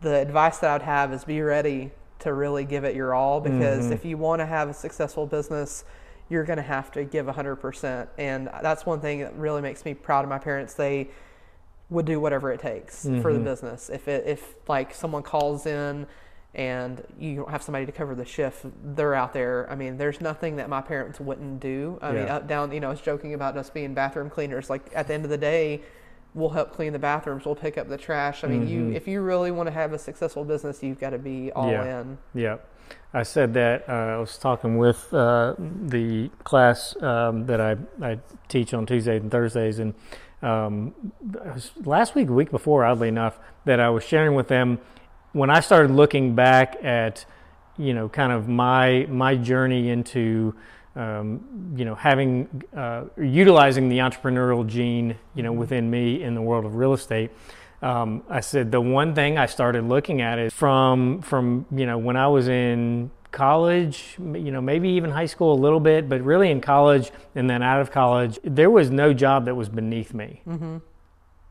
the 0.01 0.15
advice 0.15 0.59
that 0.59 0.69
I'd 0.81 0.85
have 0.85 1.11
is 1.11 1.25
be 1.25 1.41
ready 1.41 1.91
to 2.19 2.33
really 2.33 2.63
give 2.63 2.85
it 2.85 2.95
your 2.95 3.13
all 3.13 3.41
because 3.41 3.85
mm-hmm. 3.85 3.93
if 3.93 4.05
you 4.05 4.17
want 4.17 4.39
to 4.39 4.45
have 4.45 4.69
a 4.69 4.73
successful 4.73 5.25
business 5.25 5.83
you're 6.29 6.43
going 6.43 6.57
to 6.57 6.63
have 6.63 6.91
to 6.91 7.03
give 7.03 7.25
100%. 7.25 8.07
And 8.17 8.49
that's 8.61 8.85
one 8.85 8.99
thing 8.99 9.19
that 9.19 9.35
really 9.35 9.61
makes 9.61 9.85
me 9.85 9.93
proud 9.93 10.23
of 10.23 10.29
my 10.29 10.39
parents. 10.39 10.73
They 10.73 11.09
would 11.89 12.05
do 12.05 12.19
whatever 12.19 12.51
it 12.51 12.59
takes 12.59 13.05
mm-hmm. 13.05 13.21
for 13.21 13.31
the 13.31 13.39
mm-hmm. 13.39 13.45
business. 13.45 13.89
If 13.89 14.07
it, 14.07 14.25
if 14.25 14.55
like 14.67 14.93
someone 14.93 15.21
calls 15.21 15.65
in 15.65 16.07
and 16.55 17.03
you 17.19 17.35
don't 17.35 17.49
have 17.49 17.61
somebody 17.61 17.85
to 17.85 17.91
cover 17.91 18.15
the 18.15 18.25
shift, 18.25 18.65
they're 18.95 19.13
out 19.13 19.33
there. 19.33 19.69
I 19.69 19.75
mean, 19.75 19.97
there's 19.97 20.21
nothing 20.21 20.55
that 20.55 20.69
my 20.69 20.81
parents 20.81 21.19
wouldn't 21.19 21.59
do. 21.59 21.99
I 22.01 22.13
yeah. 22.13 22.19
mean, 22.19 22.29
up 22.29 22.47
down, 22.47 22.71
you 22.71 22.79
know, 22.79 22.87
I 22.87 22.91
was 22.91 23.01
joking 23.01 23.33
about 23.33 23.57
us 23.57 23.69
being 23.69 23.93
bathroom 23.93 24.29
cleaners. 24.29 24.69
Like 24.69 24.89
at 24.95 25.07
the 25.07 25.13
end 25.13 25.25
of 25.25 25.29
the 25.29 25.37
day, 25.37 25.81
we'll 26.33 26.49
help 26.49 26.71
clean 26.71 26.93
the 26.93 26.99
bathrooms. 26.99 27.45
We'll 27.45 27.55
pick 27.55 27.77
up 27.77 27.89
the 27.89 27.97
trash. 27.97 28.45
I 28.45 28.47
mean, 28.47 28.61
mm-hmm. 28.61 28.69
you 28.69 28.95
if 28.95 29.05
you 29.05 29.21
really 29.21 29.51
want 29.51 29.67
to 29.67 29.73
have 29.73 29.91
a 29.91 29.99
successful 29.99 30.45
business, 30.45 30.81
you've 30.81 30.99
got 30.99 31.09
to 31.09 31.19
be 31.19 31.51
all 31.51 31.71
yeah. 31.71 32.01
in. 32.01 32.17
Yeah. 32.33 32.57
I 33.13 33.23
said 33.23 33.53
that 33.55 33.89
uh, 33.89 33.91
I 33.91 34.17
was 34.17 34.37
talking 34.37 34.77
with 34.77 35.13
uh, 35.13 35.55
the 35.57 36.29
class 36.43 36.95
um, 37.01 37.45
that 37.47 37.59
I, 37.59 37.77
I 38.01 38.19
teach 38.47 38.73
on 38.73 38.85
Tuesdays 38.85 39.21
and 39.21 39.31
Thursdays, 39.31 39.79
and 39.79 39.93
um, 40.41 40.93
last 41.83 42.13
week, 42.13 42.29
a 42.29 42.33
week 42.33 42.51
before, 42.51 42.85
oddly 42.85 43.07
enough, 43.07 43.39
that 43.63 43.79
I 43.79 43.89
was 43.89 44.03
sharing 44.03 44.35
with 44.35 44.49
them 44.49 44.79
when 45.35 45.49
I 45.49 45.59
started 45.59 45.91
looking 45.91 46.35
back 46.35 46.77
at, 46.83 47.25
you 47.77 47.93
know, 47.93 48.09
kind 48.09 48.31
of 48.31 48.47
my 48.47 49.05
my 49.09 49.35
journey 49.35 49.89
into, 49.89 50.55
um, 50.95 51.73
you 51.75 51.85
know, 51.85 51.95
having 51.95 52.63
uh, 52.75 53.03
utilizing 53.17 53.89
the 53.89 53.99
entrepreneurial 53.99 54.65
gene, 54.65 55.15
you 55.33 55.43
know, 55.43 55.51
mm-hmm. 55.51 55.59
within 55.59 55.89
me 55.89 56.23
in 56.23 56.35
the 56.35 56.41
world 56.41 56.65
of 56.65 56.75
real 56.75 56.93
estate 56.93 57.31
um, 57.81 58.23
I 58.29 58.39
said 58.39 58.71
the 58.71 58.81
one 58.81 59.13
thing 59.13 59.37
I 59.37 59.45
started 59.45 59.87
looking 59.87 60.21
at 60.21 60.39
is 60.39 60.53
from 60.53 61.21
from 61.21 61.65
you 61.71 61.85
know 61.85 61.97
when 61.97 62.17
I 62.17 62.27
was 62.27 62.47
in 62.47 63.11
college, 63.31 64.15
you 64.17 64.51
know 64.51 64.61
maybe 64.61 64.89
even 64.89 65.11
high 65.11 65.27
school 65.27 65.53
a 65.53 65.59
little 65.61 65.79
bit, 65.79 66.09
but 66.09 66.21
really 66.21 66.49
in 66.49 66.61
college 66.61 67.11
and 67.35 67.49
then 67.49 67.61
out 67.61 67.81
of 67.81 67.91
college, 67.91 68.39
there 68.43 68.71
was 68.71 68.89
no 68.89 69.13
job 69.13 69.45
that 69.45 69.55
was 69.55 69.69
beneath 69.69 70.13
me. 70.13 70.41
Mm-hmm. 70.47 70.77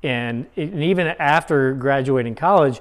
And, 0.02 0.46
it, 0.54 0.70
and, 0.70 0.82
even 0.82 1.06
after 1.06 1.72
graduating 1.72 2.34
college, 2.34 2.80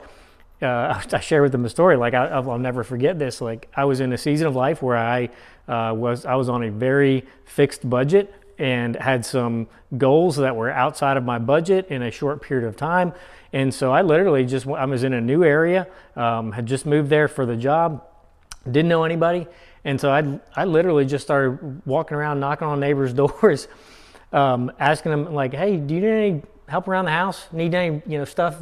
uh, 0.61 1.01
I 1.13 1.19
share 1.19 1.41
with 1.41 1.51
them 1.51 1.65
a 1.65 1.69
story. 1.69 1.97
Like 1.97 2.13
I, 2.13 2.39
will 2.39 2.59
never 2.59 2.83
forget 2.83 3.19
this. 3.19 3.41
Like 3.41 3.69
I 3.75 3.85
was 3.85 3.99
in 3.99 4.13
a 4.13 4.17
season 4.17 4.47
of 4.47 4.55
life 4.55 4.81
where 4.81 4.97
I 4.97 5.29
uh, 5.67 5.93
was 5.93 6.25
I 6.25 6.35
was 6.35 6.49
on 6.49 6.63
a 6.63 6.71
very 6.71 7.25
fixed 7.45 7.89
budget 7.89 8.33
and 8.59 8.95
had 8.95 9.25
some 9.25 9.67
goals 9.97 10.37
that 10.37 10.55
were 10.55 10.69
outside 10.69 11.17
of 11.17 11.23
my 11.23 11.39
budget 11.39 11.87
in 11.87 12.03
a 12.03 12.11
short 12.11 12.41
period 12.41 12.67
of 12.67 12.77
time. 12.77 13.13
And 13.51 13.73
so 13.73 13.91
I 13.91 14.01
literally 14.01 14.45
just, 14.45 14.67
I 14.67 14.85
was 14.85 15.03
in 15.03 15.13
a 15.13 15.21
new 15.21 15.43
area, 15.43 15.87
um, 16.15 16.51
had 16.51 16.65
just 16.65 16.85
moved 16.85 17.09
there 17.09 17.27
for 17.27 17.45
the 17.45 17.55
job, 17.55 18.03
didn't 18.65 18.89
know 18.89 19.03
anybody. 19.03 19.47
And 19.85 19.99
so 19.99 20.11
I, 20.11 20.39
I 20.55 20.65
literally 20.65 21.05
just 21.05 21.25
started 21.25 21.81
walking 21.85 22.15
around, 22.15 22.39
knocking 22.39 22.67
on 22.67 22.79
neighbors' 22.79 23.13
doors, 23.23 23.67
um, 24.31 24.71
asking 24.79 25.11
them 25.11 25.33
like, 25.33 25.53
"Hey, 25.53 25.77
do 25.77 25.93
you 25.93 26.01
need 26.01 26.07
any 26.07 26.41
help 26.67 26.87
around 26.87 27.05
the 27.05 27.11
house? 27.11 27.47
Need 27.51 27.75
any 27.75 28.01
you 28.07 28.17
know 28.17 28.25
stuff 28.25 28.55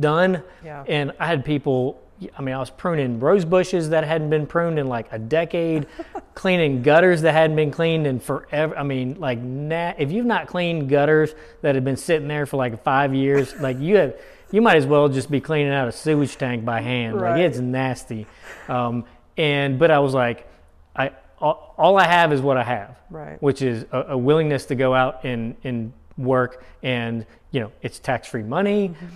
done?" 0.00 0.42
Yeah. 0.64 0.84
And 0.86 1.12
I 1.18 1.26
had 1.26 1.44
people 1.44 2.00
I 2.38 2.42
mean, 2.42 2.54
I 2.54 2.58
was 2.58 2.70
pruning 2.70 3.18
rose 3.18 3.44
bushes 3.44 3.90
that 3.90 4.04
hadn't 4.04 4.30
been 4.30 4.46
pruned 4.46 4.78
in 4.78 4.86
like 4.86 5.08
a 5.12 5.18
decade, 5.18 5.86
cleaning 6.34 6.82
gutters 6.82 7.22
that 7.22 7.32
hadn't 7.32 7.56
been 7.56 7.70
cleaned 7.70 8.06
in 8.06 8.20
forever. 8.20 8.76
I 8.76 8.82
mean, 8.82 9.18
like, 9.18 9.40
na- 9.40 9.94
if 9.98 10.12
you've 10.12 10.26
not 10.26 10.46
cleaned 10.46 10.88
gutters 10.88 11.34
that 11.62 11.74
have 11.74 11.84
been 11.84 11.96
sitting 11.96 12.28
there 12.28 12.46
for 12.46 12.56
like 12.56 12.82
five 12.84 13.14
years, 13.14 13.54
like 13.60 13.78
you 13.80 13.96
have, 13.96 14.20
you 14.52 14.62
might 14.62 14.76
as 14.76 14.86
well 14.86 15.08
just 15.08 15.30
be 15.30 15.40
cleaning 15.40 15.72
out 15.72 15.88
a 15.88 15.92
sewage 15.92 16.36
tank 16.36 16.64
by 16.64 16.80
hand. 16.80 17.20
Right. 17.20 17.32
Like 17.32 17.40
it's 17.40 17.58
nasty. 17.58 18.26
Um, 18.68 19.04
and 19.36 19.78
but 19.78 19.90
I 19.90 19.98
was 19.98 20.14
like, 20.14 20.48
I 20.94 21.10
all, 21.40 21.74
all, 21.76 21.98
I 21.98 22.06
have 22.06 22.32
is 22.32 22.40
what 22.40 22.56
I 22.56 22.62
have, 22.62 22.96
right. 23.10 23.42
which 23.42 23.60
is 23.60 23.84
a, 23.90 24.04
a 24.10 24.18
willingness 24.18 24.66
to 24.66 24.76
go 24.76 24.94
out 24.94 25.24
and 25.24 25.56
and 25.64 25.92
work, 26.16 26.64
and 26.84 27.26
you 27.50 27.60
know, 27.60 27.72
it's 27.82 27.98
tax 27.98 28.28
free 28.28 28.44
money. 28.44 28.90
Mm-hmm 28.90 29.06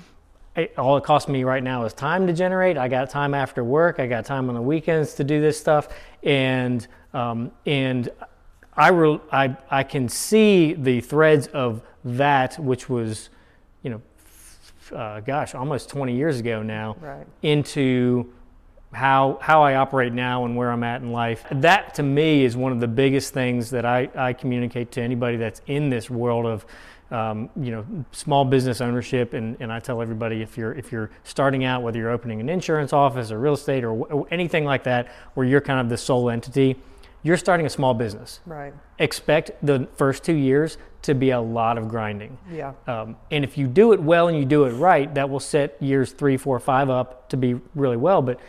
it, 0.58 0.78
all 0.78 0.96
it 0.96 1.04
costs 1.04 1.28
me 1.28 1.44
right 1.44 1.62
now 1.62 1.84
is 1.84 1.92
time 1.92 2.26
to 2.26 2.32
generate. 2.32 2.76
I 2.76 2.88
got 2.88 3.08
time 3.10 3.34
after 3.34 3.62
work. 3.62 4.00
I 4.00 4.06
got 4.06 4.24
time 4.24 4.48
on 4.48 4.54
the 4.54 4.62
weekends 4.62 5.14
to 5.14 5.24
do 5.24 5.40
this 5.40 5.58
stuff, 5.58 5.88
and 6.22 6.86
um, 7.14 7.52
and 7.64 8.10
I, 8.74 8.88
re- 8.88 9.20
I 9.32 9.56
I 9.70 9.82
can 9.84 10.08
see 10.08 10.74
the 10.74 11.00
threads 11.00 11.46
of 11.48 11.82
that, 12.04 12.58
which 12.58 12.88
was, 12.88 13.30
you 13.82 13.90
know, 13.90 14.02
uh, 14.96 15.20
gosh, 15.20 15.54
almost 15.54 15.88
20 15.90 16.14
years 16.14 16.40
ago 16.40 16.62
now, 16.62 16.96
right. 17.00 17.26
into 17.42 18.32
how 18.92 19.38
how 19.40 19.62
I 19.62 19.76
operate 19.76 20.12
now 20.12 20.44
and 20.44 20.56
where 20.56 20.70
I'm 20.70 20.82
at 20.82 21.02
in 21.02 21.12
life. 21.12 21.44
That 21.52 21.94
to 21.94 22.02
me 22.02 22.44
is 22.44 22.56
one 22.56 22.72
of 22.72 22.80
the 22.80 22.88
biggest 22.88 23.32
things 23.32 23.70
that 23.70 23.84
I, 23.84 24.08
I 24.14 24.32
communicate 24.32 24.90
to 24.92 25.02
anybody 25.02 25.36
that's 25.36 25.60
in 25.66 25.90
this 25.90 26.08
world 26.10 26.46
of 26.46 26.66
um, 27.10 27.48
you 27.56 27.70
know, 27.70 27.86
small 28.12 28.44
business 28.44 28.80
ownership, 28.80 29.32
and, 29.32 29.56
and 29.60 29.72
I 29.72 29.80
tell 29.80 30.02
everybody 30.02 30.42
if 30.42 30.58
you're 30.58 30.72
if 30.72 30.92
you're 30.92 31.10
starting 31.24 31.64
out, 31.64 31.82
whether 31.82 31.98
you're 31.98 32.10
opening 32.10 32.40
an 32.40 32.48
insurance 32.48 32.92
office 32.92 33.30
or 33.32 33.38
real 33.38 33.54
estate 33.54 33.84
or, 33.84 33.92
or 33.92 34.26
anything 34.30 34.64
like 34.64 34.84
that, 34.84 35.08
where 35.34 35.46
you're 35.46 35.60
kind 35.60 35.80
of 35.80 35.88
the 35.88 35.96
sole 35.96 36.28
entity, 36.28 36.76
you're 37.22 37.36
starting 37.36 37.66
a 37.66 37.70
small 37.70 37.94
business. 37.94 38.40
Right. 38.46 38.74
Expect 38.98 39.52
the 39.62 39.88
first 39.96 40.22
two 40.22 40.34
years 40.34 40.76
to 41.02 41.14
be 41.14 41.30
a 41.30 41.40
lot 41.40 41.78
of 41.78 41.88
grinding. 41.88 42.36
Yeah. 42.52 42.74
Um, 42.86 43.16
and 43.30 43.44
if 43.44 43.56
you 43.56 43.66
do 43.66 43.92
it 43.92 44.02
well 44.02 44.28
and 44.28 44.36
you 44.36 44.44
do 44.44 44.64
it 44.64 44.72
right, 44.72 45.12
that 45.14 45.30
will 45.30 45.40
set 45.40 45.80
years 45.80 46.12
three, 46.12 46.36
four, 46.36 46.58
five 46.60 46.90
up 46.90 47.28
to 47.30 47.36
be 47.36 47.58
really 47.74 47.96
well. 47.96 48.20
But 48.20 48.40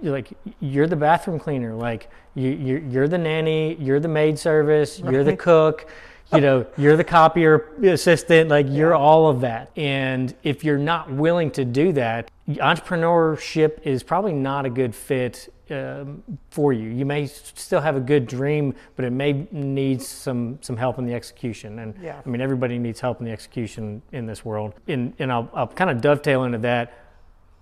you're 0.00 0.12
like 0.12 0.32
you're 0.60 0.86
the 0.86 0.96
bathroom 0.96 1.38
cleaner, 1.38 1.74
like 1.74 2.08
you, 2.34 2.50
you're, 2.50 2.78
you're 2.78 3.08
the 3.08 3.18
nanny, 3.18 3.74
you're 3.74 4.00
the 4.00 4.08
maid 4.08 4.38
service, 4.38 5.00
right. 5.00 5.12
you're 5.12 5.24
the 5.24 5.36
cook 5.36 5.88
you 6.32 6.40
know, 6.40 6.66
you're 6.76 6.96
the 6.96 7.04
copier 7.04 7.68
assistant, 7.82 8.50
like 8.50 8.66
you're 8.68 8.94
all 8.94 9.28
of 9.28 9.40
that. 9.40 9.70
And 9.76 10.34
if 10.42 10.62
you're 10.64 10.78
not 10.78 11.10
willing 11.10 11.50
to 11.52 11.64
do 11.64 11.92
that, 11.92 12.30
entrepreneurship 12.48 13.80
is 13.82 14.02
probably 14.02 14.32
not 14.32 14.66
a 14.66 14.70
good 14.70 14.94
fit 14.94 15.52
um, 15.70 16.22
for 16.50 16.72
you. 16.72 16.90
You 16.90 17.04
may 17.04 17.26
still 17.26 17.80
have 17.80 17.96
a 17.96 18.00
good 18.00 18.26
dream, 18.26 18.74
but 18.96 19.04
it 19.04 19.10
may 19.10 19.46
need 19.52 20.00
some 20.00 20.58
some 20.62 20.76
help 20.76 20.98
in 20.98 21.06
the 21.06 21.14
execution. 21.14 21.78
And 21.78 21.94
yeah. 22.02 22.20
I 22.24 22.28
mean, 22.28 22.40
everybody 22.40 22.78
needs 22.78 23.00
help 23.00 23.20
in 23.20 23.26
the 23.26 23.32
execution 23.32 24.02
in 24.12 24.26
this 24.26 24.44
world. 24.44 24.74
And 24.86 25.12
and 25.18 25.30
I'll, 25.30 25.50
I'll 25.52 25.66
kind 25.66 25.90
of 25.90 26.00
dovetail 26.00 26.44
into 26.44 26.58
that. 26.58 26.92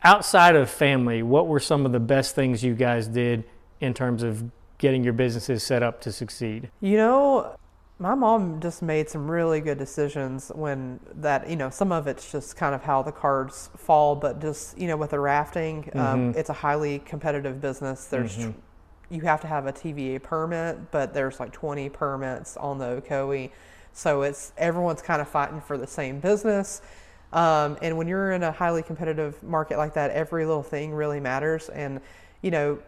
outside 0.06 0.54
of 0.56 0.70
family, 0.70 1.22
what 1.22 1.48
were 1.48 1.60
some 1.60 1.84
of 1.84 1.92
the 1.92 2.00
best 2.00 2.34
things 2.34 2.62
you 2.62 2.74
guys 2.74 3.08
did 3.08 3.44
in 3.80 3.92
terms 3.92 4.22
of 4.22 4.44
getting 4.78 5.02
your 5.02 5.12
businesses 5.12 5.62
set 5.62 5.82
up 5.82 6.00
to 6.02 6.12
succeed? 6.12 6.70
You 6.80 6.96
know, 6.96 7.56
my 7.98 8.14
mom 8.14 8.60
just 8.60 8.82
made 8.82 9.08
some 9.08 9.30
really 9.30 9.60
good 9.60 9.78
decisions 9.78 10.52
when 10.54 11.00
that, 11.14 11.48
you 11.48 11.56
know, 11.56 11.70
some 11.70 11.92
of 11.92 12.06
it's 12.06 12.30
just 12.30 12.54
kind 12.56 12.74
of 12.74 12.82
how 12.82 13.02
the 13.02 13.12
cards 13.12 13.70
fall, 13.76 14.14
but 14.14 14.38
just, 14.40 14.76
you 14.76 14.86
know, 14.86 14.96
with 14.98 15.10
the 15.10 15.20
rafting, 15.20 15.90
um, 15.96 16.28
Mm-hmm. 16.32 16.38
it's 16.38 16.50
a 16.50 16.54
highly 16.54 16.98
competitive 17.00 17.60
business. 17.60 18.06
There's, 18.06 18.36
tw- 18.36 18.54
you 19.08 19.22
have 19.22 19.40
to 19.42 19.46
have 19.46 19.66
a 19.66 19.72
TVA 19.72 20.22
permit, 20.22 20.90
but 20.90 21.14
there's 21.14 21.40
like 21.40 21.52
20 21.52 21.88
permits 21.88 22.56
on 22.58 22.76
the 22.78 23.00
Ocoee. 23.00 23.50
So 23.92 24.22
it's, 24.22 24.52
everyone's 24.58 25.00
kind 25.00 25.22
of 25.22 25.28
fighting 25.28 25.60
for 25.62 25.78
the 25.78 25.86
same 25.86 26.20
business. 26.20 26.82
Um, 27.32 27.78
and 27.80 27.96
when 27.96 28.08
you're 28.08 28.32
in 28.32 28.42
a 28.42 28.52
highly 28.52 28.82
competitive 28.82 29.42
market 29.42 29.78
like 29.78 29.94
that, 29.94 30.10
every 30.10 30.44
little 30.44 30.62
thing 30.62 30.92
really 30.92 31.20
matters. 31.20 31.70
And, 31.70 32.00
you 32.42 32.50
know, 32.50 32.78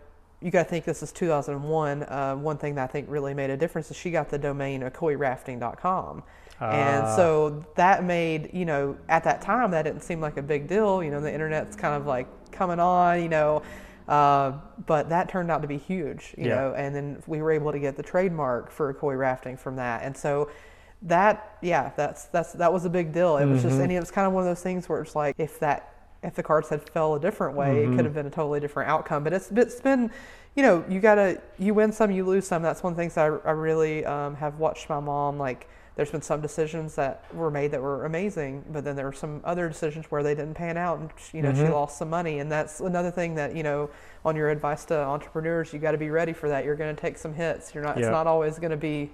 you 0.40 0.50
got 0.50 0.64
to 0.64 0.68
think 0.68 0.84
this 0.84 1.02
is 1.02 1.10
2001. 1.12 2.02
Uh, 2.04 2.36
one 2.36 2.56
thing 2.58 2.74
that 2.76 2.84
I 2.84 2.86
think 2.92 3.06
really 3.10 3.34
made 3.34 3.50
a 3.50 3.56
difference 3.56 3.90
is 3.90 3.96
she 3.96 4.10
got 4.10 4.28
the 4.28 4.38
domain 4.38 4.82
ocoeerafting.com. 4.82 6.22
And 6.60 7.04
Ah. 7.06 7.16
so 7.16 7.64
that 7.76 8.02
made, 8.04 8.50
you 8.52 8.64
know, 8.64 8.96
at 9.08 9.22
that 9.24 9.40
time, 9.42 9.70
that 9.72 9.82
didn't 9.82 10.02
seem 10.02 10.20
like 10.20 10.36
a 10.36 10.42
big 10.42 10.66
deal. 10.66 11.02
You 11.02 11.10
know, 11.10 11.20
the 11.20 11.32
internet's 11.32 11.76
kind 11.76 11.94
of 11.94 12.06
like 12.06 12.26
coming 12.50 12.80
on, 12.80 13.22
you 13.22 13.28
know, 13.28 13.62
uh, 14.08 14.52
but 14.86 15.08
that 15.10 15.28
turned 15.28 15.50
out 15.50 15.62
to 15.62 15.68
be 15.68 15.78
huge, 15.78 16.34
you 16.36 16.48
Yeah. 16.48 16.54
know, 16.56 16.74
and 16.74 16.94
then 16.96 17.22
we 17.28 17.42
were 17.42 17.52
able 17.52 17.70
to 17.72 17.78
get 17.78 17.96
the 17.96 18.02
trademark 18.02 18.70
for 18.72 18.92
Ocoee 18.92 19.16
rafting 19.18 19.56
from 19.56 19.76
that. 19.76 20.02
And 20.02 20.16
so 20.16 20.50
that, 21.02 21.58
yeah, 21.62 21.92
that's, 21.96 22.24
that's, 22.26 22.54
that 22.54 22.72
was 22.72 22.84
a 22.84 22.90
big 22.90 23.12
deal. 23.12 23.36
It 23.36 23.46
was 23.46 23.60
Mm-hmm. 23.60 23.68
just, 23.68 23.80
and 23.80 23.92
it 23.92 24.00
was 24.00 24.10
kind 24.10 24.26
of 24.26 24.32
one 24.32 24.42
of 24.42 24.48
those 24.48 24.62
things 24.62 24.88
where 24.88 25.00
it's 25.00 25.14
like, 25.14 25.36
if 25.38 25.60
that, 25.60 25.92
if 26.22 26.34
the 26.34 26.42
cards 26.42 26.68
had 26.68 26.82
fell 26.90 27.14
a 27.14 27.20
different 27.20 27.56
way, 27.56 27.68
Mm-hmm. 27.76 27.92
it 27.92 27.96
could 27.96 28.04
have 28.04 28.14
been 28.14 28.26
a 28.26 28.30
totally 28.30 28.60
different 28.60 28.88
outcome. 28.90 29.22
But 29.24 29.32
it's, 29.32 29.50
it's 29.52 29.80
been, 29.80 30.10
you 30.56 30.62
know, 30.62 30.84
you 30.88 31.00
gotta, 31.00 31.40
you 31.58 31.74
win 31.74 31.92
some, 31.92 32.10
you 32.10 32.24
lose 32.24 32.46
some. 32.46 32.62
That's 32.62 32.82
one 32.82 32.92
of 32.92 32.96
the 32.96 33.02
things 33.02 33.16
I, 33.16 33.26
I 33.26 33.52
really 33.52 34.04
um, 34.04 34.34
have 34.36 34.58
watched 34.58 34.88
my 34.88 34.98
mom, 35.00 35.38
like, 35.38 35.68
there's 35.94 36.12
been 36.12 36.22
some 36.22 36.40
decisions 36.40 36.94
that 36.94 37.24
were 37.34 37.50
made 37.50 37.72
that 37.72 37.82
were 37.82 38.04
amazing, 38.04 38.64
but 38.70 38.84
then 38.84 38.94
there 38.94 39.04
were 39.06 39.12
some 39.12 39.40
other 39.42 39.66
decisions 39.66 40.06
where 40.12 40.22
they 40.22 40.32
didn't 40.32 40.54
pan 40.54 40.76
out, 40.76 41.00
and 41.00 41.10
you 41.32 41.42
know 41.42 41.52
she 41.52 41.62
Mm-hmm. 41.62 41.72
lost 41.72 41.98
some 41.98 42.08
money, 42.08 42.38
and 42.38 42.52
that's 42.52 42.78
another 42.78 43.10
thing 43.10 43.34
that 43.34 43.56
you 43.56 43.64
know 43.64 43.90
on 44.24 44.36
your 44.36 44.48
advice 44.50 44.84
to 44.84 44.96
entrepreneurs, 44.96 45.72
you 45.72 45.80
got 45.80 45.90
to 45.90 45.98
be 45.98 46.10
ready 46.10 46.32
for 46.32 46.48
that. 46.50 46.64
You're 46.64 46.76
going 46.76 46.94
to 46.94 47.00
take 47.02 47.18
some 47.18 47.34
hits. 47.34 47.74
You're 47.74 47.82
not. 47.82 47.96
Yeah. 47.96 48.04
It's 48.04 48.12
not 48.12 48.28
always 48.28 48.60
going 48.60 48.70
to 48.70 48.76
be 48.76 49.10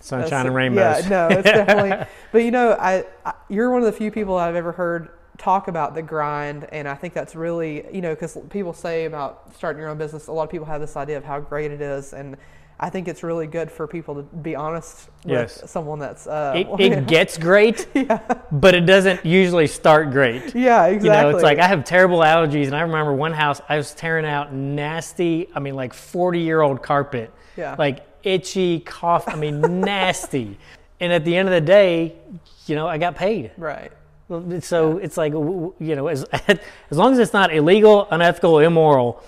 Sunshine 0.00 0.30
that's- 0.30 0.46
and 0.46 0.54
rainbows. 0.54 1.02
Yeah, 1.04 1.08
no, 1.10 1.28
it's 1.38 1.42
definitely. 1.50 2.06
But 2.32 2.38
you 2.44 2.50
know, 2.50 2.72
I, 2.80 3.04
I 3.26 3.34
you're 3.50 3.70
one 3.70 3.82
of 3.82 3.86
the 3.86 3.92
few 3.92 4.10
people 4.10 4.36
I've 4.38 4.56
ever 4.56 4.72
heard 4.72 5.10
talk 5.38 5.68
about 5.68 5.94
the 5.94 6.02
grind, 6.02 6.66
and 6.72 6.88
I 6.88 6.94
think 6.94 7.14
that's 7.14 7.34
really 7.34 7.84
you 7.94 8.00
know 8.00 8.14
because 8.14 8.38
people 8.50 8.72
say 8.72 9.04
about 9.04 9.52
starting 9.56 9.80
your 9.80 9.90
own 9.90 9.98
business, 9.98 10.26
a 10.28 10.32
lot 10.32 10.44
of 10.44 10.50
people 10.50 10.66
have 10.66 10.80
this 10.80 10.96
idea 10.96 11.16
of 11.16 11.24
how 11.24 11.40
great 11.40 11.70
it 11.70 11.80
is, 11.80 12.12
and 12.12 12.36
I 12.78 12.90
think 12.90 13.08
it's 13.08 13.22
really 13.22 13.46
good 13.46 13.70
for 13.70 13.86
people 13.86 14.16
to 14.16 14.22
be 14.22 14.54
honest 14.54 15.08
with 15.24 15.32
Yes. 15.32 15.70
someone 15.70 15.98
that's. 15.98 16.26
Uh, 16.26 16.52
It, 16.56 16.68
it 16.92 17.06
gets 17.06 17.38
great, 17.38 17.86
yeah. 17.94 18.18
but 18.52 18.74
it 18.74 18.84
doesn't 18.86 19.24
usually 19.24 19.66
start 19.66 20.10
great. 20.10 20.42
yeah, 20.54 20.84
exactly. 20.86 21.08
You 21.08 21.22
know, 21.22 21.28
it's 21.30 21.42
like 21.42 21.58
I 21.58 21.66
have 21.66 21.84
terrible 21.84 22.18
allergies, 22.18 22.66
and 22.66 22.76
I 22.76 22.82
remember 22.82 23.14
one 23.14 23.32
house 23.32 23.60
I 23.68 23.76
was 23.78 23.94
tearing 23.94 24.26
out 24.26 24.52
nasty. 24.52 25.48
I 25.54 25.60
mean, 25.60 25.74
like 25.74 25.94
forty 25.94 26.40
year 26.40 26.60
old 26.60 26.82
carpet, 26.82 27.30
Yeah. 27.56 27.76
like 27.78 28.06
itchy 28.22 28.80
cough. 28.80 29.28
I 29.28 29.36
mean, 29.36 29.60
nasty. 29.80 30.58
And 31.00 31.12
at 31.12 31.24
the 31.24 31.36
end 31.36 31.46
of 31.48 31.54
the 31.54 31.60
day, 31.60 32.14
you 32.66 32.74
know, 32.74 32.86
I 32.88 32.98
got 32.98 33.14
paid. 33.16 33.52
right. 33.56 33.92
So 34.60 34.98
it's 34.98 35.16
like 35.16 35.32
you 35.32 35.74
know, 35.96 36.08
as 36.08 36.24
as 36.48 36.98
long 36.98 37.12
as 37.12 37.18
it's 37.18 37.32
not 37.32 37.54
illegal, 37.54 38.08
unethical, 38.10 38.58
immoral, 38.58 39.22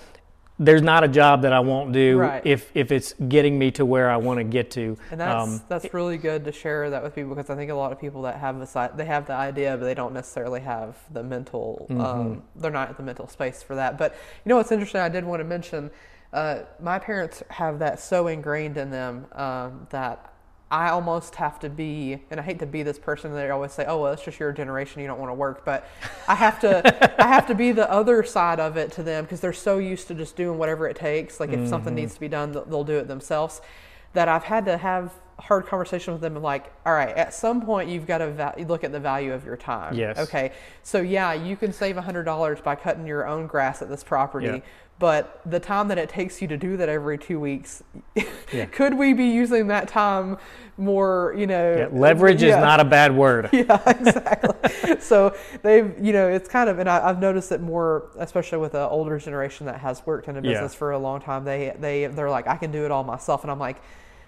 there's 0.59 0.83
not 0.83 1.05
a 1.05 1.09
job 1.09 1.43
that 1.43 1.53
I 1.53 1.61
won't 1.61 1.93
do 1.93 2.19
Right. 2.19 2.43
if 2.45 2.71
if 2.75 2.91
it's 2.91 3.15
getting 3.29 3.59
me 3.59 3.71
to 3.73 3.85
where 3.87 4.11
I 4.11 4.17
want 4.17 4.39
to 4.39 4.45
get 4.45 4.73
to. 4.73 4.97
And 5.13 5.21
that's 5.21 5.43
Um, 5.49 5.63
that's 5.69 5.95
really 5.95 6.19
good 6.19 6.45
to 6.47 6.53
share 6.53 6.91
that 6.91 7.03
with 7.03 7.15
people 7.15 7.33
because 7.35 7.49
I 7.49 7.55
think 7.55 7.71
a 7.71 7.75
lot 7.75 7.93
of 7.93 8.01
people 8.01 8.23
that 8.23 8.37
have 8.37 8.61
i- 8.77 8.89
they 8.89 9.05
have 9.05 9.27
the 9.27 9.35
idea 9.35 9.77
but 9.77 9.85
they 9.85 9.95
don't 9.95 10.13
necessarily 10.15 10.61
have 10.61 10.97
the 11.13 11.23
mental 11.23 11.87
Mm-hmm. 11.91 12.01
um, 12.01 12.43
they're 12.57 12.73
not 12.73 12.91
in 12.91 12.97
the 12.97 13.03
mental 13.05 13.29
space 13.29 13.63
for 13.63 13.77
that. 13.77 13.99
But 13.99 14.15
you 14.45 14.49
know 14.51 14.57
what's 14.57 14.73
interesting? 14.73 15.01
I 15.01 15.09
did 15.09 15.25
want 15.25 15.39
to 15.41 15.45
mention 15.45 15.91
uh, 16.33 16.59
my 16.83 16.99
parents 16.99 17.43
have 17.51 17.79
that 17.79 18.01
so 18.01 18.27
ingrained 18.27 18.77
in 18.77 18.91
them 18.91 19.27
um, 19.33 19.87
that 19.91 20.33
I 20.71 20.91
almost 20.91 21.37
have 21.37 21.59
to 21.61 21.71
be, 21.71 22.21
and 22.31 22.39
I 22.39 22.43
hate 22.43 22.59
to 22.59 22.67
be 22.67 22.83
this 22.83 22.99
person 22.99 23.33
that 23.33 23.39
they 23.39 23.49
always 23.51 23.73
say, 23.73 23.87
"Oh, 23.89 24.03
well, 24.03 24.13
it's 24.13 24.23
just 24.23 24.39
your 24.39 24.53
generation; 24.53 25.01
you 25.01 25.07
don't 25.09 25.19
want 25.19 25.31
to 25.31 25.35
work." 25.35 25.65
But 25.65 25.89
I 26.29 26.35
have 26.35 26.61
to, 26.61 27.23
I 27.25 27.27
have 27.27 27.47
to 27.47 27.55
be 27.55 27.73
the 27.73 27.91
other 27.91 28.23
side 28.23 28.61
of 28.61 28.77
it 28.77 28.93
to 28.93 29.03
them 29.03 29.25
because 29.25 29.41
they're 29.41 29.53
so 29.55 29.79
used 29.79 30.09
to 30.09 30.15
just 30.15 30.37
doing 30.37 30.59
whatever 30.59 30.87
it 30.87 30.97
takes. 30.97 31.41
Like 31.41 31.51
if 31.51 31.61
Mm-hmm. 31.61 31.69
something 31.69 31.95
needs 31.95 32.15
to 32.15 32.21
be 32.21 32.29
done, 32.29 32.53
they'll, 32.53 32.65
they'll 32.67 32.85
do 32.85 32.99
it 32.99 33.09
themselves. 33.09 33.63
That 34.13 34.29
I've 34.29 34.45
had 34.45 34.65
to 34.67 34.77
have 34.77 35.13
hard 35.39 35.67
conversation 35.67 36.13
with 36.13 36.21
them 36.21 36.37
of 36.37 36.43
like, 36.43 36.73
all 36.85 36.93
right, 36.93 37.17
at 37.17 37.33
some 37.33 37.63
point 37.63 37.89
you've 37.89 38.07
got 38.07 38.19
to 38.19 38.31
va- 38.33 38.55
look 38.67 38.83
at 38.85 38.91
the 38.93 38.99
value 39.01 39.33
of 39.33 39.45
your 39.45 39.57
time. 39.57 39.95
Yes. 39.95 40.19
Okay. 40.19 40.53
So 40.83 41.01
yeah, 41.01 41.33
you 41.33 41.57
can 41.57 41.73
save 41.73 41.97
hundred 41.97 42.25
dollars 42.25 42.61
by 42.61 42.75
cutting 42.75 43.07
your 43.07 43.27
own 43.27 43.47
grass 43.47 43.81
at 43.81 43.89
this 43.89 44.03
property. 44.05 44.47
Yeah. 44.47 44.61
But 44.99 45.41
the 45.47 45.61
time 45.61 45.87
that 45.89 45.99
it 45.99 46.09
takes 46.09 46.43
you 46.43 46.49
to 46.49 46.57
do 46.57 46.77
that 46.77 46.89
every 46.89 47.19
two 47.19 47.39
weeks, 47.39 47.83
Yeah. 48.53 48.65
could 48.67 48.95
we 48.95 49.13
be 49.13 49.27
using 49.27 49.69
that 49.69 49.87
time 49.87 50.39
more? 50.77 51.35
You 51.39 51.47
know, 51.47 51.77
yeah, 51.77 51.89
leverage 51.93 52.43
is 52.43 52.57
not 52.57 52.81
a 52.81 52.85
bad 52.85 53.15
word. 53.17 53.49
Yeah, 53.53 53.81
exactly. 53.87 54.99
so 55.01 55.37
they've, 55.63 55.95
you 56.05 56.13
know, 56.13 56.29
it's 56.29 56.49
kind 56.49 56.69
of, 56.69 56.81
and 56.81 56.89
I, 56.89 57.09
I've 57.09 57.21
noticed 57.21 57.53
it 57.53 57.61
more, 57.61 58.11
especially 58.19 58.59
with 58.59 58.73
the 58.73 58.89
older 58.89 59.19
generation 59.19 59.67
that 59.67 59.79
has 59.79 60.05
worked 60.05 60.27
in 60.27 60.37
a 60.37 60.41
Yeah. 60.41 60.53
business 60.55 60.75
for 60.75 60.91
a 60.91 60.99
long 60.99 61.21
time. 61.21 61.45
They, 61.45 61.77
they, 61.79 62.07
they're 62.07 62.31
like, 62.31 62.49
I 62.49 62.57
can 62.57 62.73
do 62.73 62.85
it 62.85 62.91
all 62.91 63.05
myself, 63.05 63.43
and 63.45 63.51
I'm 63.53 63.59
like, 63.61 63.77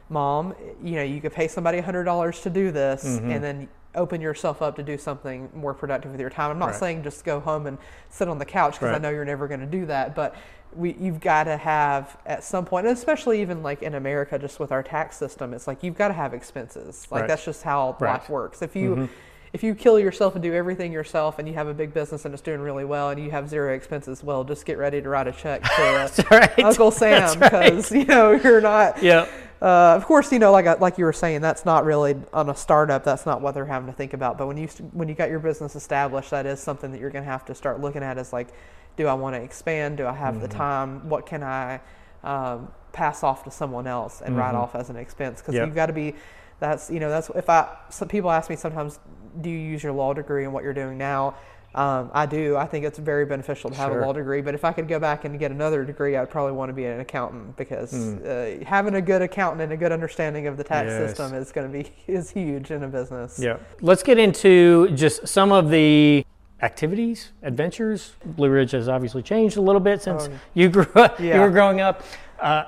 Mom, 0.09 0.55
you 0.83 0.93
know, 0.97 1.03
you 1.03 1.21
could 1.21 1.33
pay 1.33 1.49
somebody 1.49 1.81
hundred 1.81 2.05
dollars 2.05 2.41
to 2.43 2.51
do 2.51 2.71
this, 2.71 3.05
Mm-hmm. 3.05 3.31
and 3.31 3.43
then 3.45 3.69
open 3.97 4.21
yourself 4.21 4.63
up 4.63 4.77
to 4.77 4.85
do 4.85 4.97
something 4.97 5.49
more 5.53 5.75
productive 5.75 6.13
with 6.13 6.21
your 6.21 6.31
time. 6.31 6.53
I'm 6.53 6.59
not 6.61 6.67
Right. 6.67 6.75
saying 6.77 7.03
just 7.03 7.25
go 7.25 7.41
home 7.41 7.67
and 7.67 7.77
sit 8.09 8.29
on 8.29 8.39
the 8.39 8.45
couch 8.45 8.75
because 8.75 8.95
I 8.95 8.99
know 8.99 9.11
you're 9.11 9.25
never 9.25 9.49
going 9.49 9.59
to 9.61 9.67
do 9.67 9.87
that, 9.87 10.15
but 10.15 10.37
we, 10.75 10.95
you've 11.01 11.21
got 11.21 11.45
to 11.45 11.57
have 11.57 12.17
at 12.27 12.45
some 12.45 12.65
point, 12.65 12.87
and 12.87 12.97
especially 12.97 13.41
even 13.41 13.63
like 13.63 13.83
in 13.83 13.95
America, 13.95 14.39
just 14.39 14.61
with 14.61 14.73
our 14.73 14.83
tax 14.83 15.17
system, 15.17 15.53
it's 15.55 15.67
like 15.67 15.83
you've 15.83 15.97
got 15.99 16.09
to 16.09 16.15
have 16.15 16.33
expenses. 16.35 17.07
Like 17.11 17.23
Right. 17.23 17.29
that's 17.29 17.45
just 17.45 17.63
how 17.63 17.97
Right. 18.01 18.13
life 18.13 18.29
works. 18.31 18.63
If 18.63 18.77
you 18.77 19.09
if 19.53 19.65
you 19.65 19.75
kill 19.75 19.99
yourself 19.99 20.37
and 20.37 20.43
do 20.45 20.55
everything 20.55 20.93
yourself, 20.93 21.41
and 21.41 21.49
you 21.49 21.55
have 21.55 21.67
a 21.67 21.75
big 21.75 21.93
business 21.93 22.25
and 22.25 22.33
it's 22.33 22.41
doing 22.43 22.61
really 22.61 22.85
well, 22.85 23.11
and 23.11 23.21
you 23.21 23.33
have 23.33 23.49
zero 23.49 23.75
expenses, 23.75 24.23
well, 24.23 24.45
just 24.45 24.65
get 24.65 24.79
ready 24.79 25.03
to 25.03 25.09
write 25.09 25.27
a 25.27 25.33
check 25.33 25.63
to 25.77 25.83
uh, 25.83 26.09
right. 26.31 26.59
Uncle 26.61 26.93
Sam 26.93 27.37
because 27.41 27.91
you 27.91 28.05
know 28.05 28.31
you're 28.33 28.61
not. 28.61 29.03
Yeah. 29.03 29.27
Uh, 29.61 29.95
of 29.95 30.07
course, 30.07 30.33
you 30.33 30.39
know, 30.39 30.53
like 30.53 30.67
I, 30.67 30.75
like 30.75 30.97
you 30.97 31.05
were 31.05 31.13
saying, 31.13 31.43
that's 31.43 31.67
not 31.67 31.85
really 31.85 32.15
on 32.33 32.49
a 32.49 32.55
startup. 32.55 33.05
That's 33.05 33.27
not 33.27 33.43
what 33.43 33.53
they're 33.53 33.67
having 33.67 33.89
to 33.89 33.93
think 33.93 34.15
about. 34.15 34.39
But 34.39 34.47
when 34.47 34.57
you 34.57 34.69
when 34.93 35.09
you 35.09 35.15
got 35.15 35.29
your 35.31 35.41
business 35.41 35.75
established, 35.75 36.31
that 36.31 36.47
is 36.47 36.61
something 36.61 36.93
that 36.93 37.01
you're 37.01 37.11
going 37.11 37.25
to 37.25 37.31
have 37.31 37.45
to 37.47 37.55
start 37.55 37.81
looking 37.81 38.03
at. 38.03 38.17
Is 38.19 38.33
like, 38.33 38.49
do 38.97 39.07
I 39.07 39.15
want 39.15 39.35
to 39.37 39.43
expand? 39.43 39.97
Do 39.99 40.07
I 40.07 40.13
have 40.13 40.41
the 40.41 40.49
Mm-hmm. 40.49 40.59
time? 40.59 41.09
What 41.09 41.27
can 41.27 41.43
I 41.43 41.81
um, 42.25 42.69
pass 42.93 43.23
off 43.23 43.45
to 43.45 43.51
someone 43.51 43.87
else 43.87 44.21
and 44.21 44.37
write 44.37 44.55
off 44.55 44.75
as 44.75 44.91
an 44.91 44.97
expense? 44.97 45.41
Because 45.41 45.55
Mm-hmm. 45.55 45.61
Yep. 45.63 45.67
you've 45.69 45.75
got 45.77 45.87
to 45.87 45.93
be. 45.93 46.15
That's 46.61 46.91
you 46.91 47.01
know 47.01 47.09
that's 47.09 47.31
if 47.35 47.49
I 47.49 47.75
some 47.89 48.09
people 48.09 48.31
ask 48.31 48.51
me 48.51 48.57
sometimes, 48.57 48.99
do 49.41 49.49
you 49.49 49.57
use 49.59 49.83
your 49.83 49.93
law 49.93 50.13
degree 50.13 50.45
and 50.45 50.53
what 50.53 50.63
you're 50.65 50.75
doing 50.75 50.99
now? 50.99 51.35
Um, 51.73 52.11
I 52.13 52.27
do. 52.27 52.57
I 52.57 52.67
think 52.67 52.85
it's 52.85 52.99
very 52.99 53.25
beneficial 53.25 53.71
to 53.71 53.77
have 53.77 53.93
Sure. 53.93 54.03
a 54.03 54.07
law 54.07 54.13
degree. 54.13 54.43
But 54.43 54.55
if 54.57 54.65
I 54.65 54.73
could 54.73 54.89
go 54.89 54.99
back 54.99 55.25
and 55.25 55.39
get 55.39 55.53
another 55.53 55.85
degree, 55.85 56.17
I'd 56.17 56.29
probably 56.29 56.51
want 56.53 56.69
to 56.69 56.73
be 56.73 56.85
an 56.85 56.99
accountant 56.99 57.57
because 57.57 57.95
uh, 57.95 58.59
having 58.67 58.97
a 58.97 59.01
good 59.01 59.23
accountant 59.23 59.63
and 59.63 59.73
a 59.73 59.77
good 59.77 59.93
understanding 59.93 60.49
of 60.49 60.57
the 60.57 60.65
tax. 60.65 60.89
Yes. 60.89 61.11
system 61.17 61.33
is 61.33 61.53
going 61.53 61.71
to 61.71 61.79
be 61.79 61.93
is 62.13 62.29
huge 62.31 62.73
in 62.73 62.83
a 62.83 62.89
business. 62.89 63.39
Yeah. 63.39 63.59
Let's 63.83 64.03
get 64.03 64.19
into 64.19 64.91
just 64.97 65.29
some 65.29 65.53
of 65.53 65.71
the 65.71 66.27
activities, 66.63 67.31
adventures. 67.43 68.13
Blue 68.25 68.51
Ridge 68.51 68.73
has 68.73 68.89
obviously 68.89 69.23
changed 69.23 69.57
a 69.57 69.61
little 69.63 69.81
bit 69.81 70.03
since 70.03 70.29
Oh, 70.31 70.39
you 70.55 70.69
grew 70.69 70.87
up. 70.95 71.19
You 71.21 71.41
were 71.41 71.51
growing 71.51 71.81
up. 71.81 72.03
Uh, 72.39 72.65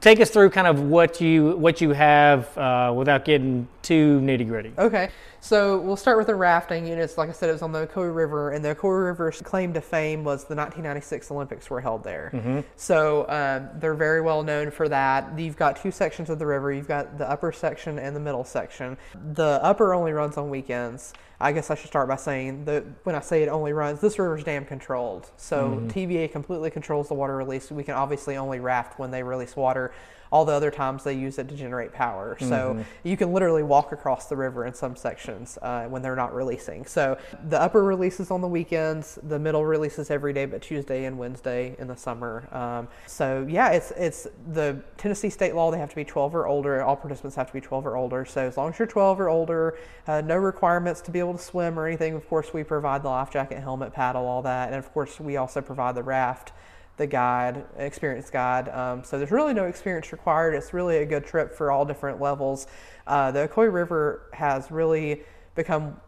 take 0.00 0.20
us 0.20 0.30
through 0.30 0.48
kind 0.50 0.66
of 0.66 0.80
what 0.80 1.20
you 1.20 1.56
what 1.58 1.80
you 1.80 1.90
have 1.90 2.56
uh, 2.56 2.92
without 2.96 3.24
getting 3.24 3.68
too 3.82 4.20
nitty 4.20 4.46
gritty. 4.48 4.72
Okay, 4.78 5.10
so 5.40 5.78
we'll 5.80 5.96
start 5.96 6.16
with 6.16 6.28
the 6.28 6.34
rafting. 6.34 6.86
You 6.86 6.96
know, 6.96 7.02
it's 7.02 7.18
like 7.18 7.28
I 7.28 7.32
said, 7.32 7.50
it 7.50 7.52
was 7.52 7.60
on 7.62 7.72
the 7.72 7.86
Ocoee 7.86 8.14
River, 8.14 8.52
and 8.52 8.64
the 8.64 8.74
Ocoee 8.74 9.04
River's 9.06 9.42
claim 9.42 9.74
to 9.74 9.80
fame 9.82 10.24
was 10.24 10.44
the 10.44 10.54
1996 10.54 11.30
Olympics 11.30 11.68
were 11.68 11.80
held 11.80 12.02
there. 12.04 12.64
So 12.76 13.26
um, 13.28 13.68
they're 13.80 13.94
very 13.94 14.22
well 14.22 14.42
known 14.42 14.70
for 14.70 14.88
that. 14.88 15.38
You've 15.38 15.56
got 15.58 15.76
two 15.76 15.90
sections 15.90 16.30
of 16.30 16.38
the 16.38 16.46
river. 16.46 16.72
You've 16.72 16.88
got 16.88 17.18
the 17.18 17.28
upper 17.28 17.52
section 17.52 17.98
and 17.98 18.16
the 18.16 18.20
middle 18.20 18.44
section. 18.44 18.96
The 19.34 19.60
upper 19.62 19.92
only 19.94 20.12
runs 20.12 20.36
on 20.38 20.48
weekends. 20.48 21.12
I 21.42 21.50
guess 21.50 21.70
I 21.70 21.74
should 21.74 21.88
start 21.88 22.06
by 22.08 22.16
saying 22.16 22.66
that 22.66 22.84
when 23.02 23.16
I 23.16 23.20
say 23.20 23.42
it 23.42 23.48
only 23.48 23.72
runs, 23.72 24.00
this 24.00 24.16
river's 24.18 24.44
dam 24.44 24.64
controlled. 24.64 25.30
So 25.36 25.70
mm-hmm. 25.70 25.88
TVA 25.88 26.30
completely 26.30 26.70
controls 26.70 27.08
the 27.08 27.14
water 27.14 27.36
release. 27.36 27.70
We 27.70 27.82
can 27.82 27.94
obviously 27.94 28.36
only 28.36 28.60
raft 28.60 28.98
when 29.00 29.10
they 29.10 29.24
release 29.24 29.56
water 29.56 29.92
all 30.32 30.46
the 30.46 30.52
other 30.52 30.70
times 30.70 31.04
they 31.04 31.12
use 31.12 31.38
it 31.38 31.48
to 31.50 31.54
generate 31.54 31.92
power. 31.92 32.36
So 32.40 32.46
Mm-hmm. 32.72 32.82
you 33.02 33.16
can 33.16 33.32
literally 33.32 33.62
walk 33.62 33.92
across 33.92 34.26
the 34.26 34.36
river 34.36 34.64
in 34.64 34.72
some 34.72 34.96
sections 34.96 35.58
uh, 35.62 35.84
when 35.84 36.00
they're 36.00 36.16
not 36.16 36.34
releasing. 36.34 36.86
So 36.86 37.18
the 37.48 37.60
upper 37.60 37.84
releases 37.84 38.30
on 38.30 38.40
the 38.40 38.48
weekends, 38.48 39.18
the 39.22 39.38
middle 39.38 39.64
releases 39.64 40.10
every 40.10 40.32
day 40.32 40.46
but 40.46 40.62
Tuesday 40.62 41.04
and 41.04 41.18
Wednesday 41.18 41.76
in 41.78 41.86
the 41.86 41.96
summer. 41.96 42.48
Um, 42.52 42.88
so 43.06 43.46
yeah, 43.48 43.68
it's 43.70 43.90
it's 43.92 44.26
the 44.52 44.82
Tennessee 44.96 45.28
state 45.30 45.54
law. 45.54 45.70
They 45.70 45.78
have 45.78 45.90
to 45.90 45.96
be 45.96 46.04
12 46.04 46.34
or 46.34 46.46
older. 46.46 46.82
All 46.82 46.96
participants 46.96 47.36
have 47.36 47.48
to 47.48 47.52
be 47.52 47.60
12 47.60 47.86
or 47.86 47.96
older. 47.96 48.24
So 48.24 48.40
as 48.46 48.56
long 48.56 48.70
as 48.70 48.78
you're 48.78 48.88
12 48.88 49.20
or 49.20 49.28
older, 49.28 49.76
uh, 50.06 50.22
no 50.22 50.36
requirements 50.36 51.00
to 51.02 51.10
be 51.10 51.18
able 51.18 51.34
to 51.34 51.42
swim 51.42 51.78
or 51.78 51.86
anything. 51.86 52.14
Of 52.14 52.26
course, 52.28 52.54
we 52.54 52.64
provide 52.64 53.02
the 53.02 53.08
life 53.10 53.30
jacket, 53.30 53.60
helmet, 53.60 53.92
paddle, 53.92 54.24
all 54.26 54.42
that, 54.42 54.68
and 54.68 54.76
of 54.76 54.90
course 54.94 55.20
we 55.20 55.36
also 55.36 55.60
provide 55.60 55.94
the 55.94 56.02
raft 56.02 56.52
the 56.96 57.06
guide, 57.06 57.64
experience 57.76 58.30
guide. 58.30 58.68
Um, 58.68 59.02
so 59.04 59.18
there's 59.18 59.30
really 59.30 59.54
no 59.54 59.64
experience 59.64 60.12
required. 60.12 60.54
It's 60.54 60.74
really 60.74 60.98
a 60.98 61.06
good 61.06 61.24
trip 61.24 61.54
for 61.54 61.70
all 61.70 61.84
different 61.84 62.20
levels. 62.20 62.66
Uh, 63.06 63.30
the 63.30 63.48
Ocoee 63.48 63.72
River 63.72 64.28
has 64.32 64.70
really 64.70 65.22
become 65.54 66.00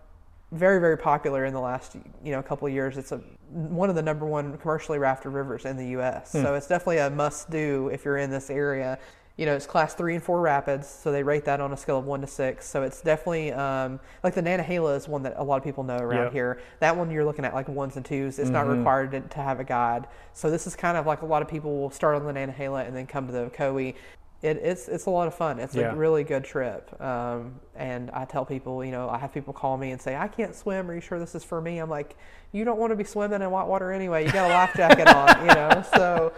very, 0.53 0.79
very 0.79 0.97
popular 0.97 1.44
in 1.47 1.53
the 1.53 1.61
last 1.61 1.97
you 2.23 2.33
know 2.33 2.42
couple 2.42 2.68
of 2.68 2.73
years. 2.73 2.97
It's 2.97 3.12
a 3.12 3.16
one 3.51 3.88
of 3.88 3.97
the 3.97 4.03
number 4.03 4.27
one 4.27 4.57
commercially 4.59 4.99
rafted 4.99 5.33
rivers 5.33 5.64
in 5.64 5.77
the 5.77 5.88
U.S. 5.88 6.31
So 6.31 6.55
it's 6.55 6.66
definitely 6.66 6.99
a 6.99 7.11
must 7.11 7.51
do 7.51 7.88
if 7.92 8.05
you're 8.05 8.18
in 8.18 8.31
this 8.31 8.51
area. 8.51 8.99
You 9.37 9.47
know, 9.47 9.57
it's 9.57 9.66
class 9.66 9.94
three 9.94 10.14
and 10.14 10.23
four 10.23 10.40
rapids, 10.40 10.88
so 10.88 11.11
they 11.11 11.25
rate 11.25 11.44
that 11.47 11.61
on 11.61 11.73
a 11.73 11.77
scale 11.77 11.99
of 11.99 12.05
one 12.05 12.20
to 12.20 12.27
six. 12.27 12.68
So 12.68 12.85
it's 12.85 13.01
definitely 13.01 13.53
um, 13.53 13.99
like 14.23 14.35
the 14.35 14.42
Nantahala 14.42 14.97
is 14.97 15.09
one 15.09 15.25
that 15.25 15.35
a 15.37 15.42
lot 15.42 15.57
of 15.57 15.64
people 15.64 15.83
know 15.83 15.97
around 15.97 16.27
Yeah. 16.27 16.31
here. 16.31 16.61
That 16.79 16.97
one 16.97 17.11
you're 17.11 17.25
looking 17.25 17.44
at 17.44 17.53
like 17.53 17.66
ones 17.66 17.97
and 17.97 18.05
twos. 18.05 18.38
It's 18.38 18.51
not 18.51 18.68
required 18.68 19.11
to, 19.11 19.20
to 19.23 19.38
have 19.40 19.59
a 19.59 19.64
guide. 19.64 20.07
So 20.35 20.51
this 20.53 20.68
is 20.68 20.77
kind 20.77 20.97
of 20.97 21.05
like 21.05 21.23
a 21.23 21.27
lot 21.27 21.42
of 21.42 21.49
people 21.49 21.81
will 21.81 21.90
start 21.90 22.14
on 22.14 22.25
the 22.25 22.33
Nantahala 22.33 22.87
and 22.87 22.94
then 22.94 23.09
come 23.09 23.27
to 23.27 23.33
the 23.33 23.51
Ocoee. 23.51 23.94
It, 24.44 24.59
it's 24.62 24.88
it's 24.88 25.07
a 25.07 25.11
lot 25.11 25.26
of 25.26 25.35
fun. 25.35 25.59
It's 25.59 25.74
Yeah. 25.74 25.92
a 25.92 25.96
really 25.96 26.22
good 26.22 26.44
trip. 26.44 27.00
Um, 27.00 27.54
and 27.74 28.11
I 28.11 28.26
tell 28.26 28.44
people, 28.44 28.85
you 28.85 28.92
know, 28.92 29.09
I 29.09 29.16
have 29.18 29.33
people 29.33 29.54
call 29.54 29.76
me 29.78 29.90
and 29.92 30.00
say, 30.00 30.16
I 30.16 30.28
can't 30.28 30.54
swim. 30.54 30.90
Are 30.90 30.94
you 30.94 31.00
sure 31.00 31.18
this 31.18 31.35
is 31.35 31.42
for 31.42 31.61
me? 31.62 31.78
I'm 31.78 31.88
like, 31.90 32.14
you 32.52 32.64
don't 32.64 32.78
want 32.78 32.90
to 32.90 32.96
be 32.96 33.04
swimming 33.04 33.40
in 33.42 33.50
white 33.50 33.66
water 33.66 33.90
anyway. 33.90 34.26
You 34.26 34.33
got 34.33 34.50
a 34.50 34.54
life 34.54 34.74
jacket 34.76 35.09
on, 35.09 35.40
you 35.48 35.54
know. 35.54 35.85
So 35.96 36.33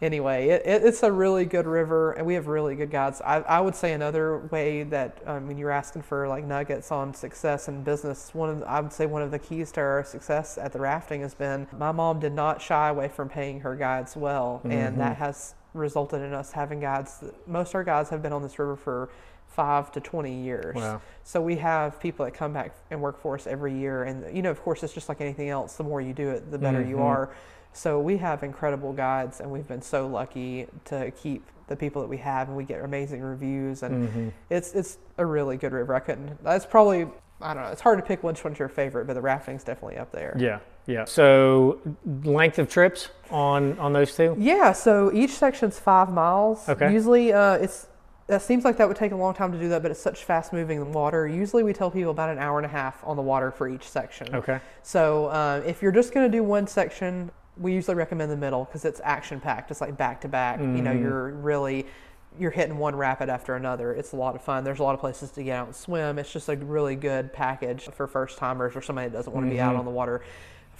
anyway, 0.00 0.48
it, 0.48 0.62
it, 0.64 0.84
it's 0.84 1.02
a 1.02 1.10
really 1.10 1.44
good 1.44 1.66
river, 1.66 2.12
and 2.12 2.26
we 2.26 2.34
have 2.34 2.46
really 2.46 2.74
good 2.76 2.90
guides. 2.90 3.20
I, 3.20 3.38
I 3.40 3.60
would 3.60 3.74
say 3.74 3.92
another 3.92 4.38
way 4.50 4.84
that 4.84 5.18
um, 5.26 5.48
when 5.48 5.58
you're 5.58 5.70
asking 5.70 6.02
for 6.02 6.28
like 6.28 6.44
nuggets 6.44 6.90
on 6.92 7.12
success 7.14 7.68
in 7.68 7.82
business, 7.82 8.30
one 8.32 8.48
of 8.48 8.60
the, 8.60 8.68
I 8.68 8.80
would 8.80 8.92
say 8.92 9.06
one 9.06 9.22
of 9.22 9.30
the 9.30 9.38
keys 9.38 9.72
to 9.72 9.80
our 9.80 10.04
success 10.04 10.56
at 10.56 10.72
the 10.72 10.78
rafting 10.80 11.20
has 11.22 11.34
been 11.34 11.66
my 11.76 11.92
mom 11.92 12.20
did 12.20 12.32
not 12.32 12.62
shy 12.62 12.88
away 12.88 13.08
from 13.08 13.28
paying 13.28 13.60
her 13.60 13.74
guides 13.76 14.16
well, 14.16 14.60
and 14.64 14.98
that 15.00 15.16
has 15.16 15.54
resulted 15.74 16.22
in 16.22 16.32
us 16.32 16.52
having 16.52 16.80
guides. 16.80 17.24
Most 17.46 17.70
of 17.70 17.74
our 17.76 17.84
guides 17.84 18.10
have 18.10 18.22
been 18.22 18.32
on 18.32 18.42
this 18.42 18.58
river 18.58 18.76
for 18.76 19.10
five 19.48 19.90
to 19.92 20.00
20 20.00 20.42
years. 20.42 20.76
Wow. 20.76 21.00
So 21.24 21.40
we 21.40 21.56
have 21.56 22.00
people 22.00 22.24
that 22.24 22.32
come 22.32 22.52
back 22.52 22.76
and 22.90 23.00
work 23.00 23.20
for 23.20 23.34
us 23.34 23.46
every 23.46 23.76
year. 23.76 24.04
And, 24.04 24.34
you 24.34 24.42
know, 24.42 24.50
of 24.50 24.62
course, 24.62 24.82
it's 24.82 24.92
just 24.92 25.08
like 25.08 25.20
anything 25.20 25.48
else. 25.48 25.76
The 25.76 25.84
more 25.84 26.00
you 26.00 26.12
do 26.12 26.30
it, 26.30 26.50
the 26.50 26.58
better 26.58 26.80
you 26.80 26.96
mm-hmm. 26.96 27.04
are. 27.04 27.34
So 27.72 28.00
we 28.00 28.16
have 28.16 28.42
incredible 28.42 28.92
guides, 28.92 29.40
and 29.40 29.50
we've 29.50 29.66
been 29.66 29.82
so 29.82 30.06
lucky 30.06 30.66
to 30.86 31.10
keep 31.12 31.44
the 31.68 31.76
people 31.76 32.02
that 32.02 32.08
we 32.08 32.16
have, 32.18 32.48
and 32.48 32.56
we 32.56 32.64
get 32.64 32.84
amazing 32.84 33.22
reviews. 33.22 33.82
And 33.82 34.08
mm-hmm. 34.08 34.28
it's 34.50 34.72
it's 34.74 34.98
a 35.18 35.24
really 35.24 35.56
good 35.56 35.72
river. 35.72 35.94
I 35.94 36.00
couldn't. 36.00 36.42
That's 36.42 36.66
probably 36.66 37.06
I 37.40 37.54
don't 37.54 37.62
know. 37.62 37.70
It's 37.70 37.80
hard 37.80 37.98
to 37.98 38.04
pick 38.04 38.22
which 38.22 38.42
one's 38.44 38.58
your 38.58 38.68
favorite, 38.68 39.06
but 39.06 39.14
the 39.14 39.20
rafting's 39.20 39.64
definitely 39.64 39.98
up 39.98 40.10
there. 40.12 40.36
Yeah, 40.38 40.58
yeah. 40.86 41.04
So 41.04 41.78
length 42.24 42.58
of 42.58 42.68
trips 42.68 43.08
on 43.30 43.78
on 43.78 43.92
those 43.92 44.14
two. 44.16 44.34
Yeah, 44.38 44.72
so 44.72 45.10
each 45.12 45.30
section's 45.32 45.78
five 45.78 46.10
miles. 46.10 46.68
Okay. 46.68 46.92
Usually, 46.92 47.32
uh, 47.32 47.54
it's 47.54 47.86
that 48.26 48.42
seems 48.42 48.64
like 48.64 48.76
that 48.76 48.86
would 48.86 48.96
take 48.96 49.10
a 49.12 49.16
long 49.16 49.34
time 49.34 49.50
to 49.52 49.58
do 49.58 49.68
that, 49.70 49.82
but 49.82 49.90
it's 49.90 50.00
such 50.00 50.24
fast 50.24 50.52
moving 50.52 50.92
water. 50.92 51.26
Usually, 51.26 51.62
we 51.64 51.72
tell 51.72 51.90
people 51.90 52.10
about 52.12 52.28
an 52.30 52.38
hour 52.38 52.58
and 52.58 52.66
a 52.66 52.68
half 52.70 53.02
on 53.04 53.16
the 53.16 53.22
water 53.22 53.50
for 53.50 53.68
each 53.68 53.88
section. 53.88 54.32
Okay. 54.34 54.60
So 54.82 55.26
uh, 55.26 55.62
if 55.66 55.82
you're 55.82 55.90
just 55.92 56.14
going 56.14 56.30
to 56.30 56.36
do 56.36 56.42
one 56.44 56.66
section, 56.68 57.30
we 57.56 57.72
usually 57.72 57.96
recommend 57.96 58.30
the 58.30 58.36
middle 58.36 58.64
because 58.66 58.84
it's 58.84 59.00
action 59.02 59.40
packed. 59.40 59.70
It's 59.72 59.80
like 59.80 59.96
back 59.96 60.20
to 60.20 60.28
back. 60.28 60.60
You 60.60 60.66
know, 60.66 60.90
Mm-hmm. 60.92 61.02
you're 61.02 61.30
really 61.32 61.86
you're 62.38 62.52
hitting 62.52 62.78
one 62.78 62.94
rapid 62.94 63.28
after 63.28 63.56
another. 63.56 63.92
It's 63.92 64.12
a 64.12 64.16
lot 64.16 64.36
of 64.36 64.42
fun. 64.42 64.62
There's 64.62 64.78
a 64.78 64.84
lot 64.84 64.94
of 64.94 65.00
places 65.00 65.32
to 65.32 65.42
get 65.42 65.56
out 65.56 65.66
and 65.66 65.74
swim. 65.74 66.16
It's 66.16 66.32
just 66.32 66.48
a 66.48 66.56
really 66.56 66.94
good 66.94 67.32
package 67.32 67.88
for 67.92 68.06
first 68.06 68.38
timers 68.38 68.76
or 68.76 68.80
somebody 68.80 69.08
that 69.08 69.16
doesn't 69.16 69.32
want 69.32 69.46
to 69.46 69.50
be 69.50 69.56
Mm-hmm. 69.56 69.68
out 69.68 69.74
on 69.74 69.84
the 69.84 69.90
water 69.90 70.22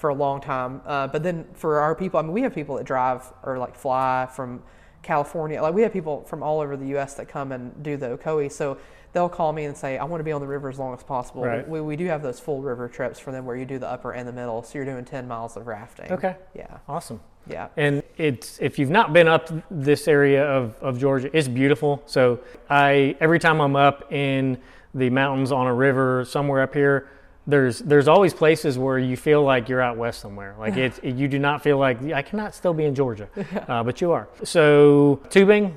for 0.01 0.09
a 0.09 0.15
long 0.15 0.41
time. 0.41 0.81
Uh, 0.87 1.07
but 1.07 1.23
then 1.23 1.45
for 1.53 1.79
our 1.79 1.95
people, 1.95 2.19
I 2.19 2.23
mean, 2.23 2.33
we 2.33 2.41
have 2.41 2.55
people 2.55 2.77
that 2.77 2.87
drive 2.87 3.31
or 3.43 3.59
like 3.59 3.77
fly 3.77 4.27
from 4.35 4.63
California. 5.03 5.61
Like 5.61 5.75
we 5.75 5.83
have 5.83 5.93
people 5.93 6.25
from 6.25 6.43
all 6.43 6.61
over 6.61 6.75
the 6.75 6.87
U.S. 6.89 7.15
that 7.15 7.29
come 7.29 7.53
and 7.53 7.83
do 7.83 7.99
the 7.99 8.17
Ocoee. 8.17 8.51
So 8.51 8.79
they'll 9.13 9.29
call 9.29 9.53
me 9.53 9.65
and 9.65 9.77
say, 9.77 9.99
"I 9.99 10.05
want 10.05 10.21
to 10.21 10.25
be 10.25 10.33
on 10.33 10.41
the 10.41 10.47
river 10.47 10.71
as 10.71 10.79
long 10.79 10.95
as 10.95 11.03
possible." 11.03 11.45
Right. 11.45 11.69
We, 11.69 11.83
we 11.83 11.97
do 11.97 12.07
have 12.07 12.23
those 12.23 12.41
full 12.41 12.63
river 12.63 12.89
trips 12.89 13.21
for 13.21 13.31
them 13.31 13.45
where 13.45 13.57
you 13.57 13.67
do 13.67 13.79
the 13.79 13.89
upper 13.89 14.13
and 14.13 14.27
the 14.27 14.33
middle. 14.33 14.63
So 14.63 14.79
you're 14.79 14.87
doing 14.87 15.05
10 15.05 15.29
miles 15.29 15.59
of 15.59 15.67
rafting. 15.67 16.11
Okay. 16.11 16.35
Yeah. 16.55 16.79
Awesome. 16.89 17.21
Yeah. 17.47 17.69
And 17.77 18.03
it's 18.17 18.59
if 18.59 18.79
you've 18.79 18.91
not 18.91 19.13
been 19.13 19.29
up 19.29 19.51
this 19.71 20.09
area 20.09 20.45
of, 20.45 20.77
of 20.81 20.99
Georgia, 20.99 21.31
it's 21.37 21.49
beautiful. 21.49 22.03
So 22.07 22.41
I 22.71 23.17
every 23.21 23.39
time 23.39 23.61
I'm 23.61 23.77
up 23.77 24.11
in 24.11 24.57
the 24.95 25.11
mountains 25.11 25.53
on 25.53 25.67
a 25.67 25.75
river 25.75 26.25
somewhere 26.25 26.63
up 26.63 26.73
here, 26.73 27.11
there's 27.51 27.81
there's 27.81 28.09
always 28.09 28.33
places 28.33 28.79
where 28.79 28.99
you 28.99 29.17
feel 29.17 29.43
like 29.43 29.69
you're 29.69 29.81
out 29.81 29.97
west 29.97 30.21
somewhere. 30.21 30.55
Like 30.59 30.77
it's 30.77 31.01
you 31.03 31.29
do 31.29 31.39
not 31.39 31.63
feel 31.63 31.79
like 31.79 32.03
I 32.13 32.23
cannot 32.23 32.55
still 32.55 32.73
be 32.75 32.85
in 32.85 32.95
Georgia, 32.95 33.29
uh, 33.69 33.83
but 33.83 34.01
you 34.01 34.13
are. 34.13 34.29
So 34.45 35.21
tubing, 35.31 35.77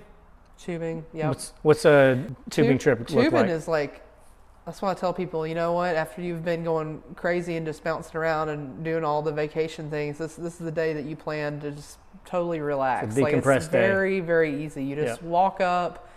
Tubing. 0.59 1.05
Yeah. 1.13 1.29
what's 1.29 1.53
what's 1.63 1.85
a 1.85 2.23
tubing 2.49 2.77
Tu- 2.77 2.83
trip 2.95 3.07
Tubing 3.07 3.31
like? 3.33 3.49
is 3.49 3.67
like, 3.67 4.01
that's 4.65 4.81
why 4.81 4.91
I 4.91 4.93
tell 4.93 5.13
people, 5.13 5.45
you 5.45 5.55
know 5.55 5.73
what? 5.73 5.95
After 5.95 6.21
you've 6.21 6.45
been 6.45 6.63
going 6.63 7.03
crazy 7.15 7.57
and 7.57 7.65
just 7.65 7.83
bouncing 7.83 8.15
around 8.15 8.47
and 8.49 8.83
doing 8.83 9.03
all 9.03 9.21
the 9.21 9.31
vacation 9.33 9.89
things, 9.89 10.17
this 10.17 10.35
this 10.35 10.53
is 10.53 10.59
the 10.59 10.71
day 10.71 10.93
that 10.93 11.03
you 11.05 11.15
plan 11.15 11.59
to 11.61 11.71
just 11.71 11.97
totally 12.25 12.61
relax. 12.61 13.07
It's 13.09 13.17
a 13.17 13.21
like 13.21 13.33
it's 13.33 13.67
day. 13.67 13.79
very 13.87 14.19
very 14.21 14.63
easy. 14.63 14.83
You 14.85 14.95
just 14.95 15.21
Yeah. 15.21 15.27
walk 15.27 15.59
up, 15.59 16.07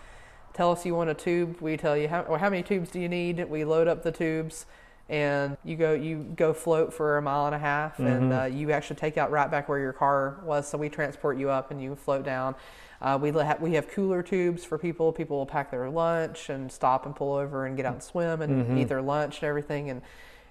tell 0.54 0.70
us 0.70 0.86
you 0.86 0.94
want 0.94 1.10
a 1.10 1.14
tube. 1.14 1.56
We 1.60 1.76
tell 1.76 1.96
you 1.96 2.06
how 2.08 2.36
how 2.36 2.48
many 2.50 2.62
tubes 2.62 2.90
do 2.90 3.00
you 3.00 3.08
need. 3.08 3.44
We 3.50 3.64
load 3.64 3.88
up 3.88 4.02
the 4.04 4.12
tubes. 4.12 4.66
And 5.08 5.56
you 5.64 5.76
go, 5.76 5.92
you 5.92 6.26
go 6.36 6.52
float 6.52 6.92
for 6.92 7.16
a 7.18 7.22
mile 7.22 7.46
and 7.46 7.54
a 7.54 7.58
half, 7.58 7.98
and 8.00 8.06
Mm-hmm. 8.32 8.32
uh, 8.32 8.44
you 8.46 8.72
actually 8.72 8.96
take 8.96 9.16
out 9.16 9.30
right 9.30 9.48
back 9.50 9.68
where 9.68 9.78
your 9.78 9.92
car 9.92 10.40
was. 10.44 10.66
So 10.68 10.76
we 10.78 10.88
transport 10.88 11.38
you 11.38 11.48
up, 11.48 11.70
and 11.70 11.80
you 11.80 11.94
float 11.94 12.24
down. 12.24 12.56
Uh, 13.00 13.16
we 13.20 13.30
let, 13.30 13.60
we 13.60 13.74
have 13.74 13.88
cooler 13.88 14.22
tubes 14.22 14.64
for 14.64 14.78
people. 14.78 15.12
People 15.12 15.36
will 15.36 15.46
pack 15.46 15.70
their 15.70 15.88
lunch 15.90 16.48
and 16.50 16.72
stop 16.72 17.06
and 17.06 17.14
pull 17.14 17.34
over 17.34 17.66
and 17.66 17.76
get 17.76 17.86
out 17.86 17.92
and 17.94 18.02
swim 18.02 18.40
and 18.42 18.64
Mm-hmm. 18.64 18.78
eat 18.78 18.88
their 18.88 19.02
lunch 19.02 19.36
and 19.42 19.48
everything. 19.48 19.90
And 19.90 20.02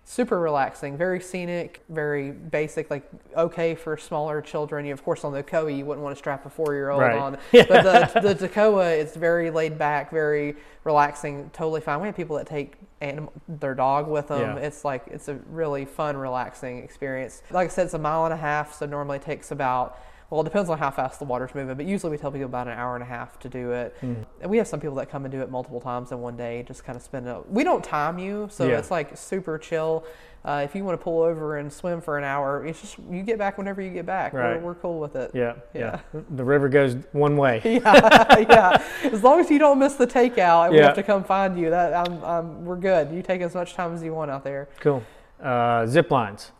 super 0.07 0.39
relaxing, 0.39 0.95
very 0.95 1.19
scenic, 1.19 1.83
very 1.89 2.29
basic, 2.31 2.91
like 2.91 3.09
okay 3.35 3.73
for 3.73 3.97
smaller 3.97 4.39
children. 4.39 4.85
You, 4.85 4.93
of 4.93 5.03
course, 5.03 5.23
on 5.25 5.33
the 5.33 5.41
Ocoee, 5.43 5.75
you 5.77 5.83
wouldn't 5.85 6.03
want 6.03 6.15
to 6.15 6.19
strap 6.19 6.45
a 6.45 6.49
four-year-old 6.49 7.01
Right. 7.01 7.17
on, 7.17 7.37
but 7.51 7.67
the 8.13 8.19
the 8.21 8.47
Toccoa 8.47 8.95
is 8.97 9.15
very 9.15 9.49
laid 9.49 9.77
back, 9.79 10.11
very 10.11 10.55
relaxing, 10.83 11.49
totally 11.51 11.81
fine. 11.81 11.99
We 11.99 12.07
have 12.07 12.15
people 12.15 12.37
that 12.37 12.45
take 12.45 12.75
anim- 13.01 13.29
their 13.47 13.75
dog 13.75 14.07
with 14.07 14.29
them. 14.29 14.57
Yeah. 14.57 14.63
It's 14.63 14.85
like 14.85 15.03
it's 15.07 15.27
a 15.27 15.35
really 15.49 15.85
fun, 15.85 16.17
relaxing 16.17 16.83
experience. 16.83 17.41
Like 17.51 17.65
I 17.65 17.69
said, 17.69 17.85
it's 17.85 17.93
a 17.93 17.99
mile 17.99 18.25
and 18.25 18.33
a 18.33 18.37
half, 18.37 18.73
so 18.73 18.85
normally 18.85 19.19
takes 19.19 19.51
about 19.51 19.99
well, 20.29 20.41
it 20.41 20.43
depends 20.45 20.69
on 20.69 20.77
how 20.77 20.89
fast 20.91 21.19
the 21.19 21.25
water's 21.25 21.53
moving, 21.53 21.75
but 21.75 21.85
usually 21.85 22.11
we 22.11 22.17
tell 22.17 22.31
people 22.31 22.45
about 22.47 22.67
an 22.67 22.73
hour 22.73 22.95
and 22.95 23.03
a 23.03 23.07
half 23.07 23.37
to 23.39 23.49
do 23.49 23.71
it. 23.71 23.95
Hmm. 24.01 24.13
And 24.41 24.49
we 24.49 24.57
have 24.57 24.67
some 24.67 24.79
people 24.79 24.95
that 24.95 25.09
come 25.09 25.23
and 25.25 25.31
do 25.31 25.41
it 25.41 25.51
multiple 25.51 25.79
times 25.79 26.11
in 26.11 26.19
one 26.19 26.35
day, 26.35 26.63
just 26.63 26.83
kind 26.83 26.95
of 26.95 27.01
spend 27.03 27.27
it. 27.27 27.49
We 27.49 27.63
don't 27.63 27.83
time 27.83 28.17
you, 28.17 28.47
so 28.51 28.65
Yeah. 28.67 28.79
it's 28.79 28.89
like 28.91 29.15
super 29.17 29.57
chill. 29.57 30.03
Uh, 30.43 30.61
if 30.63 30.75
you 30.75 30.83
want 30.83 30.99
to 30.99 31.03
pull 31.03 31.23
over 31.23 31.57
and 31.57 31.73
swim 31.73 31.99
for 32.01 32.19
an 32.19 32.23
hour, 32.23 32.65
it's 32.67 32.79
just 32.79 32.97
you 33.09 33.23
get 33.23 33.39
back 33.39 33.57
whenever 33.57 33.81
you 33.81 33.89
get 33.89 34.05
back. 34.05 34.31
Right. 34.33 34.57
We're, 34.57 34.67
we're 34.73 34.75
cool 34.75 34.99
with 34.99 35.15
it. 35.15 35.31
yeah, 35.33 35.53
Yeah. 35.73 35.99
yeah, 36.13 36.21
The 36.35 36.43
river 36.43 36.69
goes 36.69 36.95
one 37.13 37.35
way. 37.35 37.61
yeah, 37.65 38.39
yeah. 38.39 38.83
As 39.03 39.23
long 39.23 39.39
as 39.39 39.49
you 39.49 39.57
don't 39.57 39.79
miss 39.79 39.93
the 39.95 40.05
takeout, 40.05 40.65
and 40.65 40.73
we 40.73 40.79
Yeah. 40.79 40.85
have 40.87 40.95
to 40.95 41.03
come 41.03 41.23
find 41.23 41.57
you. 41.57 41.71
That 41.71 41.93
I'm, 41.95 42.23
I'm, 42.23 42.65
we're 42.65 42.75
good. 42.75 43.11
You 43.11 43.23
take 43.23 43.41
as 43.41 43.55
much 43.55 43.73
time 43.73 43.93
as 43.95 44.03
you 44.03 44.13
want 44.13 44.29
out 44.29 44.43
there. 44.43 44.69
Cool. 44.79 45.01
Uh, 45.41 45.87
zip 45.87 46.11
lines. 46.11 46.51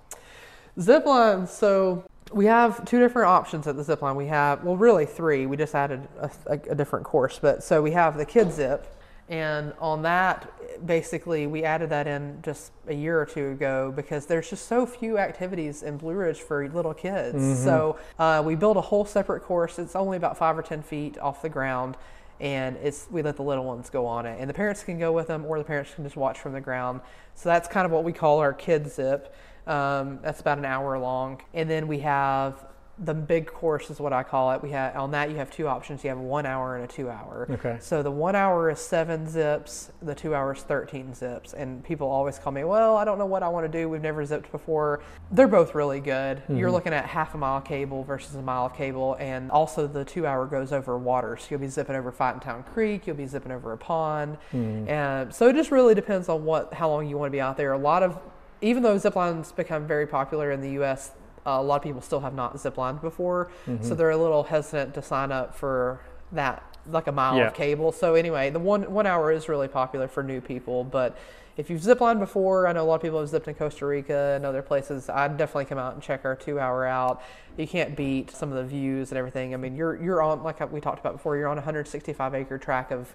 Zip 0.79 1.05
lines. 1.05 1.51
So 1.51 2.03
we 2.33 2.45
have 2.45 2.83
two 2.85 2.99
different 2.99 3.29
options 3.29 3.67
at 3.67 3.75
the 3.75 3.83
zip 3.83 4.01
line. 4.01 4.15
We 4.15 4.27
have, 4.27 4.63
well, 4.63 4.75
really 4.75 5.05
three. 5.05 5.45
We 5.45 5.57
just 5.57 5.75
added 5.75 6.07
a, 6.19 6.29
a, 6.47 6.53
a 6.71 6.75
different 6.75 7.05
course. 7.05 7.39
But 7.39 7.63
so 7.63 7.81
we 7.81 7.91
have 7.91 8.17
the 8.17 8.25
kid 8.25 8.51
zip. 8.51 8.91
And 9.27 9.73
on 9.79 10.03
that, 10.03 10.51
basically, 10.85 11.47
we 11.47 11.63
added 11.63 11.89
that 11.89 12.05
in 12.05 12.39
just 12.43 12.71
a 12.87 12.93
year 12.93 13.19
or 13.19 13.25
two 13.25 13.51
ago 13.51 13.91
because 13.95 14.27
there's 14.27 14.49
just 14.49 14.67
so 14.67 14.85
few 14.85 15.17
activities 15.17 15.81
in 15.81 15.97
Blue 15.97 16.13
Ridge 16.13 16.41
for 16.41 16.67
little 16.69 16.93
kids. 16.93 17.37
So 17.63 17.97
uh, 18.19 18.43
we 18.45 18.55
built 18.55 18.77
a 18.77 18.81
whole 18.81 19.03
separate 19.05 19.41
course. 19.41 19.79
It's 19.79 19.95
only 19.95 20.17
about 20.17 20.37
five 20.37 20.55
or 20.57 20.61
10 20.61 20.83
feet 20.83 21.17
off 21.17 21.41
the 21.41 21.49
ground. 21.49 21.97
And 22.39 22.75
it's 22.77 23.07
we 23.09 23.21
let 23.21 23.37
the 23.37 23.43
little 23.43 23.63
ones 23.63 23.89
go 23.89 24.05
on 24.05 24.25
it, 24.25 24.37
and 24.41 24.49
the 24.49 24.53
parents 24.53 24.83
can 24.83 24.99
go 24.99 25.13
with 25.13 25.27
them, 25.27 25.45
or 25.45 25.57
the 25.57 25.63
parents 25.63 25.93
can 25.95 26.03
just 26.03 26.17
watch 26.17 26.37
from 26.37 26.51
the 26.51 26.59
ground. 26.59 26.99
So 27.33 27.47
that's 27.47 27.65
kind 27.69 27.85
of 27.85 27.93
what 27.93 28.03
we 28.03 28.11
call 28.11 28.39
our 28.39 28.51
kid 28.51 28.91
zip. 28.91 29.33
Um, 29.67 30.19
that's 30.21 30.41
about 30.41 30.57
an 30.57 30.65
hour 30.65 30.97
long. 30.99 31.41
And 31.53 31.69
then 31.69 31.87
we 31.87 31.99
have 31.99 32.65
the 32.97 33.13
big 33.13 33.45
course 33.45 33.89
is 33.89 33.99
what 33.99 34.13
I 34.13 34.23
call 34.23 34.53
it. 34.53 34.63
We 34.63 34.71
have 34.71 34.95
on 34.95 35.11
that 35.11 35.29
you 35.29 35.35
have 35.35 35.51
two 35.51 35.67
options. 35.67 36.01
You 36.03 36.09
have 36.11 36.17
a 36.17 36.21
one 36.21 36.45
hour 36.45 36.77
and 36.77 36.85
a 36.85 36.87
two 36.87 37.09
hour. 37.09 37.45
Okay. 37.49 37.77
So 37.81 38.01
the 38.01 38.11
one 38.11 38.35
hour 38.35 38.69
is 38.69 38.79
seven 38.79 39.27
zips. 39.27 39.91
The 40.01 40.15
two 40.15 40.33
hours 40.33 40.61
thirteen 40.61 41.13
zips. 41.13 41.53
And 41.53 41.83
people 41.83 42.07
always 42.07 42.39
call 42.39 42.53
me, 42.53 42.63
well, 42.63 42.95
I 42.95 43.03
don't 43.03 43.17
know 43.17 43.25
what 43.25 43.43
I 43.43 43.49
want 43.49 43.69
to 43.69 43.77
do. 43.77 43.89
We've 43.89 44.01
never 44.01 44.25
zipped 44.25 44.49
before. 44.49 45.01
They're 45.31 45.47
both 45.47 45.75
really 45.75 45.99
good. 45.99 46.37
Mm-hmm. 46.37 46.55
You're 46.57 46.71
looking 46.71 46.93
at 46.93 47.05
half 47.05 47.35
a 47.35 47.37
mile 47.37 47.59
cable 47.59 48.03
versus 48.05 48.35
a 48.35 48.41
mile 48.41 48.67
of 48.67 48.75
cable, 48.75 49.17
and 49.19 49.51
also 49.51 49.87
the 49.87 50.05
two 50.05 50.25
hour 50.25 50.45
goes 50.45 50.71
over 50.71 50.97
water. 50.97 51.35
So 51.35 51.47
you'll 51.51 51.59
be 51.59 51.67
zipping 51.67 51.97
over 51.97 52.13
Town 52.13 52.63
Creek. 52.63 53.07
You'll 53.07 53.17
be 53.17 53.27
zipping 53.27 53.51
over 53.51 53.73
a 53.73 53.77
pond. 53.77 54.37
Mm-hmm. 54.53 54.87
And 54.87 55.35
so 55.35 55.49
it 55.49 55.53
just 55.53 55.69
really 55.69 55.95
depends 55.95 56.29
on 56.29 56.45
what 56.45 56.73
how 56.73 56.89
long 56.89 57.09
you 57.09 57.17
want 57.17 57.27
to 57.27 57.35
be 57.35 57.41
out 57.41 57.57
there. 57.57 57.73
A 57.73 57.77
lot 57.77 58.03
of 58.03 58.17
even 58.65 58.83
though 58.83 58.97
zip 58.97 59.15
lines 59.15 59.51
become 59.51 59.85
very 59.85 60.07
popular 60.07 60.51
in 60.51 60.61
the 60.61 60.71
U.S., 60.71 61.11
a 61.45 61.61
lot 61.61 61.77
of 61.77 61.83
people 61.83 62.01
still 62.01 62.21
have 62.21 62.33
not 62.33 62.55
ziplined 62.55 63.01
before, 63.01 63.51
mm-hmm. 63.67 63.83
so 63.83 63.93
they're 63.93 64.09
a 64.09 64.17
little 64.17 64.43
hesitant 64.43 64.95
to 64.95 65.01
sign 65.01 65.31
up 65.31 65.55
for 65.55 66.01
that, 66.31 66.63
like 66.87 67.05
a 67.05 67.11
mile 67.11 67.37
yeah. 67.37 67.47
of 67.47 67.53
cable. 67.53 67.91
So 67.91 68.15
anyway, 68.15 68.49
the 68.49 68.59
one 68.59 68.91
one 68.91 69.05
hour 69.05 69.31
is 69.31 69.47
really 69.47 69.67
popular 69.67 70.07
for 70.07 70.23
new 70.23 70.41
people, 70.41 70.83
but 70.83 71.15
if 71.57 71.69
you've 71.69 71.81
ziplined 71.81 72.19
before, 72.19 72.67
I 72.67 72.73
know 72.73 72.83
a 72.83 72.87
lot 72.87 72.95
of 72.95 73.01
people 73.01 73.19
have 73.19 73.29
zipped 73.29 73.47
in 73.47 73.55
Costa 73.55 73.85
Rica 73.85 74.33
and 74.35 74.45
other 74.45 74.61
places. 74.61 75.07
I'd 75.07 75.37
definitely 75.37 75.65
come 75.65 75.77
out 75.77 75.93
and 75.93 76.03
check 76.03 76.25
our 76.25 76.35
two 76.35 76.59
hour 76.59 76.85
out. 76.85 77.21
You 77.57 77.67
can't 77.67 77.95
beat 77.95 78.31
some 78.31 78.51
of 78.51 78.57
the 78.57 78.65
views 78.65 79.11
and 79.11 79.17
everything. 79.17 79.53
I 79.53 79.57
mean, 79.57 79.75
you're 79.75 80.01
you're 80.01 80.21
on 80.21 80.43
like 80.43 80.71
we 80.71 80.81
talked 80.81 80.99
about 80.99 81.13
before. 81.13 81.37
You're 81.37 81.47
on 81.47 81.57
a 81.57 81.61
165 81.61 82.33
acre 82.33 82.57
track 82.57 82.89
of 82.89 83.13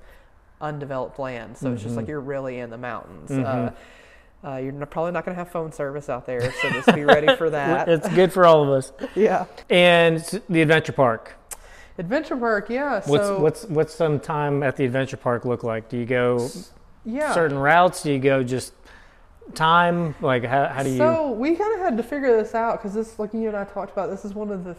undeveloped 0.60 1.18
land, 1.18 1.56
so 1.56 1.66
mm-hmm. 1.66 1.74
it's 1.74 1.82
just 1.82 1.96
like 1.96 2.04
mm-hmm. 2.04 2.10
you're 2.10 2.20
really 2.20 2.60
in 2.60 2.70
the 2.70 2.78
mountains. 2.78 3.30
Mm-hmm. 3.30 3.66
Uh, 3.68 3.70
uh, 4.44 4.57
you're 4.57 4.72
probably 4.87 5.12
not 5.12 5.24
going 5.24 5.35
to 5.35 5.38
have 5.38 5.50
phone 5.50 5.72
service 5.72 6.09
out 6.09 6.26
there, 6.26 6.53
so 6.53 6.70
just 6.70 6.94
be 6.94 7.05
ready 7.05 7.35
for 7.37 7.50
that. 7.50 7.88
it's 7.88 8.09
good 8.11 8.33
for 8.33 8.46
all 8.46 8.62
of 8.62 8.70
us. 8.70 8.92
yeah. 9.14 9.44
And 9.68 10.18
the 10.48 10.62
adventure 10.62 10.92
park. 10.92 11.37
Adventure 11.98 12.37
park, 12.37 12.70
yeah. 12.70 13.03
What's 13.05 13.26
so, 13.26 13.38
what's 13.38 13.64
what's 13.64 13.94
some 13.94 14.18
time 14.18 14.62
at 14.62 14.76
the 14.76 14.87
adventure 14.87 15.18
park 15.18 15.44
look 15.44 15.62
like? 15.62 15.90
Do 15.90 15.98
you 15.98 16.07
go 16.07 16.48
yeah. 17.05 17.35
certain 17.35 17.59
routes? 17.59 18.03
Do 18.03 18.12
you 18.12 18.18
go 18.18 18.42
just 18.42 18.72
time? 19.55 20.14
Like 20.22 20.44
how, 20.44 20.68
how 20.68 20.83
do 20.83 20.88
you? 20.88 20.96
So 20.96 21.33
we 21.33 21.57
kind 21.57 21.74
of 21.74 21.81
had 21.81 21.98
to 21.98 22.03
figure 22.03 22.35
this 22.35 22.55
out 22.55 22.79
because 22.79 22.94
this, 22.94 23.18
like 23.18 23.35
you 23.35 23.48
and 23.48 23.57
I 23.57 23.64
talked 23.64 23.92
about, 23.92 24.09
this 24.09 24.24
is 24.24 24.33
one 24.33 24.50
of 24.50 24.64
the 24.64 24.74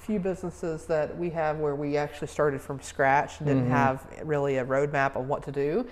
few 0.00 0.18
businesses 0.18 0.84
that 0.86 1.16
we 1.16 1.30
have 1.30 1.58
where 1.58 1.74
we 1.74 1.96
actually 1.96 2.28
started 2.28 2.60
from 2.60 2.80
scratch 2.80 3.38
and 3.38 3.46
didn't 3.46 3.64
mm-hmm. 3.64 3.72
have 3.72 4.06
really 4.24 4.58
a 4.58 4.64
roadmap 4.64 5.16
on 5.16 5.28
what 5.28 5.42
to 5.44 5.52
do. 5.52 5.86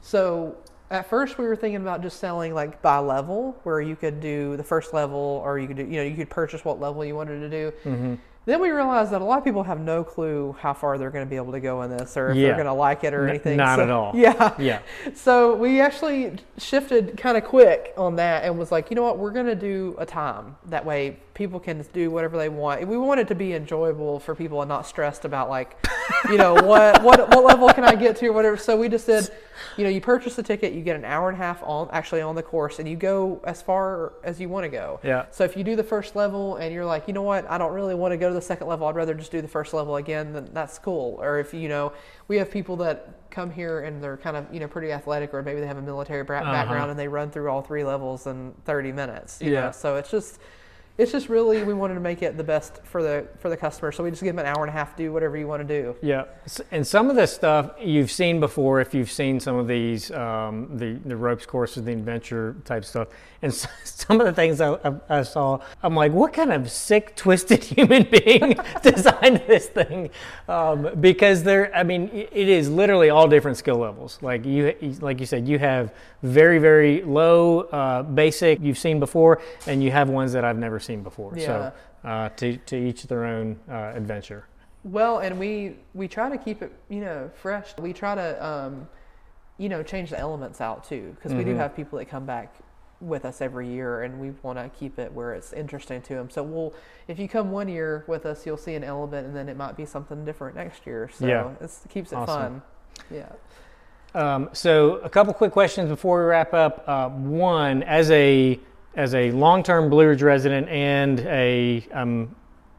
So 0.00 0.56
at 0.90 1.08
first 1.08 1.38
we 1.38 1.46
were 1.46 1.56
thinking 1.56 1.80
about 1.80 2.02
just 2.02 2.18
selling 2.18 2.54
like 2.54 2.80
by 2.82 2.98
level 2.98 3.58
where 3.62 3.80
you 3.80 3.96
could 3.96 4.20
do 4.20 4.56
the 4.56 4.64
first 4.64 4.94
level 4.94 5.40
or 5.44 5.58
you 5.58 5.66
could 5.66 5.76
do 5.76 5.84
you 5.84 5.96
know 5.96 6.02
you 6.02 6.16
could 6.16 6.30
purchase 6.30 6.64
what 6.64 6.80
level 6.80 7.04
you 7.04 7.14
wanted 7.14 7.40
to 7.40 7.50
do 7.50 7.72
mm-hmm. 7.84 8.14
Then 8.48 8.62
we 8.62 8.70
realized 8.70 9.12
that 9.12 9.20
a 9.20 9.24
lot 9.26 9.36
of 9.36 9.44
people 9.44 9.62
have 9.64 9.78
no 9.78 10.02
clue 10.02 10.56
how 10.58 10.72
far 10.72 10.96
they're 10.96 11.10
going 11.10 11.26
to 11.26 11.28
be 11.28 11.36
able 11.36 11.52
to 11.52 11.60
go 11.60 11.82
in 11.82 11.90
this 11.90 12.16
or 12.16 12.30
if 12.30 12.36
yeah. 12.38 12.46
they're 12.46 12.54
going 12.54 12.64
to 12.64 12.72
like 12.72 13.04
it 13.04 13.12
or 13.12 13.24
N- 13.24 13.28
anything. 13.28 13.58
Not 13.58 13.76
so, 13.76 13.82
at 13.82 13.90
all. 13.90 14.12
Yeah. 14.16 14.54
Yeah. 14.58 14.80
So 15.14 15.54
we 15.54 15.82
actually 15.82 16.36
shifted 16.56 17.18
kind 17.18 17.36
of 17.36 17.44
quick 17.44 17.92
on 17.98 18.16
that 18.16 18.44
and 18.44 18.58
was 18.58 18.72
like, 18.72 18.88
you 18.88 18.96
know 18.96 19.02
what, 19.02 19.18
we're 19.18 19.32
going 19.32 19.46
to 19.46 19.54
do 19.54 19.94
a 19.98 20.06
time. 20.06 20.56
That 20.64 20.86
way 20.86 21.18
people 21.34 21.60
can 21.60 21.84
do 21.92 22.10
whatever 22.10 22.38
they 22.38 22.48
want. 22.48 22.88
We 22.88 22.96
want 22.96 23.20
it 23.20 23.28
to 23.28 23.34
be 23.34 23.52
enjoyable 23.52 24.18
for 24.18 24.34
people 24.34 24.62
and 24.62 24.68
not 24.70 24.86
stressed 24.86 25.26
about 25.26 25.50
like, 25.50 25.76
you 26.30 26.38
know, 26.38 26.54
what, 26.54 27.02
what, 27.02 27.28
what 27.28 27.44
level 27.44 27.68
can 27.68 27.84
I 27.84 27.94
get 27.96 28.16
to 28.16 28.28
or 28.28 28.32
whatever. 28.32 28.56
So 28.56 28.78
we 28.78 28.88
just 28.88 29.06
did, 29.06 29.30
you 29.76 29.84
know, 29.84 29.90
you 29.90 30.00
purchase 30.00 30.36
the 30.36 30.42
ticket, 30.42 30.72
you 30.72 30.82
get 30.82 30.96
an 30.96 31.04
hour 31.04 31.28
and 31.28 31.36
a 31.36 31.42
half 31.42 31.62
on 31.62 31.88
actually 31.92 32.20
on 32.20 32.34
the 32.34 32.42
course 32.42 32.78
and 32.78 32.88
you 32.88 32.96
go 32.96 33.40
as 33.44 33.62
far 33.62 34.14
as 34.24 34.40
you 34.40 34.48
want 34.48 34.64
to 34.64 34.68
go. 34.68 35.00
Yeah. 35.02 35.26
So 35.30 35.44
if 35.44 35.56
you 35.56 35.64
do 35.64 35.76
the 35.76 35.84
first 35.84 36.16
level 36.16 36.56
and 36.56 36.72
you're 36.72 36.84
like, 36.84 37.08
you 37.08 37.14
know 37.14 37.22
what, 37.22 37.48
I 37.50 37.58
don't 37.58 37.72
really 37.72 37.94
want 37.94 38.12
to 38.12 38.16
go 38.16 38.28
to 38.28 38.34
the 38.34 38.42
second 38.42 38.66
level. 38.66 38.86
I'd 38.86 38.96
rather 38.96 39.14
just 39.14 39.30
do 39.30 39.40
the 39.40 39.48
first 39.48 39.74
level 39.74 39.96
again. 39.96 40.32
Then 40.32 40.50
that's 40.52 40.78
cool. 40.78 41.18
Or 41.20 41.38
if 41.38 41.54
you 41.54 41.68
know, 41.68 41.92
we 42.28 42.36
have 42.36 42.50
people 42.50 42.76
that 42.76 43.30
come 43.30 43.50
here 43.50 43.80
and 43.80 44.02
they're 44.02 44.16
kind 44.16 44.36
of 44.36 44.52
you 44.52 44.60
know 44.60 44.68
pretty 44.68 44.92
athletic, 44.92 45.34
or 45.34 45.42
maybe 45.42 45.60
they 45.60 45.66
have 45.66 45.78
a 45.78 45.82
military 45.82 46.22
uh-huh. 46.22 46.42
background 46.42 46.82
uh-huh. 46.82 46.90
and 46.90 46.98
they 46.98 47.08
run 47.08 47.30
through 47.30 47.48
all 47.48 47.62
three 47.62 47.84
levels 47.84 48.26
in 48.26 48.54
30 48.64 48.92
minutes. 48.92 49.40
yeah. 49.40 49.66
Know? 49.66 49.72
So 49.72 49.96
it's 49.96 50.10
just 50.10 50.40
it's 50.98 51.12
just 51.12 51.28
really 51.28 51.62
we 51.62 51.74
wanted 51.74 51.94
to 51.94 52.00
make 52.00 52.22
it 52.22 52.36
the 52.36 52.42
best 52.42 52.80
for 52.82 53.04
the 53.04 53.24
for 53.38 53.48
the 53.48 53.56
customer. 53.56 53.92
So 53.92 54.02
we 54.02 54.10
just 54.10 54.22
give 54.22 54.34
them 54.34 54.44
an 54.44 54.52
hour 54.52 54.64
and 54.64 54.68
a 54.68 54.72
half 54.72 54.96
to 54.96 55.04
do 55.04 55.12
whatever 55.12 55.36
you 55.36 55.46
want 55.46 55.66
to 55.66 55.82
do. 55.82 55.96
Yeah. 56.02 56.24
And 56.72 56.84
some 56.84 57.08
of 57.08 57.14
this 57.14 57.32
stuff 57.32 57.70
you've 57.80 58.10
seen 58.10 58.40
before 58.40 58.80
if 58.80 58.92
you've 58.92 59.10
seen 59.10 59.38
some 59.38 59.54
of 59.54 59.68
these 59.68 60.10
um, 60.10 60.76
the 60.76 60.94
the 61.06 61.16
ropes 61.16 61.46
courses 61.46 61.84
the 61.84 61.92
adventure 61.92 62.56
type 62.64 62.84
stuff. 62.84 63.08
And 63.42 63.54
some 63.84 64.20
of 64.20 64.26
the 64.26 64.32
things 64.32 64.60
I, 64.60 64.72
I, 64.72 64.94
I, 65.08 65.22
saw 65.22 65.60
i'm 65.84 65.94
like 65.94 66.10
what 66.10 66.32
kind 66.32 66.52
of 66.52 66.68
sick 66.68 67.14
twisted 67.14 67.62
human 67.76 68.02
being 68.10 68.58
designed 68.82 69.44
this 69.46 69.66
thing? 69.66 70.10
Um, 70.48 70.90
because 71.00 71.44
there 71.44 71.74
i 71.76 71.84
mean 71.84 72.10
it 72.12 72.48
is 72.48 72.68
literally 72.68 73.10
all 73.10 73.28
different 73.28 73.56
skill 73.56 73.76
levels. 73.76 74.18
Like 74.20 74.44
you 74.44 74.74
like 75.00 75.20
you 75.20 75.26
said 75.26 75.46
you 75.46 75.60
have 75.60 75.94
very 76.24 76.58
very 76.58 77.02
low 77.02 77.60
uh, 77.60 78.02
basic 78.02 78.60
you've 78.60 78.78
seen 78.78 78.98
before 78.98 79.40
and 79.68 79.80
you 79.80 79.92
have 79.92 80.08
ones 80.08 80.32
that 80.32 80.44
i've 80.44 80.58
never 80.58 80.80
seen 80.80 80.87
before 80.96 81.32
yeah. 81.36 81.46
so 81.46 82.08
uh, 82.08 82.28
to, 82.30 82.56
to 82.58 82.76
each 82.76 83.02
their 83.04 83.24
own 83.24 83.58
uh, 83.70 83.92
adventure 83.94 84.46
well 84.84 85.18
and 85.18 85.38
we 85.38 85.76
we 85.94 86.08
try 86.08 86.28
to 86.28 86.38
keep 86.38 86.62
it 86.62 86.72
you 86.88 87.00
know 87.00 87.30
fresh 87.40 87.74
we 87.78 87.92
try 87.92 88.14
to 88.14 88.46
um, 88.46 88.88
you 89.58 89.68
know 89.68 89.82
change 89.82 90.10
the 90.10 90.18
elements 90.18 90.60
out 90.60 90.84
too 90.84 91.12
because 91.16 91.30
mm-hmm. 91.30 91.38
we 91.38 91.44
do 91.44 91.50
mm-hmm. 91.50 91.60
have 91.60 91.74
people 91.74 91.98
that 91.98 92.06
come 92.06 92.24
back 92.24 92.54
with 93.00 93.24
us 93.24 93.40
every 93.40 93.68
year 93.68 94.02
and 94.02 94.18
we 94.18 94.30
want 94.42 94.58
to 94.58 94.68
keep 94.76 94.98
it 94.98 95.12
where 95.12 95.32
it's 95.32 95.52
interesting 95.52 96.02
to 96.02 96.14
them 96.14 96.28
so 96.28 96.42
we'll 96.42 96.74
if 97.06 97.18
you 97.18 97.28
come 97.28 97.52
one 97.52 97.68
year 97.68 98.04
with 98.08 98.26
us 98.26 98.44
you'll 98.44 98.56
see 98.56 98.74
an 98.74 98.82
element 98.82 99.24
and 99.24 99.36
then 99.36 99.48
it 99.48 99.56
might 99.56 99.76
be 99.76 99.84
something 99.84 100.24
different 100.24 100.56
next 100.56 100.84
year 100.84 101.08
so 101.12 101.26
yeah. 101.26 101.50
it 101.60 101.70
keeps 101.88 102.10
it 102.10 102.16
awesome. 102.16 102.60
fun 102.60 102.62
yeah 103.08 103.28
um, 104.14 104.48
so 104.52 104.96
a 104.96 105.08
couple 105.08 105.32
quick 105.34 105.52
questions 105.52 105.88
before 105.88 106.20
we 106.20 106.24
wrap 106.26 106.54
up. 106.54 106.84
Uh, 106.86 107.08
one, 107.10 107.82
as 107.82 108.10
a 108.10 108.58
as 108.94 109.14
a 109.14 109.30
long-term 109.30 109.90
Blue 109.90 110.08
Ridge 110.08 110.22
resident 110.22 110.68
and 110.68 111.20
a 111.20 111.86
um, 111.92 112.34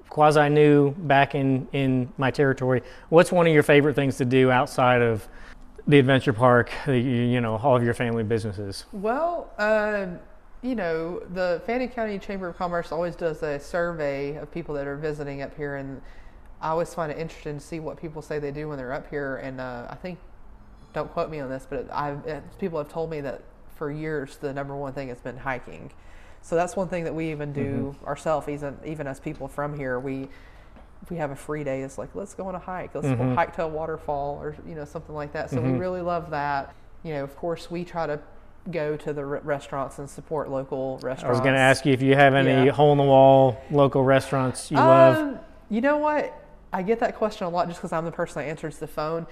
quasi 0.10 0.50
new 0.50 0.92
back 0.92 1.36
in 1.36 1.68
in 1.72 2.12
my 2.18 2.32
territory, 2.32 2.82
what's 3.10 3.32
one 3.32 3.48
of 3.48 3.54
your 3.54 3.64
favorite 3.64 3.96
things 3.96 4.18
to 4.18 4.26
do 4.26 4.52
outside 4.52 5.02
of 5.02 5.28
the 5.88 6.00
adventure 6.00 6.34
park? 6.34 6.72
You 6.88 7.42
know, 7.42 7.58
all 7.58 7.76
of 7.76 7.84
your 7.84 7.94
family 7.94 8.24
businesses. 8.24 8.86
Well. 8.92 9.52
Uh, 9.58 10.08
you 10.62 10.76
know, 10.76 11.22
the 11.34 11.62
Fannin 11.66 11.88
County 11.88 12.20
Chamber 12.20 12.50
of 12.50 12.58
Commerce 12.58 12.92
always 12.92 13.16
does 13.16 13.42
a 13.44 13.60
survey 13.60 14.36
of 14.36 14.52
people 14.52 14.76
that 14.76 14.88
are 14.88 14.98
visiting 14.98 15.42
up 15.42 15.56
here, 15.56 15.78
and 15.78 16.02
I 16.62 16.70
always 16.70 16.94
find 16.94 17.12
it 17.12 17.18
interesting 17.18 17.60
to 17.60 17.66
see 17.66 17.80
what 17.80 17.98
people 17.98 18.22
say 18.22 18.40
they 18.40 18.52
do 18.52 18.68
when 18.68 18.78
they're 18.78 18.92
up 18.92 19.10
here. 19.10 19.38
And 19.38 19.62
uh, 19.62 19.88
I 19.90 19.96
think 19.96 20.20
don't 20.94 21.10
quote 21.12 21.30
me 21.30 21.40
on 21.40 21.50
this, 21.50 21.66
but 21.70 21.88
I've, 21.94 22.22
people 22.60 22.78
have 22.78 22.90
told 22.90 23.10
me 23.10 23.22
that 23.22 23.42
for 23.80 23.90
years 23.90 24.38
the 24.38 24.54
number 24.54 24.76
one 24.76 24.94
thing 24.94 25.08
has 25.08 25.20
been 25.22 25.38
hiking. 25.38 25.92
So 26.42 26.56
that's 26.56 26.76
one 26.76 26.88
thing 26.88 27.06
that 27.06 27.16
we 27.16 27.32
even 27.32 27.52
do 27.52 27.96
mm-hmm. 27.96 28.06
ourselves, 28.06 28.48
even 28.48 28.78
even 28.86 29.08
as 29.08 29.20
people 29.20 29.48
from 29.48 29.76
here. 29.76 30.00
We 30.00 30.28
we 31.10 31.16
have 31.18 31.32
a 31.32 31.36
free 31.36 31.64
day, 31.64 31.82
it's 31.82 31.98
like 31.98 32.14
let's 32.14 32.36
go 32.36 32.46
on 32.48 32.56
a 32.56 32.60
hike. 32.60 32.94
Let's 32.94 33.08
mm-hmm. 33.08 33.34
hike 33.34 33.56
to 33.56 33.64
a 33.64 33.68
waterfall 33.68 34.38
or 34.40 34.56
you 34.68 34.76
know 34.76 34.86
something 34.86 35.16
like 35.16 35.34
that. 35.34 35.50
So 35.50 35.58
mm-hmm. 35.58 35.72
we 35.72 35.80
really 35.80 36.02
love 36.02 36.30
that. 36.30 36.76
You 37.04 37.14
know, 37.14 37.24
of 37.24 37.36
course, 37.36 37.72
we 37.72 37.84
try 37.84 38.06
to 38.06 38.20
go 38.70 38.96
to 38.98 39.14
the 39.14 39.26
restaurants 39.26 39.98
and 39.98 40.10
support 40.10 40.50
local 40.50 41.00
restaurants. 41.02 41.24
I 41.24 41.30
was 41.30 41.40
going 41.40 41.56
to 41.56 41.60
ask 41.60 41.86
you 41.86 41.94
if 41.94 42.02
you 42.02 42.14
have 42.14 42.36
any 42.36 42.66
yeah. 42.66 42.72
hole 42.72 42.92
in 42.92 42.98
the 42.98 43.04
wall 43.06 43.60
local 43.72 44.04
restaurants 44.04 44.70
you 44.70 44.78
um, 44.78 44.88
love. 44.88 45.40
You 45.70 45.82
know 45.82 45.98
what? 45.98 46.34
I 46.72 46.84
get 46.84 47.00
that 47.00 47.16
question 47.16 47.48
a 47.48 47.50
lot 47.50 47.68
just 47.68 47.80
because 47.80 47.94
I'm 47.94 48.06
the 48.06 48.12
person 48.12 48.42
that 48.42 48.50
answers 48.50 48.78
the 48.78 48.88
phone 48.88 49.26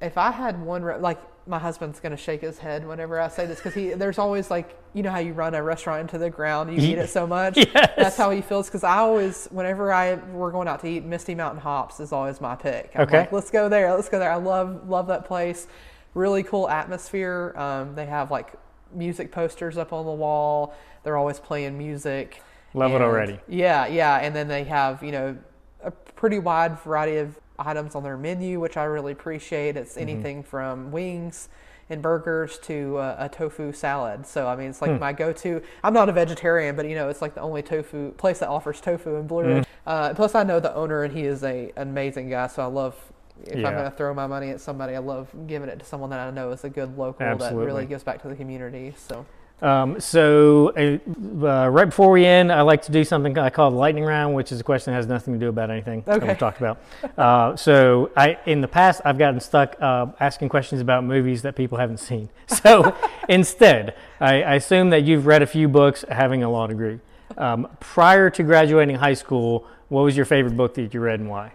if 0.00 0.18
I 0.18 0.30
had 0.30 0.60
one, 0.60 0.82
re- 0.82 0.98
like 0.98 1.18
my 1.46 1.58
husband's 1.58 2.00
gonna 2.00 2.16
shake 2.16 2.40
his 2.40 2.58
head 2.58 2.86
whenever 2.86 3.20
I 3.20 3.28
say 3.28 3.46
this 3.46 3.58
because 3.58 3.74
he 3.74 3.90
there's 3.90 4.18
always 4.18 4.50
like 4.50 4.76
you 4.94 5.02
know 5.02 5.10
how 5.10 5.18
you 5.18 5.32
run 5.32 5.54
a 5.54 5.62
restaurant 5.62 6.00
into 6.00 6.18
the 6.18 6.28
ground 6.28 6.70
you 6.72 6.80
eat 6.80 6.98
it 6.98 7.08
so 7.08 7.26
much? 7.26 7.56
Yes. 7.74 7.92
that's 7.96 8.16
how 8.16 8.30
he 8.30 8.40
feels 8.42 8.66
because 8.66 8.84
I 8.84 8.98
always 8.98 9.46
whenever 9.50 9.92
I 9.92 10.14
we're 10.14 10.50
going 10.50 10.68
out 10.68 10.80
to 10.80 10.88
eat 10.88 11.04
Misty 11.04 11.34
Mountain 11.34 11.60
Hops 11.60 12.00
is 12.00 12.12
always 12.12 12.40
my 12.40 12.56
pick. 12.56 12.92
I'm 12.94 13.02
okay. 13.02 13.20
like, 13.20 13.32
let's 13.32 13.50
go 13.50 13.68
there 13.68 13.94
let's 13.94 14.08
go 14.08 14.18
there. 14.18 14.30
I 14.30 14.36
love 14.36 14.88
love 14.88 15.06
that 15.08 15.24
place. 15.26 15.66
Really 16.14 16.42
cool 16.42 16.68
atmosphere. 16.68 17.54
Um, 17.56 17.94
they 17.94 18.06
have 18.06 18.30
like 18.30 18.54
music 18.92 19.30
posters 19.30 19.76
up 19.76 19.92
on 19.92 20.06
the 20.06 20.12
wall. 20.12 20.74
They're 21.02 21.16
always 21.16 21.38
playing 21.38 21.76
music. 21.78 22.42
Love 22.74 22.92
and, 22.92 23.02
it 23.02 23.04
already. 23.04 23.38
yeah 23.48 23.86
yeah 23.86 24.16
and 24.18 24.34
then 24.34 24.48
they 24.48 24.64
have 24.64 25.02
you 25.02 25.12
know 25.12 25.36
a 25.82 25.90
pretty 25.90 26.38
wide 26.38 26.78
variety 26.80 27.18
of 27.18 27.38
items 27.58 27.94
on 27.94 28.02
their 28.02 28.16
menu, 28.16 28.60
which 28.60 28.76
I 28.76 28.84
really 28.84 29.12
appreciate. 29.12 29.76
It's 29.76 29.92
mm-hmm. 29.92 30.00
anything 30.00 30.38
mm-hmm. 30.38 30.48
from 30.48 30.90
wings 30.90 31.48
and 31.88 32.02
burgers 32.02 32.58
to 32.58 32.96
uh, 32.98 33.16
a 33.18 33.28
tofu 33.28 33.72
salad. 33.72 34.26
So 34.26 34.48
I 34.48 34.56
mean, 34.56 34.70
it's 34.70 34.82
like 34.82 34.90
hmm. 34.90 34.98
my 34.98 35.12
go-to. 35.12 35.62
I'm 35.84 35.94
not 35.94 36.08
a 36.08 36.12
vegetarian, 36.12 36.74
but 36.74 36.88
you 36.88 36.94
know, 36.94 37.08
it's 37.08 37.22
like 37.22 37.34
the 37.34 37.40
only 37.40 37.62
tofu 37.62 38.12
place 38.12 38.40
that 38.40 38.48
offers 38.48 38.80
tofu 38.80 39.16
in 39.16 39.26
Blue 39.26 39.42
Ridge. 39.42 39.64
Mm. 39.64 39.66
Uh, 39.86 40.14
plus, 40.14 40.34
I 40.34 40.42
know 40.42 40.58
the 40.58 40.74
owner, 40.74 41.04
and 41.04 41.16
he 41.16 41.22
is 41.22 41.44
a 41.44 41.72
an 41.76 41.88
amazing 41.88 42.28
guy. 42.28 42.46
So 42.48 42.62
I 42.62 42.66
love. 42.66 42.96
If 43.44 43.58
yeah. 43.58 43.68
I'm 43.68 43.74
going 43.74 43.90
to 43.90 43.94
throw 43.94 44.14
my 44.14 44.26
money 44.26 44.48
at 44.48 44.62
somebody, 44.62 44.96
I 44.96 44.98
love 44.98 45.28
giving 45.46 45.68
it 45.68 45.78
to 45.78 45.84
someone 45.84 46.08
that 46.08 46.26
I 46.26 46.30
know 46.30 46.52
is 46.52 46.64
a 46.64 46.70
good 46.70 46.96
local 46.96 47.26
Absolutely. 47.26 47.58
that 47.58 47.66
really 47.66 47.84
gives 47.84 48.02
back 48.02 48.22
to 48.22 48.28
the 48.28 48.34
community. 48.34 48.94
So 48.96 49.26
Um, 49.62 49.98
so, 50.00 50.68
uh, 50.76 51.68
right 51.70 51.86
before 51.86 52.10
we 52.10 52.26
end, 52.26 52.52
I 52.52 52.60
like 52.60 52.82
to 52.82 52.92
do 52.92 53.04
something 53.04 53.38
I 53.38 53.48
call 53.48 53.70
the 53.70 53.76
lightning 53.78 54.04
round, 54.04 54.34
which 54.34 54.52
is 54.52 54.60
a 54.60 54.64
question 54.64 54.92
that 54.92 54.96
has 54.96 55.06
nothing 55.06 55.32
to 55.32 55.40
do 55.40 55.48
about 55.48 55.70
anything 55.70 56.02
that 56.04 56.16
Okay. 56.16 56.28
we've 56.28 56.38
talked 56.38 56.58
about. 56.58 56.78
Uh, 57.16 57.56
so, 57.56 58.10
I 58.16 58.38
in 58.44 58.60
the 58.60 58.68
past 58.68 59.00
I've 59.04 59.16
gotten 59.16 59.40
stuck 59.40 59.76
uh, 59.80 60.06
asking 60.20 60.50
questions 60.50 60.80
about 60.82 61.04
movies 61.04 61.40
that 61.42 61.56
people 61.56 61.78
haven't 61.78 61.98
seen. 61.98 62.28
So, 62.48 62.94
instead, 63.28 63.94
I, 64.20 64.42
I 64.42 64.54
assume 64.56 64.90
that 64.90 65.02
you've 65.04 65.26
read 65.26 65.42
a 65.42 65.46
few 65.46 65.68
books, 65.68 66.04
having 66.10 66.42
a 66.42 66.50
law 66.50 66.66
degree. 66.66 67.00
Um, 67.38 67.68
prior 67.80 68.28
to 68.30 68.42
graduating 68.42 68.96
high 68.96 69.14
school, 69.14 69.66
what 69.88 70.02
was 70.02 70.16
your 70.16 70.26
favorite 70.26 70.56
book 70.56 70.74
that 70.74 70.92
you 70.94 71.00
read 71.00 71.20
and 71.20 71.28
why? 71.30 71.52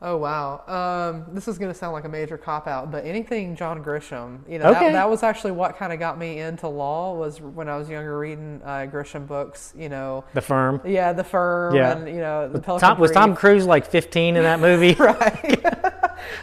Oh 0.00 0.16
wow, 0.16 0.62
um, 0.68 1.34
this 1.34 1.48
is 1.48 1.58
going 1.58 1.72
to 1.72 1.76
sound 1.76 1.92
like 1.92 2.04
a 2.04 2.08
major 2.08 2.38
cop 2.38 2.68
out, 2.68 2.92
but 2.92 3.04
anything 3.04 3.56
John 3.56 3.82
Grisham, 3.82 4.48
you 4.48 4.60
know, 4.60 4.66
Okay. 4.66 4.78
that, 4.86 4.92
that 4.92 5.10
was 5.10 5.24
actually 5.24 5.50
what 5.50 5.76
kind 5.76 5.92
of 5.92 5.98
got 5.98 6.16
me 6.18 6.38
into 6.38 6.68
law. 6.68 7.14
Was 7.14 7.40
when 7.40 7.68
I 7.68 7.76
was 7.76 7.88
younger 7.88 8.16
reading 8.16 8.60
uh, 8.64 8.86
Grisham 8.92 9.26
books. 9.26 9.74
You 9.76 9.88
know, 9.88 10.24
The 10.34 10.40
Firm. 10.40 10.80
yeah, 10.84 11.12
The 11.12 11.24
Firm, 11.24 11.74
Yeah. 11.74 11.96
and 11.96 12.06
you 12.08 12.20
know, 12.20 12.48
the 12.48 12.60
Pelican 12.60 12.88
Tom, 12.90 13.00
was 13.00 13.10
Tom 13.10 13.34
Cruise 13.34 13.66
like 13.66 13.86
15 13.86 14.36
in 14.36 14.42
that 14.44 14.60
movie? 14.60 14.94
right? 15.00 15.64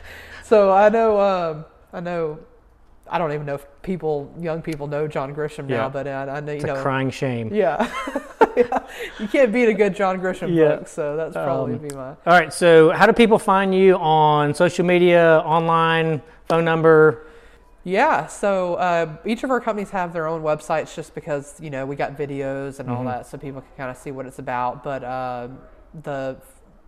so 0.43 0.73
I 0.73 0.89
know, 0.89 1.17
um, 1.21 1.65
I 1.93 2.01
know, 2.01 2.39
I 3.09 3.17
don't 3.19 3.31
even 3.33 3.45
know 3.45 3.55
if 3.55 3.65
people, 3.83 4.33
young 4.39 4.61
people, 4.61 4.87
know 4.87 5.07
John 5.07 5.35
Grisham 5.35 5.69
Yeah. 5.69 5.77
now, 5.77 5.89
but 5.89 6.07
I, 6.07 6.23
I 6.37 6.39
know, 6.39 6.51
you 6.51 6.57
It's 6.57 6.65
know, 6.65 6.75
a 6.75 6.81
crying 6.81 7.09
shame. 7.11 7.53
yeah. 7.53 7.87
yeah, 8.57 8.79
you 9.19 9.27
can't 9.27 9.51
beat 9.53 9.69
a 9.69 9.73
good 9.73 9.95
John 9.95 10.19
Grisham 10.19 10.55
Yeah. 10.55 10.77
book, 10.77 10.87
so 10.87 11.15
that's 11.15 11.33
probably 11.35 11.73
Um, 11.73 11.79
be 11.79 11.93
my. 11.95 12.09
All 12.09 12.15
right. 12.25 12.51
So, 12.51 12.91
how 12.91 13.05
do 13.05 13.13
people 13.13 13.37
find 13.37 13.75
you 13.75 13.95
on 13.97 14.53
social 14.53 14.85
media, 14.85 15.41
online, 15.45 16.21
phone 16.49 16.65
number? 16.65 17.27
Yeah, 17.83 18.25
so 18.25 18.75
uh, 18.75 19.17
each 19.25 19.43
of 19.43 19.51
our 19.51 19.61
companies 19.61 19.91
have 19.91 20.11
their 20.11 20.25
own 20.25 20.41
websites 20.41 20.95
just 20.95 21.13
because 21.13 21.59
you 21.61 21.69
know 21.69 21.85
we 21.85 21.95
got 21.95 22.17
videos 22.17 22.79
and 22.79 22.89
all 22.89 22.97
Mm-hmm. 22.97 23.05
that, 23.09 23.27
so 23.27 23.37
people 23.37 23.61
can 23.61 23.69
kind 23.77 23.91
of 23.91 23.97
see 23.97 24.09
what 24.09 24.25
it's 24.25 24.39
about. 24.39 24.83
But 24.83 25.03
um 25.03 25.59
the 26.01 26.35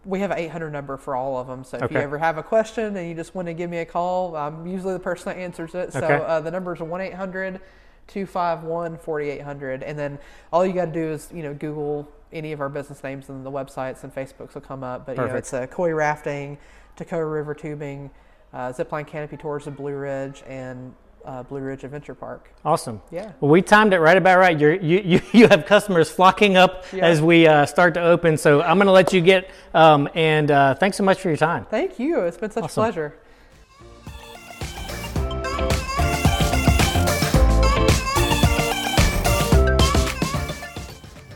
we 0.08 0.22
have 0.22 0.32
an 0.32 0.38
800 0.38 0.72
number 0.72 0.96
for 0.96 1.16
all 1.16 1.38
of 1.38 1.48
them. 1.48 1.64
So 1.66 1.78
if 1.78 1.92
you 1.92 1.98
ever 2.00 2.18
have 2.18 2.38
a 2.38 2.44
question 2.44 2.96
and 2.96 3.10
you 3.10 3.14
just 3.14 3.36
want 3.36 3.48
to 3.48 3.54
give 3.54 3.70
me 3.70 3.80
a 3.80 3.86
call, 3.86 4.36
I'm 4.38 4.66
usually 4.66 4.94
the 4.94 5.00
person 5.00 5.26
that 5.34 5.38
answers 5.38 5.76
it. 5.76 5.92
So 5.92 6.00
Okay. 6.00 6.26
uh, 6.26 6.40
the 6.40 6.50
number 6.50 6.74
is 6.74 6.80
1 6.80 7.02
800 7.02 7.60
251 8.08 8.98
4800. 9.00 9.84
And 9.84 10.00
then 10.00 10.18
all 10.54 10.66
you 10.66 10.72
got 10.72 10.86
to 10.86 10.92
do 10.92 11.10
is 11.12 11.30
you 11.34 11.44
know 11.44 11.54
Google 11.54 12.08
any 12.32 12.54
of 12.54 12.62
our 12.62 12.70
business 12.70 13.04
names 13.04 13.28
and 13.30 13.46
the 13.46 13.52
websites 13.52 14.04
and 14.04 14.16
Facebooks 14.16 14.54
will 14.54 14.62
come 14.62 14.82
up. 14.84 15.06
But 15.06 15.18
you 15.18 15.24
know 15.26 15.36
it's 15.36 15.54
uh, 15.54 15.68
Ocoee 15.68 15.96
Rafting, 15.96 16.58
Toccoa 16.96 17.30
River 17.32 17.54
Tubing, 17.54 18.10
uh, 18.54 18.72
Zipline 18.72 19.06
Canopy 19.06 19.36
Tours 19.36 19.68
of 19.68 19.76
Blue 19.76 19.94
Ridge, 19.94 20.42
and 20.48 20.94
uh, 21.28 21.44
Blue 21.44 21.60
Ridge 21.60 21.84
Adventure 21.84 22.16
Park. 22.16 22.50
Awesome. 22.66 23.02
Yeah. 23.12 23.34
Well, 23.42 23.52
we 23.52 23.62
timed 23.62 23.94
it 23.94 24.00
right 24.00 24.18
about 24.18 24.40
right. 24.40 24.58
You're, 24.60 24.76
you 24.76 25.00
you 25.06 25.22
you 25.34 25.48
have 25.50 25.66
customers 25.66 26.10
flocking 26.10 26.58
up 26.58 26.86
Yeah. 26.94 27.06
as 27.06 27.22
we 27.22 27.46
uh, 27.46 27.66
start 27.68 27.94
to 27.96 28.02
open. 28.02 28.38
So 28.38 28.62
I'm 28.62 28.78
going 28.78 28.88
to 28.88 28.94
let 28.94 29.14
you 29.14 29.22
get. 29.22 29.50
Um, 29.74 30.10
and 30.16 30.50
uh, 30.50 30.74
thanks 30.76 30.98
so 30.98 31.04
much 31.04 31.20
for 31.20 31.28
your 31.28 31.38
time. 31.38 31.66
Thank 31.70 32.00
you. 32.00 32.22
It's 32.22 32.38
been 32.38 32.50
such 32.52 32.64
Awesome. 32.64 32.82
a 32.82 32.86
pleasure. 32.86 33.14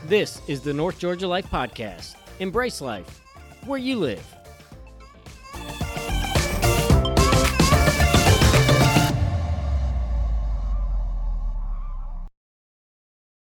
This 0.04 0.42
is 0.46 0.60
the 0.60 0.74
North 0.74 0.98
Georgia 0.98 1.26
Life 1.26 1.46
Podcast. 1.46 2.16
Embrace 2.38 2.80
life 2.80 3.20
where 3.64 3.78
you 3.78 3.96
live. 3.96 4.22